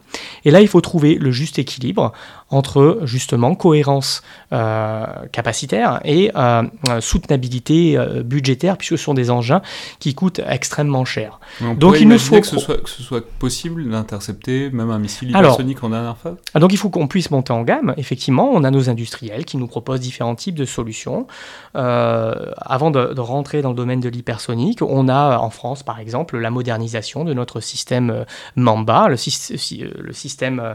[0.44, 2.12] Et là, il faut trouver le juste équilibre
[2.50, 6.62] entre justement cohérence euh, capacitaire et euh,
[7.00, 9.62] soutenabilité euh, budgétaire, puisque ce sont des engins
[9.98, 11.40] qui coûtent extrêmement cher.
[11.76, 15.30] donc il nous faut que ce, soit, que ce soit possible d'intercepter même un missile
[15.30, 16.36] hypersonique en dernière phase.
[16.54, 17.94] Ah, donc il faut qu'on puisse monter en gamme.
[17.96, 21.26] Effectivement, on a nos industriels qui nous proposent différents types de solutions.
[21.74, 26.50] avant de, rentrer dans le domaine de l'hypersonique, on a en France par exemple la
[26.50, 28.24] modernisation de notre système
[28.54, 30.74] Mamba, le, le système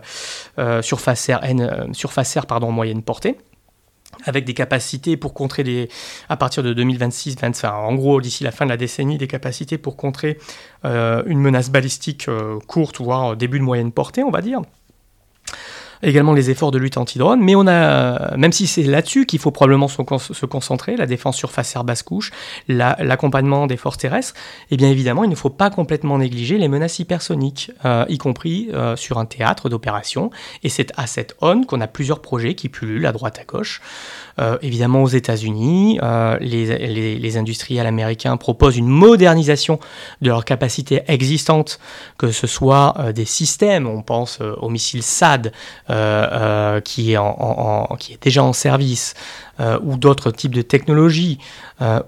[0.81, 3.38] surface N euh, surface air pardon, en moyenne portée
[4.26, 5.90] avec des capacités pour contrer des,
[6.30, 9.78] à partir de 2026, 25, en gros d'ici la fin de la décennie, des capacités
[9.78, 10.38] pour contrer
[10.86, 14.62] euh, une menace balistique euh, courte, voire début de moyenne portée, on va dire
[16.03, 19.52] également les efforts de lutte anti-drone, mais on a, même si c'est là-dessus qu'il faut
[19.52, 22.32] probablement se, concentrer, la défense surface air basse couche,
[22.68, 24.34] l'accompagnement des forces terrestres,
[24.69, 28.18] et eh bien évidemment, il ne faut pas complètement négliger les menaces hypersoniques, euh, y
[28.18, 30.32] compris euh, sur un théâtre d'opération,
[30.64, 33.82] et c'est à cette ON qu'on a plusieurs projets qui pullulent à droite à gauche.
[34.40, 35.99] Euh, évidemment, aux États-Unis,
[36.40, 39.80] les, les, industriels américains proposent une modernisation
[40.22, 41.80] de leurs capacités existantes,
[42.18, 45.52] que ce soit des systèmes, on pense aux missiles SAD,
[45.90, 49.14] euh, euh, qui, est en, qui est déjà en service,
[49.60, 51.40] euh, ou d'autres types de technologies,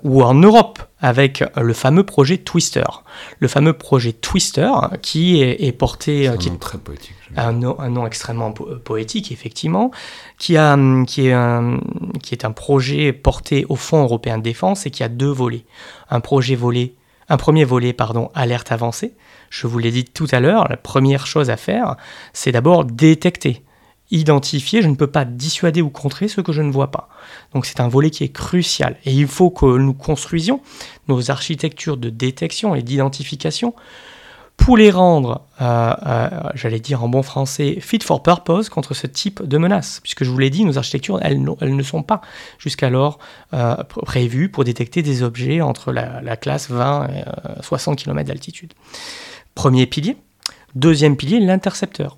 [0.03, 2.85] ou en Europe avec le fameux projet Twister.
[3.39, 4.71] Le fameux projet Twister
[5.01, 6.29] qui est, porté...
[6.29, 7.13] un qui nom très poétique.
[7.35, 9.91] Un nom, un nom, extrêmement poétique, effectivement,
[10.37, 11.81] qui, a, qui, est un,
[12.21, 15.65] qui est un projet porté au Fonds européen de défense et qui a deux volets.
[16.09, 16.93] Un projet volet,
[17.27, 19.13] un premier volet, pardon, alerte avancée.
[19.49, 21.97] Je vous l'ai dit tout à l'heure, la première chose à faire,
[22.31, 23.61] c'est d'abord détecter
[24.13, 27.09] identifier, je ne peux pas dissuader ou contrer ce que je ne vois pas.
[27.53, 28.95] Donc c'est un volet qui est crucial.
[29.05, 30.61] Et il faut que nous construisions
[31.07, 33.73] nos architectures de détection et d'identification
[34.55, 39.07] pour les rendre, euh, euh, j'allais dire en bon français, fit for purpose contre ce
[39.07, 39.99] type de menace.
[40.03, 42.21] Puisque je vous l'ai dit, nos architectures, elles, ne sont pas
[42.59, 43.17] jusqu'alors
[43.53, 43.75] euh,
[44.05, 47.23] prévues pour détecter des objets entre la, la classe 20 et
[47.61, 48.73] 60 km d'altitude.
[49.55, 50.17] Premier pilier.
[50.75, 52.15] Deuxième pilier, l'intercepteur.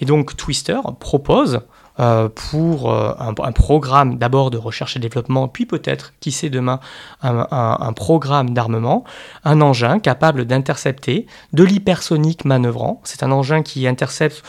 [0.00, 1.60] Et donc Twister propose
[2.00, 6.78] euh, pour euh, un, programme d'abord de recherche et développement, puis peut-être, qui sait demain,
[7.22, 9.02] un, programme d'armement,
[9.44, 13.00] un engin capable d'intercepter de l'hypersonique manœuvrant.
[13.02, 14.44] C'est un engin qui intercepte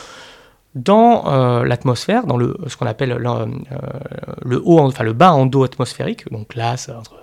[0.75, 6.31] dans euh, l'atmosphère, dans le, ce qu'on appelle le, haut, enfin le bas endo atmosphérique,
[6.31, 7.15] donc là, entre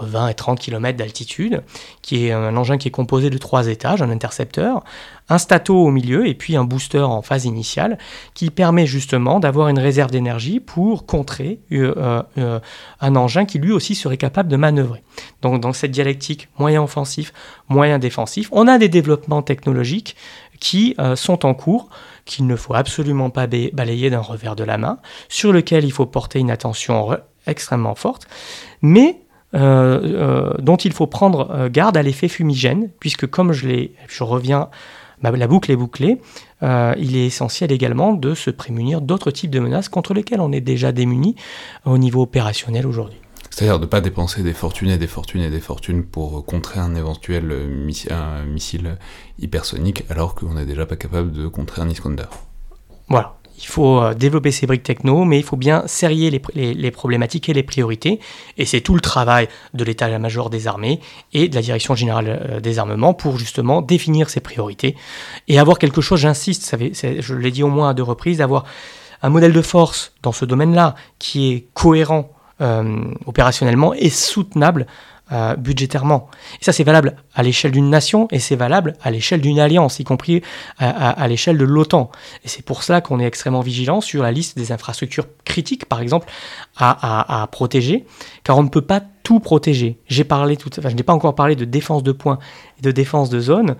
[0.00, 1.62] 20 et 30 km d'altitude,
[2.02, 4.82] qui est un engin qui est composé de trois étages, un intercepteur,
[5.28, 7.98] un stato au milieu et puis un booster en phase initiale,
[8.34, 12.60] qui permet justement d'avoir une réserve d'énergie pour contrer euh, euh, euh,
[13.00, 15.02] un engin qui lui aussi serait capable de manœuvrer.
[15.42, 17.32] Donc dans cette dialectique moyen offensif,
[17.68, 20.16] moyen défensif, on a des développements technologiques
[20.58, 21.88] qui sont en cours
[22.26, 24.98] qu'il ne faut absolument pas balayer d'un revers de la main,
[25.30, 27.16] sur lequel il faut porter une attention
[27.46, 28.26] extrêmement forte,
[28.82, 29.22] mais
[29.52, 34.22] euh, euh, dont il faut prendre euh, garde à l'effet fumigène, puisque comme je, je
[34.22, 34.68] reviens,
[35.22, 36.18] la boucle est bouclée,
[36.62, 40.62] il est essentiel également de se prémunir d'autres types de menaces contre lesquelles on est
[40.62, 41.36] déjà démuni
[41.84, 43.18] au niveau opérationnel aujourd'hui.
[43.50, 46.80] C'est-à-dire de ne pas dépenser des fortunes et des fortunes et des fortunes pour contrer
[46.80, 47.44] un éventuel
[48.46, 48.96] missile
[49.38, 52.30] hypersonique alors qu'on n'est déjà pas capable de contrer un Iskander.
[53.08, 53.39] Voilà.
[53.60, 57.52] Il faut euh, développer ces briques techno, mais il faut bien serrer les, problématiques et
[57.52, 58.20] les priorités.
[58.58, 61.00] Et c'est tout le travail de l'état-major des armées
[61.32, 64.96] et de la direction générale euh, des armements pour justement définir ces priorités
[65.48, 66.76] et avoir quelque chose, j'insiste,
[67.20, 68.64] je l'ai dit au moins à deux reprises, d'avoir
[69.22, 74.86] un modèle de force dans ce domaine-là qui est cohérent euh, opérationnellement et soutenable
[75.32, 76.28] euh, budgétairement.
[76.60, 80.00] Et ça, c'est valable à l'échelle d'une nation et c'est valable à l'échelle d'une alliance,
[80.00, 80.42] y compris
[80.78, 82.10] à, l'échelle de l'OTAN.
[82.44, 86.00] Et c'est pour cela qu'on est extrêmement vigilant sur la liste des infrastructures critiques, par
[86.00, 86.26] exemple,
[86.76, 88.06] à, protéger,
[88.44, 89.98] car on ne peut pas tout protéger.
[90.08, 92.38] J'ai parlé tout, enfin, je n'ai pas encore parlé de défense de points
[92.78, 93.76] et de défense de zone.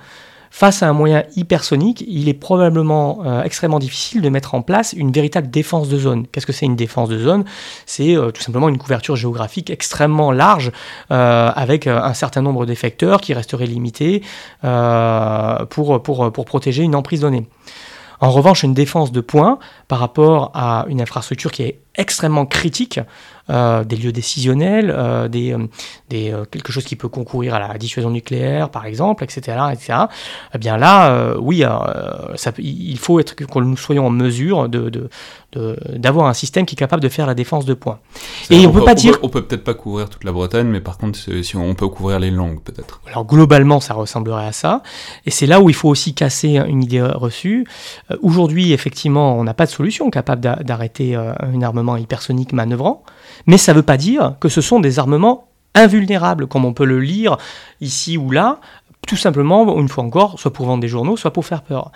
[0.50, 4.92] Face à un moyen hypersonique, il est probablement euh, extrêmement difficile de mettre en place
[4.92, 6.26] une véritable défense de zone.
[6.26, 7.44] Qu'est-ce que c'est une défense de zone?
[7.86, 10.72] C'est euh, tout simplement une couverture géographique extrêmement large
[11.12, 14.22] euh, avec un certain nombre d'effecteurs qui resteraient limités
[14.60, 17.46] pour, pour, pour protéger une emprise donnée.
[18.20, 19.58] En revanche, une défense de points
[19.88, 22.98] par rapport à une infrastructure qui est extrêmement critique,
[23.50, 25.66] euh, des lieux décisionnels, euh, des, euh,
[26.08, 29.98] des quelque chose qui peut concourir à la dissuasion nucléaire, par exemple, etc., etc.
[30.54, 31.64] Eh bien là, oui,
[32.36, 35.08] ça, il faut être que nous soyons en mesure de,
[35.96, 37.98] d'avoir un système qui est capable de faire la défense de points.
[38.50, 40.96] Et on, peut pas dire, on peut peut-être pas couvrir toute la Bretagne, mais par
[40.96, 43.00] contre, si on peut couvrir les langues, peut-être.
[43.08, 44.82] Alors globalement, ça ressemblerait à ça,
[45.26, 47.66] et c'est là où il faut aussi casser une idée reçue.
[48.22, 53.04] Aujourd'hui, effectivement, on n'a pas de solution capable d'arrêter un armement hypersonique manœuvrant.
[53.46, 56.84] Mais ça ne veut pas dire que ce sont des armements invulnérables, comme on peut
[56.84, 57.36] le lire
[57.80, 58.58] ici ou là,
[59.06, 61.90] tout simplement, une fois encore, soit pour vendre des journaux, soit pour faire peur.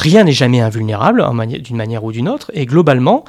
[0.00, 1.22] Rien n'est jamais invulnérable
[1.60, 3.22] d'une manière ou d'une autre, et globalement,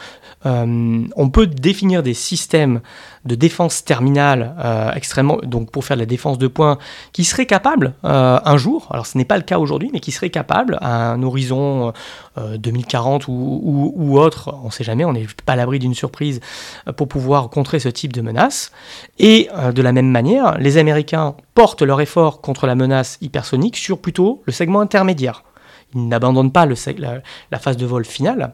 [0.45, 2.79] euh, on peut définir des systèmes
[3.25, 6.77] de défense terminale euh, extrêmement, donc pour faire de la défense de points,
[7.11, 10.13] qui seraient capables euh, un jour, alors ce n'est pas le cas aujourd'hui, mais qui
[10.13, 11.91] seraient capables à un horizon
[12.37, 16.39] 2040 ou, ou, autre, on ne sait jamais, on n'est pas à l'abri d'une surprise
[16.95, 18.71] pour pouvoir contrer ce type de menace.
[19.19, 23.99] Et de la même manière, les Américains portent leur effort contre la menace hypersonique sur
[23.99, 25.43] plutôt le segment intermédiaire.
[25.95, 28.53] Ils n'abandonnent pas la, phase de vol finale,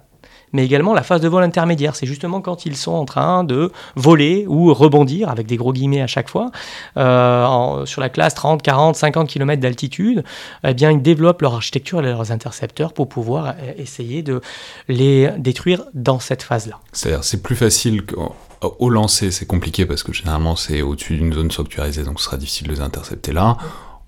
[0.54, 1.96] mais également la phase de vol intermédiaire.
[1.96, 6.02] C'est justement quand ils sont en train de voler ou rebondir, avec des gros guillemets
[6.02, 6.52] à chaque fois,
[6.98, 10.24] euh, sur la classe 30, 40, 50 km d'altitude,
[10.64, 14.42] eh bien, ils développent leur architecture et leurs intercepteurs pour pouvoir euh, essayer de
[14.88, 16.80] les détruire dans cette phase-là.
[16.92, 18.04] C'est-à-dire, c'est plus facile
[18.62, 22.38] au lancer, c'est compliqué parce que généralement c'est au-dessus d'une zone sanctuarisée, donc ce sera
[22.38, 23.58] difficile de les intercepter là.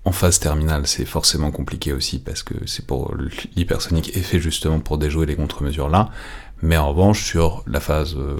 [0.04, 3.14] En phase terminale, c'est forcément compliqué aussi parce que c'est pour
[3.54, 6.10] l'hypersonique est fait justement pour déjouer les contre-mesures là.
[6.62, 8.38] Mais en revanche, sur la phase euh,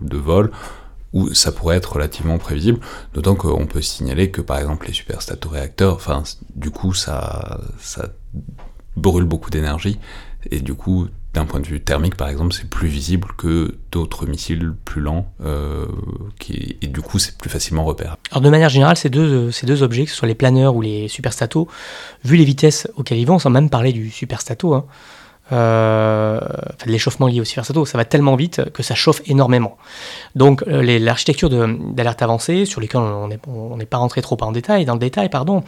[0.00, 0.50] de vol,
[1.12, 2.78] où ça pourrait être relativement prévisible,
[3.14, 6.22] d'autant qu'on peut signaler que par exemple les superstato-réacteurs, enfin,
[6.54, 8.08] du coup, ça, ça
[8.96, 9.98] brûle beaucoup d'énergie,
[10.50, 14.26] et du coup, d'un point de vue thermique, par exemple, c'est plus visible que d'autres
[14.26, 15.86] missiles plus lents, euh,
[16.48, 18.18] et du coup, c'est plus facilement repérable.
[18.30, 20.80] Alors, de manière générale, ces deux, ces deux objets, que ce soit les planeurs ou
[20.80, 21.68] les superstatos,
[22.24, 24.86] vu les vitesses auxquelles ils vont, sans même parler du superstato, hein,
[25.52, 26.40] euh,
[26.86, 29.76] l'échauffement lié au cybersato, ça va tellement vite que ça chauffe énormément.
[30.34, 35.00] Donc l'architecture d'alerte avancée, sur lesquelles on n'est pas rentré trop en détail, dans le
[35.00, 35.62] détail, pardon,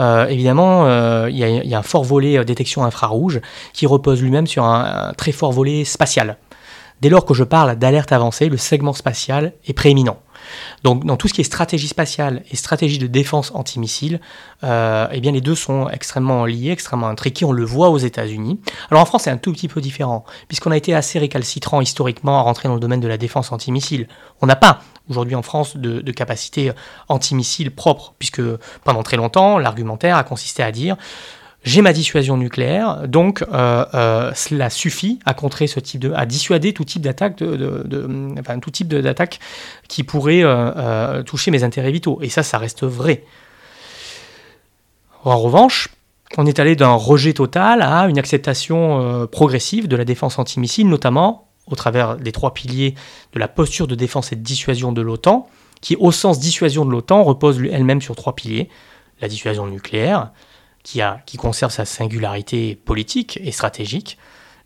[0.00, 0.86] évidemment,
[1.26, 3.40] il y, a un fort volet détection infrarouge
[3.72, 6.36] qui repose lui-même sur un, très fort volet spatial.
[7.02, 10.18] Dès lors que je parle d'alerte avancée, le segment spatial est prééminent.
[10.84, 14.20] Donc dans tout ce qui est stratégie spatiale et stratégie de défense antimissile,
[14.62, 17.44] euh, eh bien les deux sont extrêmement liés, extrêmement intriqués.
[17.44, 18.60] On le voit aux États-Unis.
[18.88, 22.38] Alors en France, c'est un tout petit peu différent, puisqu'on a été assez récalcitrant historiquement
[22.38, 24.06] à rentrer dans le domaine de la défense antimissile.
[24.40, 26.70] On n'a pas aujourd'hui en France de, de capacité
[27.08, 28.42] antimissile propre, puisque
[28.84, 30.96] pendant très longtemps, l'argumentaire a consisté à dire
[31.64, 36.26] j'ai ma dissuasion nucléaire, donc euh, euh, cela suffit à contrer ce type de, à
[36.26, 39.38] dissuader tout type d'attaque, de, enfin, tout type d'attaque
[39.86, 42.18] qui pourrait euh, toucher mes intérêts vitaux.
[42.20, 43.24] Et ça, ça reste vrai.
[45.24, 45.88] En revanche,
[46.36, 51.48] on est allé d'un rejet total à une acceptation progressive de la défense antimissile, notamment
[51.68, 52.96] au travers des trois piliers
[53.34, 55.48] de la posture de défense et de dissuasion de l'OTAN,
[55.80, 58.68] qui, au sens dissuasion de l'OTAN, repose elle-même sur trois piliers
[59.20, 60.32] la dissuasion nucléaire,
[60.82, 61.00] qui,
[61.36, 64.18] conserve sa singularité politique et stratégique,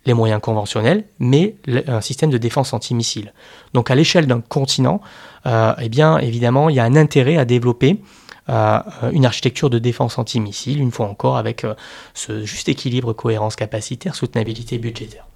[0.05, 1.55] les moyens conventionnels, mais
[1.87, 3.33] un système de défense antimissile.
[3.73, 5.01] Donc à l'échelle d'un continent,
[5.45, 8.01] euh, eh bien évidemment, il y a un intérêt à développer
[8.49, 8.79] euh,
[9.11, 11.75] une architecture de défense antimissile, une fois encore avec euh,
[12.13, 15.27] ce juste équilibre cohérence capacitaire, soutenabilité budgétaire.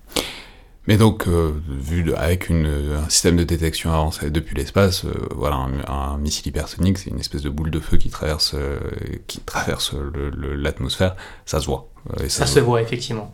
[0.87, 5.67] Mais donc, euh, vu avec une, un système de détection avancé depuis l'espace, euh, voilà,
[5.87, 8.79] un, missile hypersonique, c'est une espèce de boule de feu qui traverse, euh,
[9.27, 9.93] qui traverse
[10.33, 11.89] l'atmosphère, ça se voit.
[12.27, 13.31] ça, se voit, effectivement.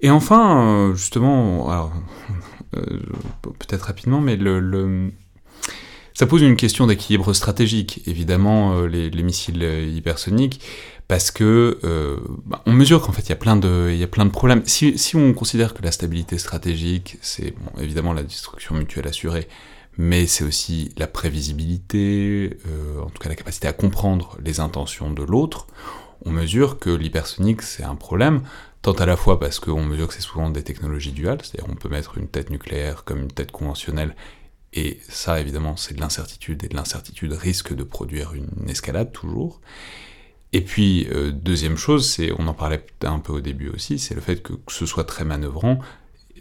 [0.00, 1.92] Et enfin, justement,
[2.72, 5.12] peut-être rapidement, mais le, le,
[6.12, 8.02] ça pose une question d'équilibre stratégique.
[8.06, 10.60] Évidemment, les, les missiles hypersoniques
[11.12, 12.16] parce que euh,
[12.46, 14.62] bah, on mesure qu'en fait il y a plein de problèmes.
[14.64, 19.46] Si, on considère que la stabilité stratégique, c'est évidemment la destruction mutuelle assurée,
[19.98, 25.10] mais c'est aussi la prévisibilité, euh, en tout cas la capacité à comprendre les intentions
[25.10, 25.66] de l'autre.
[26.24, 28.40] On mesure que l'hypersonique c'est un problème,
[28.80, 31.76] tant à la fois parce qu'on mesure que c'est souvent des technologies duales, c'est-à-dire on
[31.76, 34.16] peut mettre une tête nucléaire comme une tête conventionnelle,
[34.72, 39.60] et ça évidemment c'est de l'incertitude, et de l'incertitude risque de produire une escalade toujours.
[40.52, 44.14] Et puis, euh, deuxième chose, c'est, on en parlait un peu au début aussi, c'est
[44.14, 45.78] le fait que, ce soit très manœuvrant,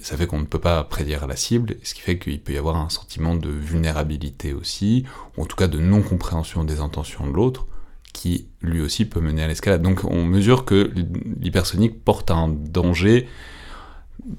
[0.02, 2.58] ça fait qu'on ne peut pas prédire la cible, ce qui fait qu'il peut y
[2.58, 5.06] avoir un sentiment de vulnérabilité aussi,
[5.38, 7.68] ou en tout cas de non-compréhension des intentions de l'autre,
[8.12, 9.82] qui lui aussi peut mener à l'escalade.
[9.82, 10.92] Donc on mesure que
[11.40, 13.28] l'hypersonique porte un danger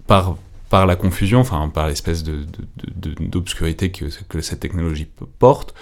[0.07, 0.37] par,
[0.69, 5.09] par la confusion, enfin par l'espèce d'obscurité que, que cette technologie
[5.39, 5.75] porte,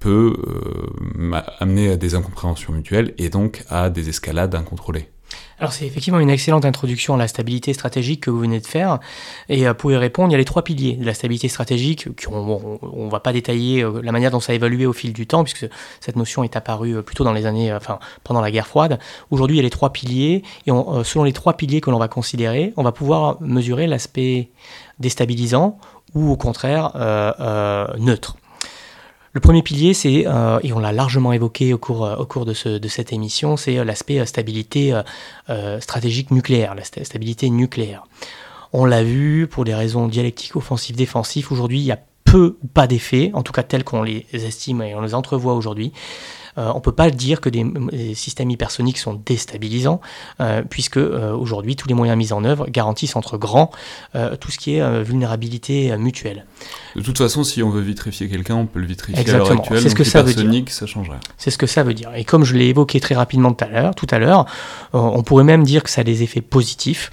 [0.00, 5.08] peut euh, amener à des incompréhensions mutuelles et donc à des escalades incontrôlées.
[5.60, 8.98] Alors c'est effectivement une excellente introduction à la stabilité stratégique que vous venez de faire.
[9.50, 12.08] Et euh, pour y répondre, il y a les trois piliers de la stabilité stratégique.
[12.30, 15.26] on ne va pas détailler euh, la manière dont ça a évolué au fil du
[15.26, 15.68] temps, puisque
[16.00, 18.98] cette notion est apparue plutôt dans les années, enfin pendant la guerre froide.
[19.30, 20.42] Aujourd'hui, il y a les trois piliers.
[20.66, 20.70] Et
[21.04, 24.48] selon les trois piliers que l'on va considérer, on va pouvoir mesurer l'aspect
[24.98, 25.78] déstabilisant
[26.14, 26.92] ou au contraire
[27.98, 28.36] neutre.
[29.32, 33.12] Le premier pilier, c'est, euh, et on l'a largement évoqué au cours, euh, de cette
[33.12, 34.92] émission, c'est euh, l'aspect stabilité
[35.80, 38.04] stratégique nucléaire, la stabilité nucléaire.
[38.72, 41.52] On l'a vu pour des raisons dialectiques offensives défensives.
[41.52, 44.82] Aujourd'hui, il y a peu ou pas d'effets, en tout cas tels qu'on les estime
[44.82, 45.92] et on les entrevoit aujourd'hui.
[46.58, 50.00] Euh, on ne peut pas dire que des, systèmes hypersoniques sont déstabilisants,
[50.40, 53.70] euh, puisque euh, aujourd'hui tous les moyens mis en œuvre garantissent entre grands
[54.40, 56.44] tout ce qui est vulnérabilité mutuelle.
[56.96, 59.80] De toute façon, si on veut vitrifier quelqu'un, on peut le vitrifier à l'heure actuelle.
[59.80, 60.64] C'est ce que ça veut dire.
[60.68, 61.18] Ça changerait.
[61.38, 62.10] C'est ce que ça veut dire.
[62.14, 64.46] Et comme je l'ai évoqué très rapidement tout à l'heure, tout à l'heure,
[64.92, 67.10] on pourrait même dire que ça a des effets positifs.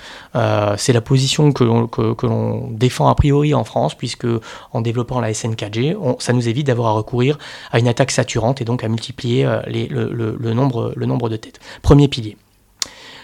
[0.78, 4.28] c'est la position que l'on, que, l'on défend a priori en France, puisque
[4.74, 7.38] en développant la SNKG, ça nous évite d'avoir à recourir
[7.72, 11.60] à une attaque saturante et donc à multiplier euh, le, nombre, de têtes.
[11.82, 12.38] Premier pilier.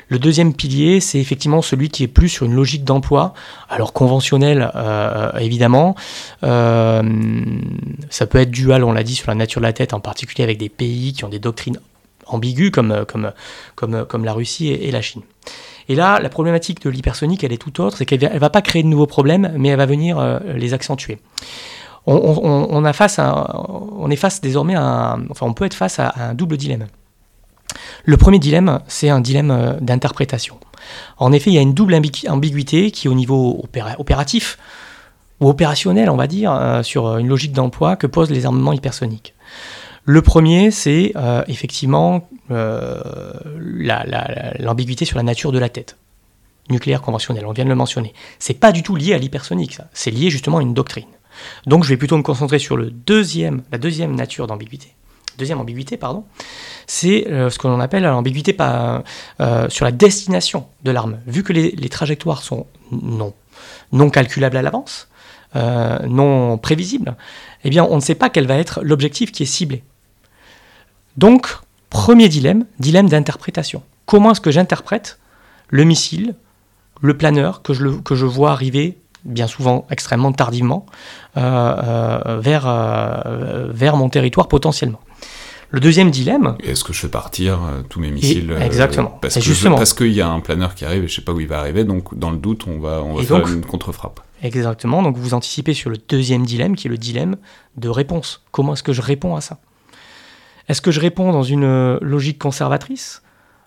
[0.09, 3.33] Le deuxième pilier, c'est effectivement celui qui est plus sur une logique d'emploi,
[3.69, 5.95] alors conventionnelle euh, évidemment.
[6.43, 7.01] Euh,
[8.09, 10.43] ça peut être dual, on l'a dit, sur la nature de la tête, en particulier
[10.43, 11.79] avec des pays qui ont des doctrines
[12.25, 15.23] ambiguës comme la Russie et, la Chine.
[15.89, 18.61] Et là, la problématique de l'hypersonique, elle est tout autre, c'est qu'elle ne va pas
[18.61, 21.17] créer de nouveaux problèmes, mais elle va venir les accentuer
[22.05, 22.93] on, est
[24.15, 24.75] face désormais
[25.55, 26.87] peut être face à, un double dilemme.
[28.05, 30.57] Le premier dilemme, c'est un dilemme euh, d'interprétation.
[31.17, 31.95] En effet, il y a une double
[32.27, 33.65] ambiguïté qui, au niveau
[33.97, 34.57] opératif
[35.39, 39.33] ou opérationnel, on va dire, euh, sur une logique d'emploi que posent les armements hypersoniques.
[40.05, 42.27] Le premier, c'est euh, effectivement
[44.59, 45.95] l'ambiguïté sur la nature de la tête.
[46.69, 48.13] nucléaire conventionnelle, on vient de le mentionner.
[48.37, 49.79] C'est pas du tout lié à l'hypersonique.
[49.93, 51.07] C'est lié justement à une doctrine.
[51.65, 53.63] Donc je vais plutôt me concentrer sur la deuxième
[54.15, 54.95] nature d'ambiguïté.
[55.37, 56.25] Deuxième ambiguïté, pardon,
[56.85, 61.19] c'est euh, ce que l'on appelle l'ambiguïté euh, sur la destination de l'arme.
[61.25, 63.33] Vu que les, trajectoires sont non,
[64.11, 65.09] calculables à l'avance,
[65.55, 67.15] euh, non prévisibles,
[67.63, 69.83] eh bien on ne sait pas quel va être l'objectif qui est ciblé.
[71.17, 71.47] Donc,
[71.89, 73.81] premier dilemme, dilemme d'interprétation.
[74.05, 75.19] Comment est-ce que j'interprète
[75.69, 76.35] le missile,
[77.01, 80.85] le planeur que je vois arriver bien souvent extrêmement tardivement,
[81.37, 84.99] euh, euh, vers, euh, vers mon territoire potentiellement.
[85.69, 86.55] Le deuxième dilemme.
[86.63, 87.59] Est-ce que je fais partir
[87.89, 89.17] tous mes missiles Exactement.
[89.21, 89.75] parce, que justement.
[89.75, 91.47] parce qu'il y a un planeur qui arrive et je ne sais pas où il
[91.47, 94.19] va arriver, donc dans le doute, on va, on va faire une contre-frappe.
[94.43, 95.01] Exactement.
[95.01, 97.37] Donc vous anticipez sur le deuxième dilemme, qui est le dilemme
[97.77, 98.43] de réponse.
[98.51, 99.57] Comment est-ce que je réponds à ça?
[100.67, 103.23] Est-ce que je réponds dans une logique conservatrice,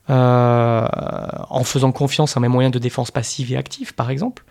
[0.08, 4.44] en faisant confiance à mes moyens de défense passive et active, par exemple?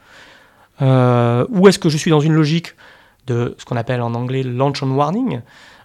[0.82, 2.76] Euh, ou est-ce que je suis dans une logique
[3.28, 5.42] de ce qu'on appelle en anglais launch on warning,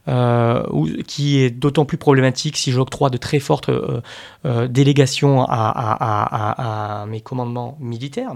[0.09, 0.63] euh,
[1.07, 7.77] qui est d'autant plus problématique si j'octroie de très fortes euh, délégations à, mes commandements
[7.81, 8.35] militaires.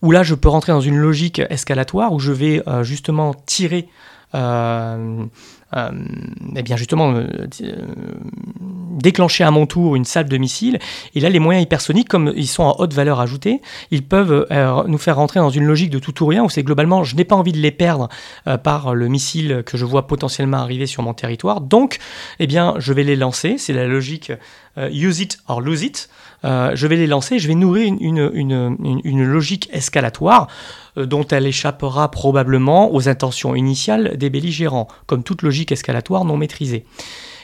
[0.00, 3.88] Où là, je peux rentrer dans une logique escalatoire où je vais justement tirer
[5.76, 5.90] euh,
[6.56, 7.26] eh bien justement euh,
[7.60, 7.74] euh,
[8.98, 10.78] déclencher à mon tour une salve de missiles.
[11.14, 14.46] Et là, les moyens hypersoniques, comme ils sont en haute valeur ajoutée, ils peuvent
[14.88, 17.24] nous faire rentrer dans une logique de tout ou rien, où c'est globalement, je n'ai
[17.24, 18.08] pas envie de les perdre
[18.64, 21.60] par le missile que je vois potentiellement arriver sur mon territoire.
[21.60, 21.98] Donc,
[22.40, 23.56] eh bien, je vais les lancer.
[23.56, 24.32] C'est la logique
[24.76, 26.08] use it or lose it.
[26.44, 30.48] Je vais les lancer, je vais nourrir une, une, une logique escalatoire
[30.96, 36.84] dont elle échappera probablement aux intentions initiales des belligérants, comme toute logique escalatoire non maîtrisée.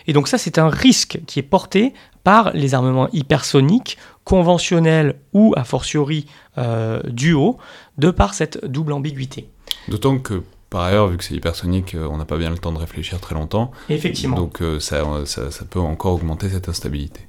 [0.06, 1.94] Et donc ça, c'est un risque qui est porté
[2.24, 6.26] par les armements hypersoniques, conventionnels ou a fortiori
[6.58, 7.58] euh, duo,
[7.98, 9.48] de par cette double ambiguïté.
[9.88, 12.72] D'autant que par ailleurs, vu que c'est hypersonique, euh, on n'a pas bien le temps
[12.72, 13.70] de réfléchir très longtemps.
[13.88, 14.36] Effectivement.
[14.36, 17.28] Donc euh, ça, ça peut encore augmenter cette instabilité.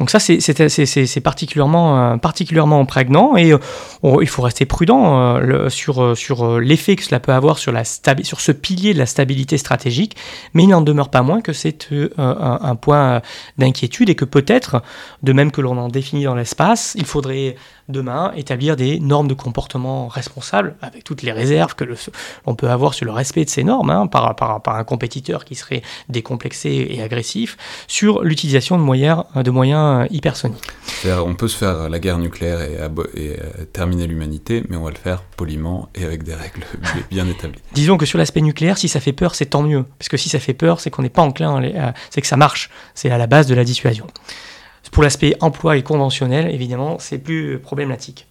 [0.00, 3.58] Donc ça, c'est particulièrement, euh, particulièrement prégnant et euh,
[4.22, 8.40] il faut rester prudent euh, sur, sur l'effet que cela peut avoir sur, la sur
[8.40, 10.16] ce pilier de la stabilité stratégique,
[10.54, 13.20] mais il n'en demeure pas moins que c'est un, point
[13.58, 14.82] d'inquiétude et que peut-être,
[15.22, 17.56] de même que l'on en définit dans l'espace, il faudrait
[17.90, 21.84] demain établir des normes de comportement responsables, avec toutes les réserves que
[22.46, 25.44] l'on peut avoir sur le respect de ces normes hein, par, par, par, un compétiteur
[25.44, 27.56] qui serait décomplexé et agressif,
[27.86, 30.70] sur l'utilisation de moyens, de moyens hypersoniques.
[31.04, 32.74] On peut se faire la guerre nucléaire et,
[33.20, 36.64] et euh, terminer l'humanité, mais on va le faire poliment et avec des règles
[37.10, 37.60] bien établies.
[37.72, 39.84] Disons que sur l'aspect nucléaire, si ça fait peur, c'est tant mieux.
[39.98, 41.62] Parce que si ça fait peur, c'est qu'on n'est pas enclin,
[42.10, 42.70] c'est que ça marche.
[42.94, 44.06] C'est à la base de la dissuasion.
[44.90, 48.26] Pour l'aspect emploi et conventionnel, évidemment, c'est plus problématique.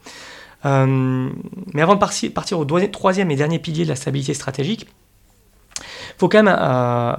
[0.66, 1.30] Euh,
[1.74, 4.88] mais avant de partir au troisième et dernier pilier de la stabilité stratégique,
[5.80, 7.16] il faut quand même euh,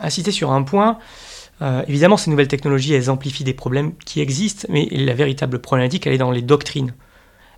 [0.00, 0.98] insister sur un point.
[1.60, 6.06] Euh, évidemment, ces nouvelles technologies, elles amplifient des problèmes qui existent, mais la véritable problématique,
[6.06, 6.94] elle est dans les doctrines.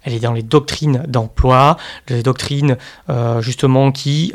[0.02, 1.78] Elle est dans les doctrines d'emploi,
[2.08, 2.76] les doctrines
[3.40, 4.34] justement qui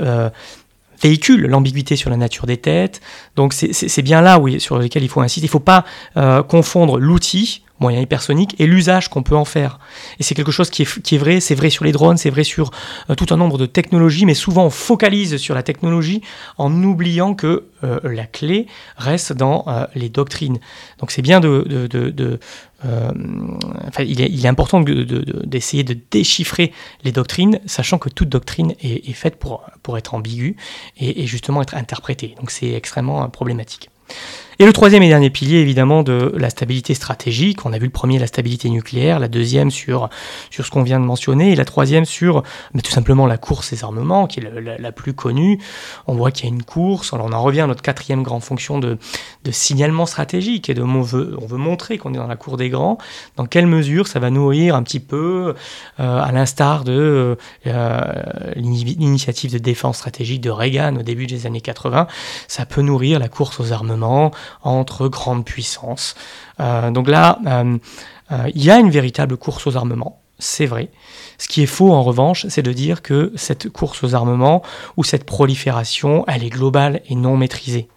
[1.01, 3.01] véhicule l'ambiguïté sur la nature des têtes.
[3.35, 5.45] Donc c'est bien là où, sur lequel il faut insister.
[5.45, 5.85] Il ne faut pas
[6.17, 9.79] euh, confondre l'outil moyen hypersonique et l'usage qu'on peut en faire.
[10.19, 12.29] Et c'est quelque chose qui est, qui est vrai, c'est vrai sur les drones, c'est
[12.29, 12.71] vrai sur
[13.09, 16.21] euh, tout un nombre de technologies, mais souvent on focalise sur la technologie
[16.57, 20.59] en oubliant que euh, la clé reste dans euh, les doctrines.
[20.99, 21.65] Donc c'est bien de...
[21.67, 22.39] de, de,
[22.81, 26.71] enfin, il, est, important d'essayer de, déchiffrer
[27.03, 30.55] les doctrines, sachant que toute doctrine est, faite pour, pour être ambiguë
[30.97, 32.35] et justement être interprétée.
[32.39, 33.89] Donc c'est extrêmement problématique.
[34.61, 37.65] Et le troisième et dernier pilier, évidemment, de la stabilité stratégique.
[37.65, 40.09] On a vu le premier, la stabilité nucléaire, la deuxième sur,
[40.49, 43.71] sur ce qu'on vient de mentionner, et la troisième sur mais tout simplement la course
[43.71, 45.61] des armements, qui est la, plus connue.
[46.07, 47.13] On voit qu'il y a une course.
[47.13, 48.97] On en revient à notre quatrième grande fonction de,
[49.45, 52.57] de signalement stratégique, et de, on, veut, on veut montrer qu'on est dans la cour
[52.57, 52.97] des grands.
[53.37, 55.55] Dans quelle mesure ça va nourrir un petit peu,
[56.01, 58.01] euh, à l'instar de euh,
[58.57, 62.07] l'initiative de défense stratégique de Reagan au début des années 80,
[62.49, 64.31] ça peut nourrir la course aux armements,
[64.61, 66.15] entre grandes puissances.
[66.59, 67.77] Euh, donc là, euh,
[68.31, 70.89] euh, il y a une véritable course aux armements, c'est vrai.
[71.37, 74.61] Ce qui est faux en revanche, c'est de dire que cette course aux armements
[74.97, 77.87] ou cette prolifération, elle est globale et non maîtrisée.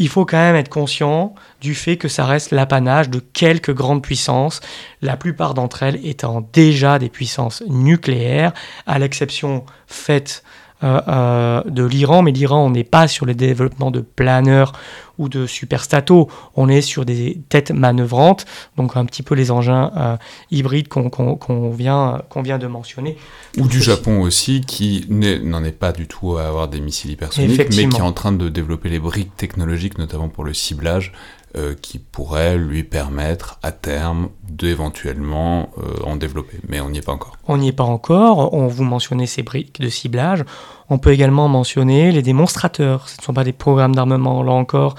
[0.00, 4.02] Il faut quand même être conscient du fait que ça reste l'apanage de quelques grandes
[4.02, 4.60] puissances,
[5.02, 8.52] la plupart d'entre elles étant déjà des puissances nucléaires,
[8.86, 10.44] à l'exception faite
[10.82, 14.72] de l'Iran, mais l'Iran, on n'est pas sur le développement de planeurs
[15.18, 18.46] ou de superstato, on est sur des têtes manœuvrantes,
[18.76, 20.18] donc un petit peu les engins
[20.52, 23.16] hybrides qu'on vient, qu'on vient de mentionner.
[23.58, 27.74] Ou du Japon aussi, qui n'en est pas du tout à avoir des missiles hypersoniques,
[27.76, 31.12] mais qui est en train de développer les briques technologiques, notamment pour le ciblage,
[31.56, 36.58] euh, qui pourrait lui permettre à terme d'éventuellement euh, en développer.
[36.68, 37.38] Mais on n'y est pas encore.
[37.46, 38.52] On n'y est pas encore.
[38.52, 40.44] On vous mentionnait ces briques de ciblage.
[40.90, 43.08] On peut également mentionner les démonstrateurs.
[43.08, 44.94] Ce ne sont pas des programmes d'armement, là encore,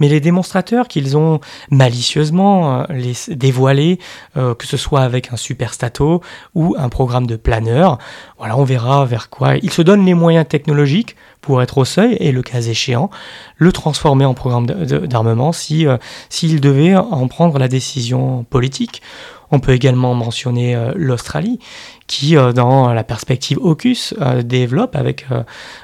[0.00, 1.40] mais les démonstrateurs qu'ils ont
[1.70, 3.98] malicieusement euh, dévoilés,
[4.34, 6.20] que ce soit avec un superstato
[6.54, 7.98] ou un programme de planeur.
[8.38, 9.56] Voilà, on verra vers quoi.
[9.56, 13.10] Ils se donnent les moyens technologiques pour être au seuil et, le cas échéant,
[13.58, 15.98] le transformer en programme d'armement si, euh,
[16.30, 19.02] s'il devait en prendre la décision politique.
[19.50, 21.58] On peut également mentionner euh, l'Australie,
[22.06, 24.14] qui, euh, dans la perspective AUKUS,
[24.44, 25.26] développe avec,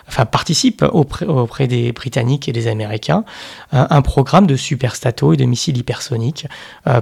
[0.09, 3.24] enfin participe auprès, des Britanniques et des Américains
[3.72, 6.47] un programme de superstato et de missiles hypersoniques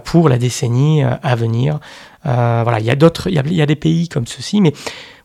[0.05, 1.81] pour la décennie à venir.
[2.25, 4.73] voilà, il y a d'autres, il y, des pays comme ceci, mais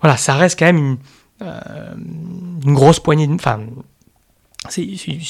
[0.01, 0.97] voilà, ça reste quand même une,
[1.41, 1.93] euh,
[2.65, 3.61] grosse poignée, enfin,
[4.69, 4.83] c'est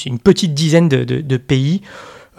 [0.06, 1.82] une petite dizaine de, pays.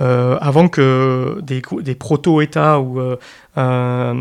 [0.02, 3.16] Euh, avant que des, proto-États ou euh,
[3.58, 4.14] euh,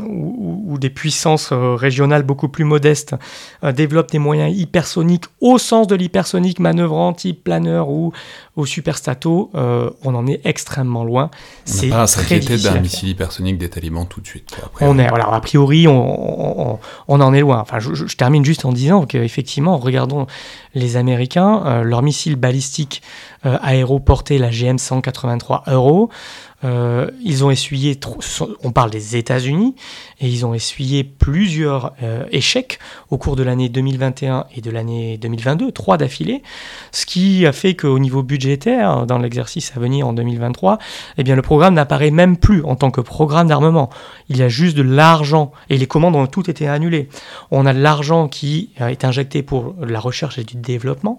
[0.00, 3.14] ou, des puissances euh, régionales beaucoup plus modestes
[3.62, 8.12] euh, développent des moyens hypersoniques au sens de l'hypersonique manœuvrant type planeur ou
[8.56, 11.30] au superstato, on en est extrêmement loin.
[11.66, 14.54] On n'a pas à s'inquiéter d'un missile hypersonique des talibans tout de suite.
[14.80, 16.78] on est, voilà, a priori, on,
[17.08, 17.60] on, en est loin.
[17.60, 20.26] Enfin, je, je, termine juste en disant qu'effectivement, regardons
[20.74, 23.00] les Américains, leur missile balistique
[23.42, 26.10] aéroporté, la GM 183 Euro,
[26.64, 27.98] euh, ils ont essuyé,
[28.62, 29.74] on parle des États-Unis,
[30.20, 32.78] et ils ont essuyé plusieurs euh, échecs
[33.10, 36.42] au cours de l'année 2021 et de l'année 2022, trois d'affilée,
[36.92, 40.78] ce qui a fait qu'au niveau budgétaire, dans l'exercice à venir en 2023,
[41.18, 43.90] eh bien, le programme n'apparaît même plus en tant que programme d'armement.
[44.28, 47.08] Il y a juste de l'argent, et les commandes ont toutes été annulées.
[47.50, 51.18] On a de l'argent qui est injecté pour la recherche et du développement,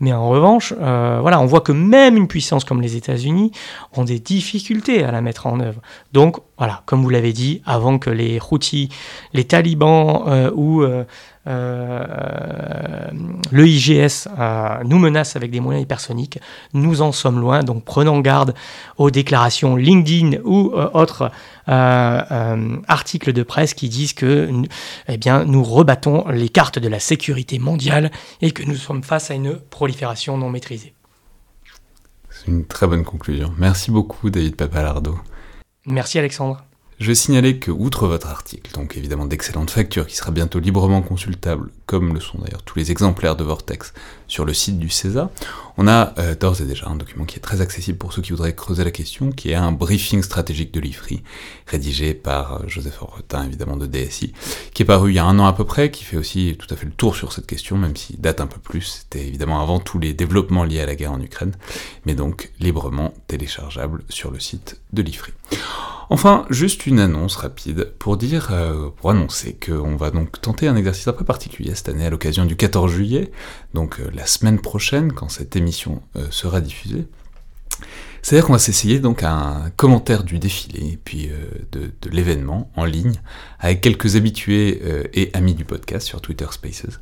[0.00, 3.52] mais en revanche, euh, voilà, on voit que même une puissance comme les États-Unis
[3.94, 5.80] ont des difficultés à la mettre en œuvre.
[6.12, 8.90] Donc, voilà, comme vous l'avez dit, avant que les Houthis,
[9.32, 11.04] les talibans euh, ou euh,
[11.46, 14.28] le IGS
[14.84, 16.38] nous menace avec des moyens hypersoniques,
[16.74, 18.54] nous en sommes loin, donc prenons garde
[18.98, 21.30] aux déclarations LinkedIn ou autres
[21.66, 24.50] articles de presse qui disent que
[25.08, 28.10] eh bien, nous rebattons les cartes de la sécurité mondiale
[28.42, 30.94] et que nous sommes face à une prolifération non maîtrisée.
[32.30, 33.52] C'est une très bonne conclusion.
[33.56, 35.18] Merci beaucoup David Papalardo.
[35.86, 36.64] Merci Alexandre.
[36.98, 41.02] Je vais signaler que, outre votre article, donc évidemment d'excellentes factures qui sera bientôt librement
[41.02, 43.94] consultable, comme le sont d'ailleurs tous les exemplaires de Vortex
[44.26, 45.30] sur le site du CESA,
[45.76, 48.32] on a euh, d'ores et déjà un document qui est très accessible pour ceux qui
[48.32, 51.22] voudraient creuser la question, qui est un briefing stratégique de l'IFRI,
[51.66, 54.32] rédigé par euh, Joseph Orretin, évidemment de DSI,
[54.74, 56.72] qui est paru il y a un an à peu près, qui fait aussi tout
[56.74, 59.62] à fait le tour sur cette question, même s'il date un peu plus, c'était évidemment
[59.62, 61.52] avant tous les développements liés à la guerre en Ukraine,
[62.04, 65.32] mais donc librement téléchargeable sur le site de l'IFRI.
[66.08, 70.76] Enfin, juste une annonce rapide pour dire, euh, pour annoncer qu'on va donc tenter un
[70.76, 73.30] exercice un peu particulier cette année à l'occasion du 14 juillet,
[73.74, 77.06] donc euh, la semaine prochaine quand cette émission euh, sera diffusée.
[78.22, 81.30] C'est-à-dire qu'on va s'essayer donc un commentaire du défilé et puis
[81.70, 83.20] de, de l'événement en ligne
[83.60, 84.82] avec quelques habitués
[85.12, 86.98] et amis du podcast sur Twitter Spaces.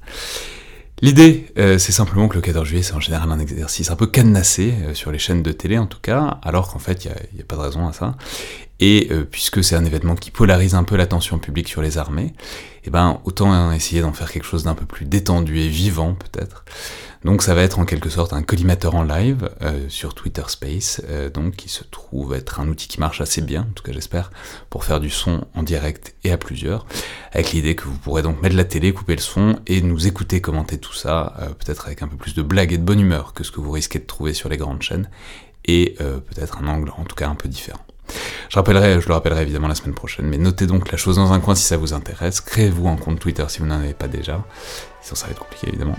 [1.05, 4.73] L'idée, c'est simplement que le 14 juillet, c'est en général un exercice un peu cadenassé,
[4.95, 7.47] sur les chaînes de télé en tout cas, alors qu'en fait, il n'y a, a,
[7.47, 8.15] pas de raison à ça.
[8.81, 12.33] Et euh, puisque c'est un événement qui polarise un peu l'attention publique sur les armées,
[12.85, 16.65] eh ben autant essayer d'en faire quelque chose d'un peu plus détendu et vivant peut-être.
[17.25, 21.01] Donc ça va être en quelque sorte un collimateur en live euh, sur Twitter Space,
[21.09, 23.93] euh, donc qui se trouve être un outil qui marche assez bien, en tout cas
[23.93, 24.31] j'espère,
[24.69, 26.85] pour faire du son en direct et à plusieurs,
[27.33, 30.43] avec l'idée que vous pourrez donc mettre la télé, couper le son et nous écouter
[30.43, 33.43] commenter tout ça, peut-être avec un peu plus de blague et de bonne humeur que
[33.43, 35.09] ce que vous risquez de trouver sur les grandes chaînes,
[35.65, 37.81] et peut-être un angle en tout cas un peu différent.
[38.51, 41.33] Je, rappellerai, je le rappellerai évidemment la semaine prochaine, mais notez donc la chose dans
[41.33, 42.43] un coin si ça vous intéresse.
[42.43, 44.45] Créez-vous un compte Twitter si vous n'en avez pas déjà.
[45.01, 45.97] Sinon, ça va être compliqué évidemment.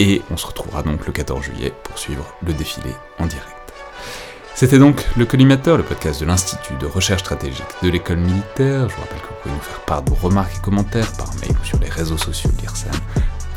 [0.00, 3.58] Et on se retrouvera donc le 14 juillet pour suivre le défilé en direct.
[4.54, 8.88] C'était donc le Collimateur, le podcast de l'Institut de recherche stratégique de l'école militaire.
[8.88, 11.32] Je vous rappelle que vous pouvez nous faire part de vos remarques et commentaires par
[11.36, 12.66] mail ou sur les réseaux sociaux de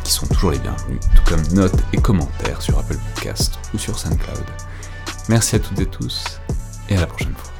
[0.04, 3.98] qui sont toujours les bienvenus, tout comme notes et commentaires sur Apple Podcast ou sur
[3.98, 4.46] SoundCloud.
[5.30, 6.40] Merci à toutes et tous,
[6.90, 7.51] et à la prochaine fois.